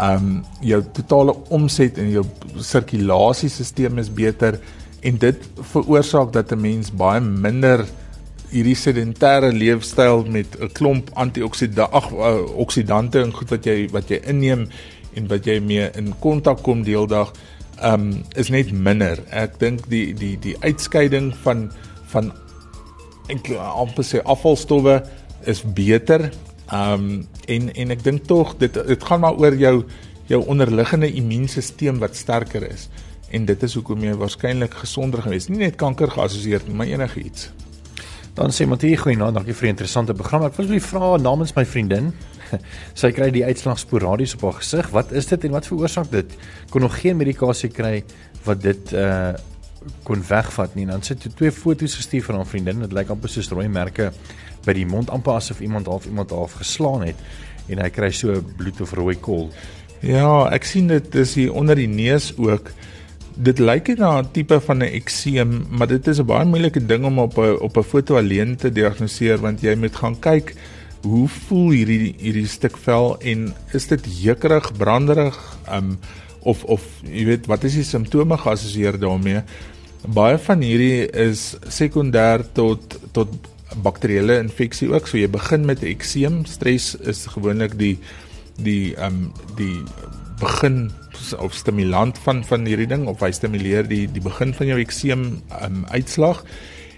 um 0.00 0.38
jou 0.64 0.80
totale 0.96 1.34
omset 1.52 1.98
en 2.00 2.08
jou 2.12 2.24
sirkulasiesisteem 2.56 4.00
is 4.00 4.08
beter 4.12 4.56
en 5.02 5.18
dit 5.20 5.48
veroorsaak 5.72 6.32
dat 6.32 6.52
'n 6.52 6.60
mens 6.60 6.90
baie 6.90 7.20
minder 7.20 7.84
hierdie 8.52 8.76
sedentêre 8.76 9.52
leefstyl 9.52 10.26
met 10.28 10.56
'n 10.60 10.68
klomp 10.76 11.10
antioksidante 11.14 11.88
ag 11.90 12.12
oksidante 12.54 13.20
en 13.20 13.32
goed 13.32 13.50
wat 13.50 13.64
jy 13.64 13.88
wat 13.92 14.08
jy 14.08 14.20
inneem 14.24 14.68
en 15.14 15.28
wat 15.28 15.44
jy 15.44 15.60
mee 15.60 15.90
in 15.96 16.12
kontak 16.20 16.62
kom 16.62 16.82
deeldag 16.84 17.32
ehm 17.80 17.94
um, 17.94 18.22
is 18.36 18.48
net 18.48 18.72
minder. 18.72 19.18
Ek 19.30 19.58
dink 19.58 19.88
die 19.88 20.14
die 20.14 20.36
die 20.38 20.56
uitskeiding 20.60 21.32
van 21.42 21.70
van 22.12 22.32
enkele 23.26 23.58
amper 23.58 24.04
sê 24.04 24.22
afvalstowwe 24.22 25.02
is 25.44 25.62
beter. 25.62 26.30
Ehm 26.70 26.92
um, 26.92 27.26
en 27.46 27.72
en 27.74 27.90
ek 27.90 28.04
dink 28.04 28.26
tog 28.26 28.56
dit 28.58 28.74
dit 28.74 29.04
gaan 29.04 29.20
maar 29.20 29.38
oor 29.38 29.56
jou 29.56 29.84
jou 30.26 30.44
onderliggende 30.46 31.12
immuunstelsel 31.12 31.98
wat 31.98 32.16
sterker 32.16 32.62
is 32.70 32.88
en 33.32 33.44
dit 33.48 33.62
is 33.62 33.74
hoekom 33.74 34.04
jy 34.04 34.14
waarskynlik 34.20 34.74
gesonder 34.84 35.22
gewees 35.24 35.48
nie 35.48 35.64
net 35.64 35.76
kanker 35.80 36.10
geassosieer 36.12 36.62
nie 36.68 36.76
maar 36.76 36.90
enigiets. 36.90 37.50
Dan 38.34 38.52
sê 38.54 38.64
Matthie 38.64 38.96
goeienaand, 38.96 39.36
dankie 39.36 39.52
vir 39.52 39.68
die 39.68 39.74
interessante 39.74 40.14
program. 40.16 40.46
Ek 40.46 40.56
wil 40.56 40.70
net 40.72 40.84
vra 40.86 41.16
namens 41.20 41.52
my 41.56 41.66
vriendin 41.68 42.12
sy 43.00 43.10
kry 43.12 43.28
die 43.32 43.44
uitslag 43.44 43.80
sporadies 43.80 44.32
op 44.38 44.46
haar 44.46 44.60
gesig. 44.60 44.88
Wat 44.94 45.12
is 45.16 45.28
dit 45.28 45.44
en 45.48 45.56
wat 45.56 45.68
veroorsaak 45.68 46.08
dit? 46.12 46.36
Kon 46.72 46.84
nog 46.84 46.96
geen 47.00 47.18
medikasie 47.20 47.72
kry 47.72 47.98
wat 48.46 48.62
dit 48.64 48.94
uh 48.96 49.32
kon 50.06 50.20
wegvat 50.22 50.76
nie. 50.78 50.84
Dan 50.86 51.02
sit 51.02 51.24
jy 51.26 51.32
twee 51.34 51.50
foto's 51.50 51.96
gestuur 51.98 52.22
van 52.28 52.36
haar 52.38 52.46
vriendin. 52.46 52.84
Dit 52.84 52.92
lyk 52.94 53.08
amper 53.10 53.30
soos 53.32 53.48
rooi 53.50 53.66
merke 53.66 54.12
by 54.62 54.76
die 54.78 54.86
mond 54.86 55.10
amper 55.10 55.40
asof 55.40 55.58
iemand 55.60 55.90
half 55.90 56.06
iemand 56.06 56.30
half 56.30 56.54
geslaan 56.60 57.02
het 57.08 57.18
en 57.66 57.82
hy 57.82 57.88
kry 57.90 58.12
so 58.14 58.36
bloed 58.58 58.78
of 58.84 58.94
rooi 58.94 59.16
kol. 59.18 59.48
Ja, 60.06 60.46
ek 60.54 60.66
sien 60.66 60.86
dit 60.90 61.10
dis 61.14 61.34
hier 61.38 61.52
onder 61.58 61.78
die 61.78 61.90
neus 61.90 62.30
ook. 62.38 62.70
Dit 63.36 63.58
lyk 63.58 63.88
net 63.88 63.98
na 63.98 64.20
'n 64.20 64.30
tipe 64.32 64.60
van 64.60 64.78
'n 64.78 64.92
ekseem, 64.92 65.66
maar 65.70 65.86
dit 65.86 66.06
is 66.06 66.18
'n 66.18 66.26
baie 66.26 66.44
moeilike 66.44 66.86
ding 66.86 67.04
om 67.04 67.18
op 67.18 67.38
'n 67.38 67.58
op 67.60 67.76
'n 67.76 67.82
foto 67.82 68.16
alleen 68.16 68.56
te 68.56 68.72
diagnoseer 68.72 69.38
want 69.38 69.60
jy 69.60 69.74
moet 69.74 69.96
gaan 69.96 70.18
kyk 70.18 70.54
hoe 71.02 71.28
voel 71.28 71.70
hierdie 71.70 72.14
hierdie 72.18 72.46
stuk 72.46 72.76
vel 72.76 73.16
en 73.20 73.54
is 73.74 73.86
dit 73.90 74.06
jeukerig, 74.22 74.70
branderig, 74.78 75.38
um 75.72 75.98
of 76.42 76.64
of 76.64 76.82
jy 77.06 77.24
weet 77.26 77.46
wat 77.50 77.64
is 77.64 77.78
die 77.78 77.86
simptome 77.86 78.38
geassosieer 78.38 78.98
daarmee? 78.98 79.42
Baie 80.06 80.38
van 80.38 80.62
hierdie 80.62 81.06
is 81.10 81.56
sekondêr 81.70 82.42
tot 82.54 82.98
tot 83.14 83.28
bakterieële 83.82 84.38
infeksie 84.42 84.90
ook. 84.92 85.06
So 85.08 85.18
jy 85.18 85.30
begin 85.30 85.66
met 85.66 85.82
ekseem, 85.86 86.44
stres 86.44 86.94
is 87.00 87.26
gewoonlik 87.26 87.78
die 87.78 87.96
die 88.62 88.94
um 89.00 89.30
die 89.56 89.82
begin 90.40 90.90
of 91.38 91.54
stimulant 91.54 92.18
van 92.24 92.42
van 92.44 92.66
hierdie 92.66 92.88
ding 92.90 93.06
of 93.10 93.20
hy 93.20 93.30
stimuleer 93.30 93.86
die 93.88 94.06
die 94.10 94.24
begin 94.24 94.54
van 94.54 94.66
jou 94.72 94.78
ekseem 94.82 95.22
um 95.62 95.84
uitslag 95.94 96.42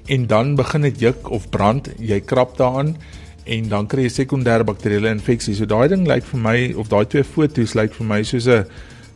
en 0.07 0.27
dan 0.27 0.55
begin 0.55 0.83
dit 0.89 1.01
juk 1.01 1.31
of 1.33 1.49
brand, 1.51 1.89
jy 1.99 2.21
krap 2.21 2.57
daaraan 2.59 2.97
en 3.45 3.69
dan 3.69 3.87
kry 3.89 4.07
jy 4.07 4.13
sekondêre 4.13 4.65
bakterieële 4.65 5.13
infeksie. 5.13 5.55
So 5.57 5.69
daai 5.69 5.89
ding 5.93 6.07
lyk 6.09 6.25
vir 6.29 6.41
my 6.41 6.59
of 6.81 6.91
daai 6.93 7.05
twee 7.09 7.25
foto's 7.25 7.75
lyk 7.77 7.93
vir 7.97 8.07
my 8.09 8.23
soos 8.23 8.49
'n 8.49 8.65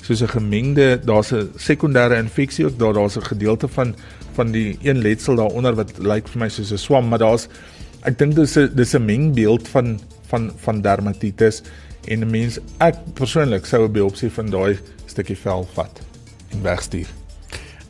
soos 0.02 0.22
'n 0.22 0.28
gemengde, 0.28 1.00
daar's 1.04 1.32
'n 1.32 1.50
sekondêre 1.56 2.18
infeksie 2.18 2.66
ook 2.66 2.78
daar, 2.78 2.94
daar's 2.94 3.16
'n 3.16 3.30
gedeelte 3.32 3.68
van 3.68 3.94
van 4.34 4.52
die 4.52 4.78
een 4.82 4.98
letsel 4.98 5.36
daaronder 5.36 5.74
wat 5.74 5.98
lyk 5.98 6.28
vir 6.28 6.40
my 6.40 6.48
soos 6.48 6.72
'n 6.72 6.78
swam, 6.78 7.08
maar 7.08 7.18
daar's 7.18 7.48
ek 8.04 8.18
dink 8.18 8.34
dis 8.34 8.56
'n 8.56 8.70
dis 8.74 8.94
'n 8.94 9.04
mengbeeld 9.04 9.68
van 9.68 9.98
van 10.30 10.52
van 10.56 10.80
dermatitis 10.80 11.62
en 12.06 12.20
'n 12.20 12.30
mens 12.30 12.58
ek 12.78 12.96
persoonlik 13.14 13.66
sou 13.66 13.84
'n 13.84 13.92
biopsie 13.92 14.30
van 14.30 14.50
daai 14.50 14.78
stukkie 15.18 15.38
vel 15.42 15.66
vat 15.74 16.00
en 16.54 16.62
wegstuur. 16.62 17.08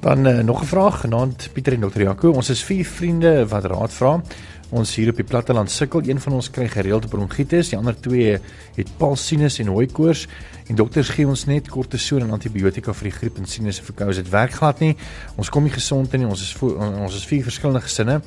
Dan 0.00 0.26
uh, 0.26 0.38
nog 0.38 0.62
'n 0.62 0.66
vraag 0.66 1.00
genaamd 1.00 1.48
Pieter 1.52 1.72
en 1.72 1.80
Dr. 1.80 2.02
Jaco. 2.02 2.30
Ons 2.30 2.48
is 2.48 2.62
vier 2.62 2.84
vriende 2.84 3.46
wat 3.48 3.64
raad 3.64 3.92
vra. 3.92 4.22
Ons 4.68 4.90
hier 4.98 5.09
op 5.09 5.16
die 5.16 5.24
platteland 5.24 5.70
sukkel. 5.72 6.02
Een 6.04 6.18
van 6.20 6.35
ons 6.37 6.50
kry 6.52 6.66
gereelde 6.68 7.09
bronkietis, 7.09 7.70
die 7.72 7.78
ander 7.78 7.96
twee 7.96 8.35
het 8.76 8.90
palsinus 9.00 9.57
en 9.62 9.70
hooikoors. 9.72 10.26
En 10.68 10.76
dokters 10.76 11.09
gee 11.16 11.24
ons 11.24 11.46
net 11.48 11.70
kortison 11.72 12.26
en 12.26 12.35
antibiotika 12.37 12.92
vir 12.92 13.09
die 13.09 13.14
griep 13.14 13.38
en 13.40 13.48
sinus 13.48 13.81
en 13.81 13.87
verkoue. 13.87 14.12
Dit 14.18 14.28
werk 14.28 14.59
glad 14.59 14.83
nie. 14.85 14.92
Ons 15.40 15.48
kom 15.48 15.64
nie 15.64 15.72
gesond 15.72 16.12
in 16.12 16.26
nie. 16.26 16.28
Ons 16.28 16.44
is 16.44 16.52
ons 16.61 17.16
is 17.16 17.24
vier 17.31 17.46
verskillende 17.46 17.81
gesinne 17.87 18.18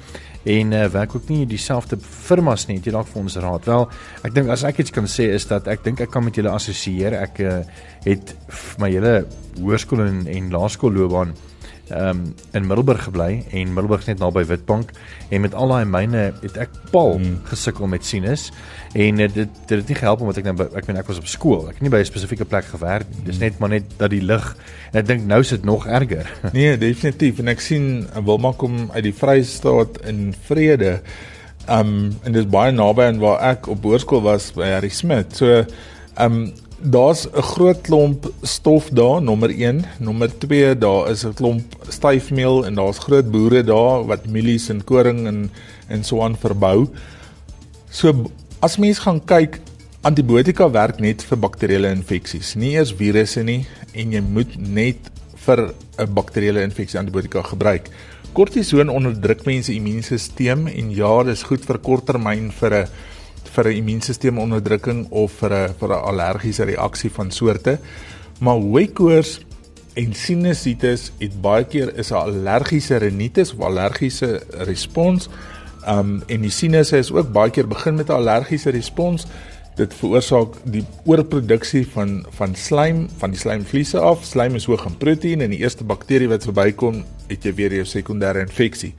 en 0.42 0.74
uh, 0.74 0.88
werk 0.90 1.14
ook 1.20 1.30
nie 1.30 1.46
dieselfde 1.46 2.00
firmas 2.02 2.66
nie. 2.66 2.80
Het 2.80 2.90
jy 2.90 2.96
dalk 2.98 3.12
vir 3.12 3.22
ons 3.22 3.38
raad? 3.46 3.70
Wel, 3.70 3.88
ek 4.26 4.34
dink 4.40 4.50
as 4.50 4.66
ek 4.66 4.82
iets 4.82 4.98
kan 4.98 5.06
sê 5.06 5.30
is 5.36 5.46
dat 5.52 5.70
ek 5.70 5.86
dink 5.86 6.02
ek 6.02 6.10
kan 6.10 6.26
met 6.26 6.42
julle 6.42 6.50
assosieer. 6.50 7.20
Ek 7.22 7.38
uh, 7.46 7.62
het 8.08 8.34
my 8.82 8.90
hele 8.90 9.20
hoërskool 9.62 10.08
en, 10.08 10.22
en 10.26 10.54
laerskoolloopbaan 10.58 11.38
ehm 11.38 11.51
um, 11.94 12.24
in 12.52 12.68
Middelburg 12.68 13.04
gebly 13.04 13.44
en 13.52 13.74
Middelburg 13.74 14.06
net 14.08 14.20
naby 14.20 14.44
Witbank 14.50 14.92
en 15.30 15.42
met 15.42 15.56
al 15.56 15.74
daai 15.74 15.86
myne 15.86 16.24
het 16.42 16.58
ek 16.66 16.74
paal 16.92 17.18
hmm. 17.18 17.40
gesukkel 17.50 17.90
met 17.92 18.06
sinus 18.08 18.50
en 18.94 19.20
uh, 19.20 19.28
dit 19.28 19.60
dit 19.68 19.76
het 19.78 19.92
nie 19.92 19.98
gehelp 20.00 20.24
omdat 20.24 20.42
ek 20.42 20.50
nou 20.50 20.68
ek 20.78 20.88
meen 20.90 21.02
ek 21.02 21.12
was 21.12 21.22
op 21.22 21.30
skool 21.32 21.68
ek 21.70 21.80
het 21.80 21.86
nie 21.86 21.94
by 21.94 22.02
'n 22.04 22.12
spesifieke 22.12 22.48
plek 22.48 22.70
gewerk 22.72 23.08
dis 23.26 23.42
net 23.44 23.60
maar 23.60 23.74
net 23.76 23.86
dat 23.98 24.12
die 24.14 24.24
lig 24.24 24.56
en 24.92 25.00
ek 25.04 25.08
dink 25.08 25.28
nou 25.28 25.40
is 25.40 25.54
dit 25.54 25.64
nog 25.64 25.88
erger. 25.88 26.28
Nee 26.58 26.78
definitief 26.78 27.40
en 27.40 27.48
ek 27.48 27.62
sien 27.64 28.08
Wilma 28.26 28.52
kom 28.58 28.90
uit 28.92 29.04
die 29.04 29.16
Vrystaat 29.16 30.02
in 30.08 30.34
vrede 30.48 31.00
um 31.70 32.12
en 32.24 32.34
dis 32.36 32.48
baie 32.50 32.74
naby 32.74 33.08
aan 33.12 33.22
waar 33.22 33.40
ek 33.54 33.70
op 33.72 33.84
hoërskool 33.86 34.24
was 34.26 34.52
by 34.56 34.68
Harry 34.74 34.90
Smit 34.90 35.36
so 35.38 35.64
um 36.20 36.52
daar's 36.84 37.28
'n 37.28 37.42
groot 37.42 37.82
klomp 37.82 38.34
stof 38.42 38.90
daar, 38.90 39.22
nommer 39.22 39.50
1, 39.50 39.86
nommer 40.00 40.38
2, 40.38 40.78
daar 40.78 41.10
is 41.10 41.26
'n 41.26 41.34
klomp 41.34 41.76
styfmeel 41.88 42.66
en 42.66 42.74
daar's 42.76 42.98
groot 42.98 43.32
boere 43.32 43.64
daar 43.64 44.06
wat 44.06 44.26
mielies 44.26 44.70
en 44.70 44.84
koring 44.84 45.28
en 45.28 45.52
en 45.88 46.04
so 46.04 46.22
aan 46.22 46.38
verbou. 46.38 46.88
So 47.90 48.32
as 48.60 48.78
mens 48.78 49.00
gaan 49.00 49.26
kyk, 49.26 49.60
antibiotika 50.02 50.72
werk 50.72 51.00
net 51.00 51.24
vir 51.24 51.38
bakterieële 51.38 51.90
infeksies, 51.90 52.56
nie 52.56 52.72
eers 52.72 52.94
virusse 52.94 53.44
nie 53.44 53.66
en 53.94 54.12
jy 54.12 54.22
moet 54.22 54.58
net 54.58 55.12
vir 55.46 55.74
'n 55.98 56.14
bakterieële 56.14 56.62
infeksie 56.62 57.00
antibiotika 57.00 57.42
gebruik. 57.42 57.90
Kortison 58.34 58.90
onderdruk 58.90 59.46
mense 59.46 59.74
immuunstelsel 59.74 60.68
en 60.68 60.92
ja, 60.92 61.24
dis 61.24 61.44
goed 61.44 61.66
vir 61.66 61.78
korttermyn 61.78 62.52
vir 62.52 62.74
'n 62.74 62.88
vir 63.56 63.68
'n 63.68 63.78
immuunstelselsonderdrukking 63.82 65.08
of 65.10 65.32
vir 65.40 65.54
'n 65.54 65.74
vir 65.80 65.90
'n 65.90 66.04
allergiese 66.10 66.64
reaksie 66.64 67.12
van 67.12 67.32
soorte. 67.32 67.80
Maar 68.40 68.56
hooikoors 68.56 69.40
en 69.94 70.14
sinusitis 70.14 71.12
het 71.20 71.42
baie 71.42 71.66
keer 71.66 71.96
is 71.98 72.12
'n 72.12 72.16
allergiese 72.16 72.98
rinitis 72.98 73.54
of 73.54 73.60
allergiese 73.60 74.42
respons. 74.68 75.30
Um 75.88 76.24
en 76.28 76.42
die 76.42 76.52
sinusse 76.52 76.98
is 76.98 77.12
ook 77.12 77.32
baie 77.32 77.52
keer 77.52 77.68
begin 77.68 77.96
met 77.96 78.10
'n 78.10 78.12
allergiese 78.22 78.70
respons. 78.70 79.26
Dit 79.76 79.94
veroorsaak 79.94 80.56
die 80.64 80.86
oorproduksie 81.06 81.88
van 81.88 82.26
van 82.30 82.56
slaim 82.56 83.10
van 83.18 83.32
die 83.32 83.40
slaimvliese 83.40 84.00
af. 84.00 84.24
Slaim 84.24 84.56
is 84.56 84.66
hoog 84.66 84.86
in 84.86 84.98
proteïen 84.98 85.42
en 85.42 85.50
die 85.50 85.60
eerste 85.60 85.84
bakterie 85.84 86.28
wat 86.28 86.44
verbykom, 86.44 87.04
het 87.28 87.44
jy 87.44 87.54
weer 87.54 87.74
jou 87.74 87.86
sekondêre 87.86 88.40
infeksie. 88.40 88.94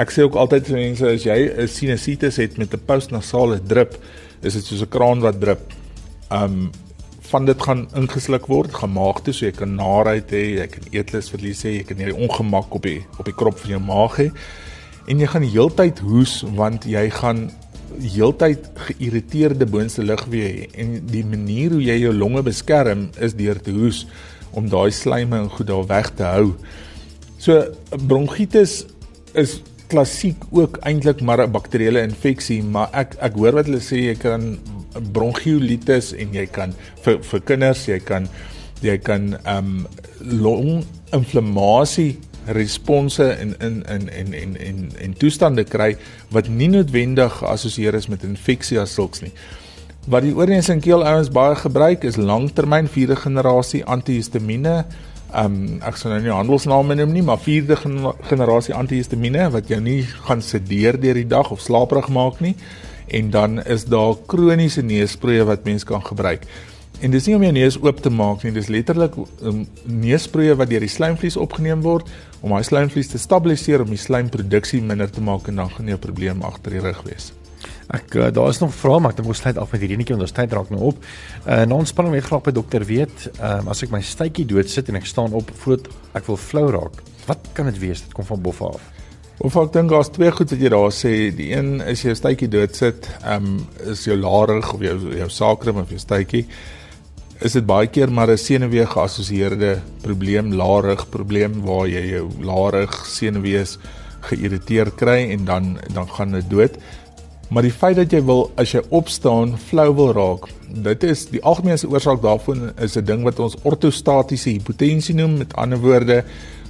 Ek 0.00 0.08
sê 0.08 0.24
ook 0.24 0.38
altyd 0.40 0.70
vir 0.70 0.78
mense 0.78 1.08
as 1.08 1.24
jy 1.26 1.38
'n 1.52 1.68
sinusitis 1.68 2.36
het 2.36 2.56
met 2.58 2.72
'n 2.72 2.80
postnasale 2.86 3.60
drup, 3.60 3.98
is 4.42 4.54
dit 4.54 4.64
soos 4.64 4.82
'n 4.82 4.88
kraan 4.88 5.20
wat 5.20 5.40
drup. 5.40 5.72
Um 6.30 6.70
van 7.32 7.44
dit 7.44 7.62
gaan 7.62 7.88
ingesluk 7.96 8.46
word, 8.46 8.74
gemaag 8.74 9.22
toe, 9.22 9.32
so 9.32 9.46
jy 9.46 9.52
kan 9.52 9.74
naarheid 9.74 10.30
hê, 10.30 10.58
jy 10.58 10.66
kan 10.66 10.82
eetlus 10.92 11.30
verlies 11.30 11.62
hê, 11.64 11.78
jy 11.78 11.84
kan 11.88 11.96
hierdie 11.96 12.28
ongemak 12.28 12.74
op 12.74 12.82
die 12.82 13.00
op 13.18 13.24
die 13.24 13.34
krop 13.34 13.58
van 13.58 13.70
jou 13.70 13.80
maag 13.80 14.16
hê. 14.16 14.30
En 15.08 15.18
jy 15.18 15.26
gaan 15.26 15.42
heeltyd 15.42 15.98
hoes 15.98 16.42
want 16.54 16.84
jy 16.84 17.10
gaan 17.10 17.50
heeltyd 18.00 18.68
geïrriteerde 18.74 19.66
boonste 19.66 20.02
lugweë 20.02 20.48
hê 20.48 20.68
en 20.80 20.94
die 21.06 21.24
manier 21.24 21.70
hoe 21.70 21.82
jy 21.82 21.98
jou 22.00 22.12
longe 22.12 22.42
beskerm 22.42 23.10
is 23.20 23.34
deur 23.34 23.60
te 23.60 23.70
hoes 23.70 24.06
om 24.52 24.68
daai 24.68 24.90
slijme 24.90 25.36
en 25.36 25.50
goed 25.50 25.66
daar 25.66 25.86
weg 25.86 26.10
te 26.16 26.24
hou. 26.24 26.54
So 27.38 27.64
bronkietis 27.96 28.84
is 29.34 29.60
klassiek 29.92 30.48
ook 30.50 30.80
eintlik 30.88 31.20
maar 31.20 31.42
'n 31.44 31.52
bakterieële 31.52 32.02
infeksie, 32.02 32.62
maar 32.62 32.88
ek 32.92 33.16
ek 33.20 33.34
hoor 33.36 33.52
wat 33.60 33.66
hulle 33.66 33.84
sê 33.84 33.98
jy 34.08 34.16
kan 34.16 34.58
bronchiolitis 35.12 36.12
en 36.12 36.32
jy 36.32 36.46
kan 36.46 36.74
vir 37.04 37.22
vir 37.22 37.40
kinders, 37.40 37.86
jy 37.86 38.00
kan 38.00 38.28
jy 38.82 38.98
kan 38.98 39.34
ehm 39.44 39.58
um, 39.58 39.86
longinflammasie 40.20 42.18
response 42.46 43.22
in 43.40 43.54
in 43.60 43.84
in 43.86 44.08
en 44.08 44.34
en 44.34 44.56
en 44.56 44.90
en 44.98 45.12
toestande 45.14 45.64
kry 45.64 45.96
wat 46.30 46.48
nie 46.48 46.68
noodwendig 46.68 47.32
geassosieer 47.32 47.94
is 47.94 48.08
met 48.08 48.24
infeksie 48.24 48.80
as 48.80 48.94
sulks 48.94 49.22
nie. 49.22 49.32
Wat 50.06 50.22
die 50.22 50.34
oorneus 50.34 50.68
en 50.68 50.80
keel 50.80 51.04
ouens 51.06 51.30
baie 51.30 51.54
gebruik 51.54 52.04
is 52.04 52.16
langtermyn 52.16 52.88
vierde 52.88 53.16
generasie 53.16 53.84
antihistamiene 53.84 54.84
um 55.34 55.78
ek 55.84 55.96
sal 55.96 56.12
nou 56.14 56.20
nie 56.24 56.34
handelsname 56.34 56.96
noem 56.98 57.12
nie, 57.14 57.22
maar 57.24 57.40
vierde 57.40 57.76
generasie 57.76 58.74
antihistamiene 58.76 59.48
wat 59.54 59.70
jou 59.72 59.80
nie 59.80 60.02
gaan 60.26 60.42
sedeer 60.44 60.98
deur 61.00 61.20
die 61.20 61.28
dag 61.28 61.50
of 61.54 61.62
slaperig 61.64 62.10
maak 62.12 62.40
nie. 62.44 62.54
En 63.12 63.30
dan 63.30 63.62
is 63.62 63.84
daar 63.84 64.16
kroniese 64.26 64.82
neusproeë 64.82 65.48
wat 65.48 65.64
mens 65.68 65.84
kan 65.84 66.04
gebruik. 66.04 66.46
En 67.02 67.10
dis 67.10 67.26
nie 67.26 67.34
om 67.34 67.42
jou 67.42 67.52
neus 67.52 67.76
oop 67.82 68.00
te 68.04 68.12
maak 68.14 68.44
nie, 68.44 68.52
dis 68.54 68.70
letterlik 68.70 69.16
um, 69.42 69.64
neusproeë 69.90 70.54
wat 70.60 70.70
deur 70.70 70.84
die 70.84 70.92
slijmvlies 70.92 71.36
opgeneem 71.40 71.82
word 71.82 72.10
om 72.42 72.54
daai 72.54 72.62
slijmvlies 72.66 73.10
te 73.10 73.18
stabiliseer 73.18 73.82
om 73.82 73.90
die 73.90 74.00
slijmproduksie 74.00 74.82
minder 74.86 75.10
te 75.10 75.24
maak 75.24 75.50
en 75.50 75.64
dan 75.64 75.70
gaan 75.70 75.88
jy 75.88 75.98
'n 75.98 76.06
probleem 76.06 76.42
agter 76.46 76.78
die 76.78 76.84
rug 76.84 77.02
wees. 77.08 77.32
Ek 77.88 78.14
uh, 78.14 78.30
daar 78.34 78.48
is 78.48 78.60
nog 78.62 78.74
vrae 78.74 79.00
maar 79.00 79.12
ek 79.12 79.20
dink 79.20 79.28
ons 79.28 79.42
sluit 79.42 79.58
af 79.58 79.72
met 79.72 79.80
hierdie 79.80 79.98
netjie 80.00 80.16
want 80.16 80.26
ons 80.28 80.36
tyd 80.36 80.52
raak 80.52 80.70
nou 80.70 80.82
op. 80.92 81.04
Uh 81.46 81.62
na 81.66 81.78
ontspanning 81.78 82.16
ek 82.16 82.28
graag 82.30 82.44
by 82.48 82.54
dokter 82.56 82.84
weet, 82.84 83.28
um, 83.40 83.70
as 83.72 83.82
ek 83.82 83.90
my 83.94 84.00
stytjie 84.00 84.46
dood 84.46 84.70
sit 84.70 84.88
en 84.88 85.00
ek 85.00 85.06
staan 85.06 85.32
op 85.32 85.50
voordat 85.64 85.88
ek 86.18 86.28
wil 86.30 86.36
flou 86.40 86.66
raak, 86.70 87.02
wat 87.26 87.48
kan 87.56 87.70
dit 87.70 87.80
wees? 87.82 88.04
Dit 88.06 88.12
kom 88.16 88.28
van 88.28 88.42
boffe 88.42 88.74
af. 88.74 88.90
Of 89.42 89.56
ek 89.56 89.72
dink 89.74 89.90
daar's 89.90 90.12
twee 90.12 90.30
goed 90.30 90.52
wat 90.54 90.60
jy 90.62 90.70
daar 90.70 90.92
sê. 90.94 91.14
Die 91.34 91.50
een 91.56 91.80
is 91.90 92.04
jou 92.06 92.14
stytjie 92.14 92.50
dood 92.52 92.78
sit, 92.78 93.10
ehm 93.24 93.56
um, 93.56 93.58
is 93.90 94.06
jou 94.06 94.16
larig 94.16 94.74
of 94.74 94.80
jou 94.84 94.96
jou 95.18 95.28
sakrum 95.32 95.82
of 95.82 95.90
jou 95.90 96.00
stytjie 96.00 96.46
is 97.42 97.56
dit 97.58 97.66
baie 97.66 97.88
keer 97.90 98.10
maar 98.10 98.30
'n 98.30 98.38
senuwee 98.38 98.86
geassosieerde 98.86 99.80
probleem, 100.02 100.52
larig 100.52 101.08
probleem 101.10 101.62
waar 101.66 101.88
jy 101.88 102.04
jou 102.14 102.30
larig 102.40 102.92
senuwees 103.06 103.78
geïrriteerd 104.30 104.94
kry 104.94 105.30
en 105.34 105.44
dan 105.44 105.78
dan 105.94 106.08
gaan 106.08 106.32
dit 106.32 106.50
dood. 106.50 106.78
Maar 107.52 107.66
die 107.66 107.74
feit 107.74 107.98
dat 107.98 108.12
jy 108.12 108.22
wil 108.24 108.46
as 108.56 108.72
jy 108.72 108.80
opstaan 108.88 109.58
flou 109.60 109.90
wil 109.98 110.12
raak, 110.16 110.48
dit 110.72 111.04
is 111.04 111.26
die 111.28 111.42
algemene 111.44 111.76
oorsaak 111.88 112.22
daarvan 112.22 112.72
is 112.80 112.96
'n 112.96 113.04
ding 113.04 113.22
wat 113.28 113.38
ons 113.38 113.56
ortostatiese 113.62 114.50
hipotensie 114.50 115.14
noem. 115.14 115.38
Met 115.38 115.56
ander 115.56 115.78
woorde, 115.78 116.24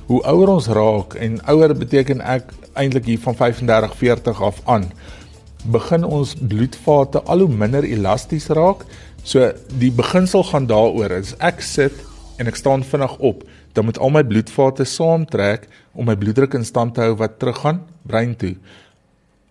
hoe 0.07 0.23
ouer 0.23 0.49
ons 0.49 0.67
raak 0.67 1.15
en 1.15 1.41
ouer 1.47 1.75
beteken 1.75 2.21
ek 2.21 2.51
eintlik 2.75 3.05
hier 3.05 3.19
van 3.19 3.35
35, 3.35 3.97
40 3.97 4.43
af 4.43 4.61
aan, 4.65 4.91
begin 5.65 6.05
ons 6.05 6.35
bloedvate 6.35 7.23
al 7.23 7.39
hoe 7.39 7.49
minder 7.49 7.85
elasties 7.85 8.49
raak 8.49 8.85
So 9.23 9.53
die 9.79 9.93
beginsel 9.95 10.43
gaan 10.51 10.67
daaroor 10.67 11.13
as 11.15 11.37
ek 11.39 11.61
sit 11.63 11.95
en 12.43 12.51
ek 12.51 12.59
staan 12.59 12.83
vinnig 12.83 13.13
op, 13.23 13.45
dan 13.73 13.87
moet 13.87 14.01
al 14.03 14.11
my 14.11 14.23
bloedvate 14.27 14.85
saamtrek 14.89 15.69
om 15.95 16.09
my 16.11 16.17
bloeddruk 16.19 16.57
in 16.59 16.67
stand 16.67 16.97
te 16.97 17.05
hou 17.05 17.15
wat 17.21 17.39
teruggaan 17.39 17.85
brein 18.09 18.35
toe. 18.37 18.57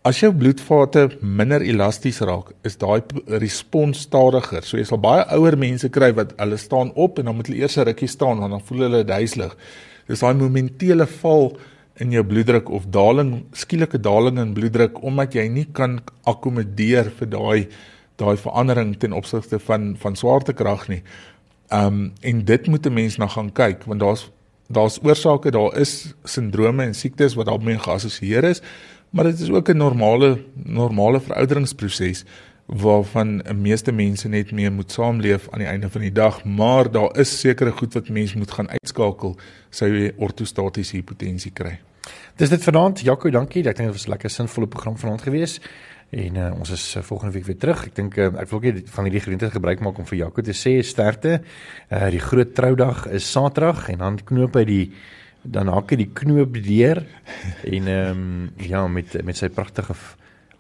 As 0.02 0.18
jou 0.18 0.32
bloedvate 0.34 1.04
minder 1.22 1.62
elasties 1.62 2.24
raak, 2.26 2.48
is 2.66 2.74
daai 2.82 3.04
respons 3.38 4.00
stadiger. 4.08 4.66
So 4.66 4.80
jy 4.80 4.86
sal 4.90 4.98
baie 4.98 5.28
ouer 5.36 5.54
mense 5.62 5.92
kry 5.94 6.10
wat 6.18 6.32
hulle 6.40 6.58
staan 6.58 6.90
op 6.98 7.20
en 7.22 7.30
dan 7.30 7.38
moet 7.38 7.52
hulle 7.52 7.62
eers 7.62 7.78
'n 7.78 7.86
rukkie 7.86 8.10
staan 8.10 8.42
en 8.42 8.50
dan 8.50 8.66
voel 8.66 8.82
hulle 8.88 9.04
duiselig. 9.06 9.54
Dis 10.08 10.24
daai 10.26 10.34
momentele 10.34 11.06
val 11.06 11.54
in 12.00 12.12
jou 12.12 12.24
bloeddruk 12.24 12.70
of 12.70 12.90
daling, 12.90 13.46
skielike 13.54 14.02
daling 14.02 14.40
in 14.40 14.54
bloeddruk 14.54 15.04
omdat 15.04 15.36
jy 15.36 15.48
nie 15.48 15.68
kan 15.72 16.02
akkommodeer 16.26 17.12
vir 17.20 17.28
daai 17.28 17.68
daai 18.18 18.38
verandering 18.38 18.98
ten 18.98 19.14
opsigte 19.14 19.60
van 19.60 19.96
van 19.98 20.16
swaartekrag 20.16 20.88
nie. 20.90 21.04
Um 21.70 22.14
en 22.22 22.46
dit 22.46 22.68
moet 22.68 22.86
'n 22.86 22.94
mens 22.94 23.18
na 23.18 23.28
gaan 23.28 23.54
kyk 23.54 23.86
want 23.86 24.00
daar's 24.00 24.32
daar's 24.68 25.00
oorsake, 25.04 25.52
daar 25.52 25.78
is 25.78 26.14
sindrome 26.24 26.84
en 26.84 26.94
siektes 26.96 27.36
wat 27.36 27.46
daarmee 27.46 27.78
geassosieer 27.78 28.44
is, 28.44 28.62
maar 29.12 29.28
dit 29.30 29.40
is 29.40 29.50
ook 29.50 29.70
'n 29.70 29.78
normale 29.78 30.44
normale 30.56 31.20
verouderingsproses 31.20 32.24
waarvan 32.66 33.44
meeste 33.56 33.92
mense 33.92 34.28
net 34.28 34.52
mee 34.52 34.70
moet 34.70 34.92
saamleef 34.92 35.48
aan 35.50 35.60
die 35.60 35.68
einde 35.68 35.90
van 35.90 36.02
die 36.02 36.12
dag, 36.12 36.44
maar 36.44 36.92
daar 36.92 37.18
is 37.20 37.40
sekere 37.40 37.72
goed 37.72 37.94
wat 37.94 38.10
mens 38.10 38.34
moet 38.34 38.52
gaan 38.52 38.70
uitskakel 38.70 39.36
sou 39.70 39.90
jy 39.92 40.12
ortostatiese 40.18 40.96
hipotensie 40.96 41.52
kry. 41.52 41.80
Dis 42.36 42.50
dit 42.50 42.64
vanaand. 42.64 43.02
Jaco, 43.06 43.30
dankie. 43.30 43.62
Ek 43.68 43.76
dink 43.76 43.92
dit 43.92 43.98
was 43.98 44.08
'n 44.08 44.10
lekker 44.10 44.30
sinvolle 44.30 44.68
program 44.68 44.98
vanaand 44.98 45.22
geweest. 45.22 45.62
En 46.10 46.36
uh, 46.36 46.54
ons 46.60 46.70
is 46.70 46.96
uh, 46.96 47.04
volgende 47.04 47.34
week 47.34 47.46
weer 47.46 47.58
terug. 47.58 47.86
Ek 47.86 47.96
dink 47.96 48.18
uh, 48.18 48.26
ek 48.26 48.50
wil 48.50 48.60
ook 48.60 48.88
van 48.92 49.04
hierdie 49.04 49.22
geleentheid 49.22 49.52
gebruik 49.52 49.80
maak 49.80 49.98
om 49.98 50.06
vir 50.06 50.18
Jaco 50.18 50.42
te 50.42 50.56
sê 50.56 50.82
sterkte. 50.84 51.42
Uh 51.90 52.10
die 52.12 52.20
groot 52.20 52.56
troudag 52.56 53.08
is 53.08 53.32
Saterdag 53.32 53.90
en 53.90 53.98
dan 53.98 54.20
knoop 54.24 54.56
hy 54.56 54.66
die 54.66 54.92
dan 55.44 55.72
haak 55.74 55.92
hy 55.92 56.04
die 56.04 56.12
knoop 56.14 56.58
deur 56.62 57.02
en 57.66 57.88
ehm 57.88 58.12
um, 58.12 58.50
ja 58.62 58.88
met 58.88 59.16
met 59.26 59.38
sy 59.38 59.50
pragtige 59.50 59.96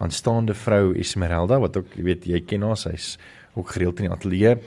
aanstaande 0.01 0.53
vrou 0.57 0.95
Esmeralda 0.97 1.59
wat 1.61 1.77
ook 1.77 1.95
jy 1.95 2.03
weet 2.03 2.25
jy 2.25 2.41
ken 2.41 2.65
haar 2.65 2.77
sy's 2.77 3.17
ook 3.53 3.73
gereeld 3.75 3.99
in 3.99 4.07
die 4.07 4.13
ateljee. 4.15 4.57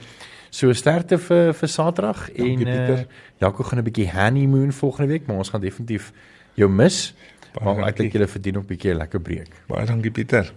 So 0.55 0.71
sterkte 0.73 1.17
vir 1.19 1.53
vir 1.57 1.69
Saterdag 1.71 2.29
en 2.31 2.67
uh, 2.67 2.99
Jaco 3.41 3.63
gaan 3.63 3.79
'n 3.79 3.87
bietjie 3.89 4.11
honeymoon 4.11 4.71
volgende 4.71 5.11
week, 5.11 5.27
maar 5.27 5.37
ons 5.37 5.49
gaan 5.49 5.61
definitief 5.61 6.13
jou 6.53 6.69
mis. 6.69 7.13
Baie 7.53 7.65
maar 7.65 7.87
ek 7.89 7.97
dink 7.97 8.13
jy 8.13 8.27
verdien 8.27 8.57
ook 8.57 8.63
'n 8.63 8.67
bietjie 8.67 8.95
lekker 8.95 9.19
breek. 9.19 9.51
Baie 9.67 9.85
dankie 9.85 10.11
Pieter. 10.11 10.53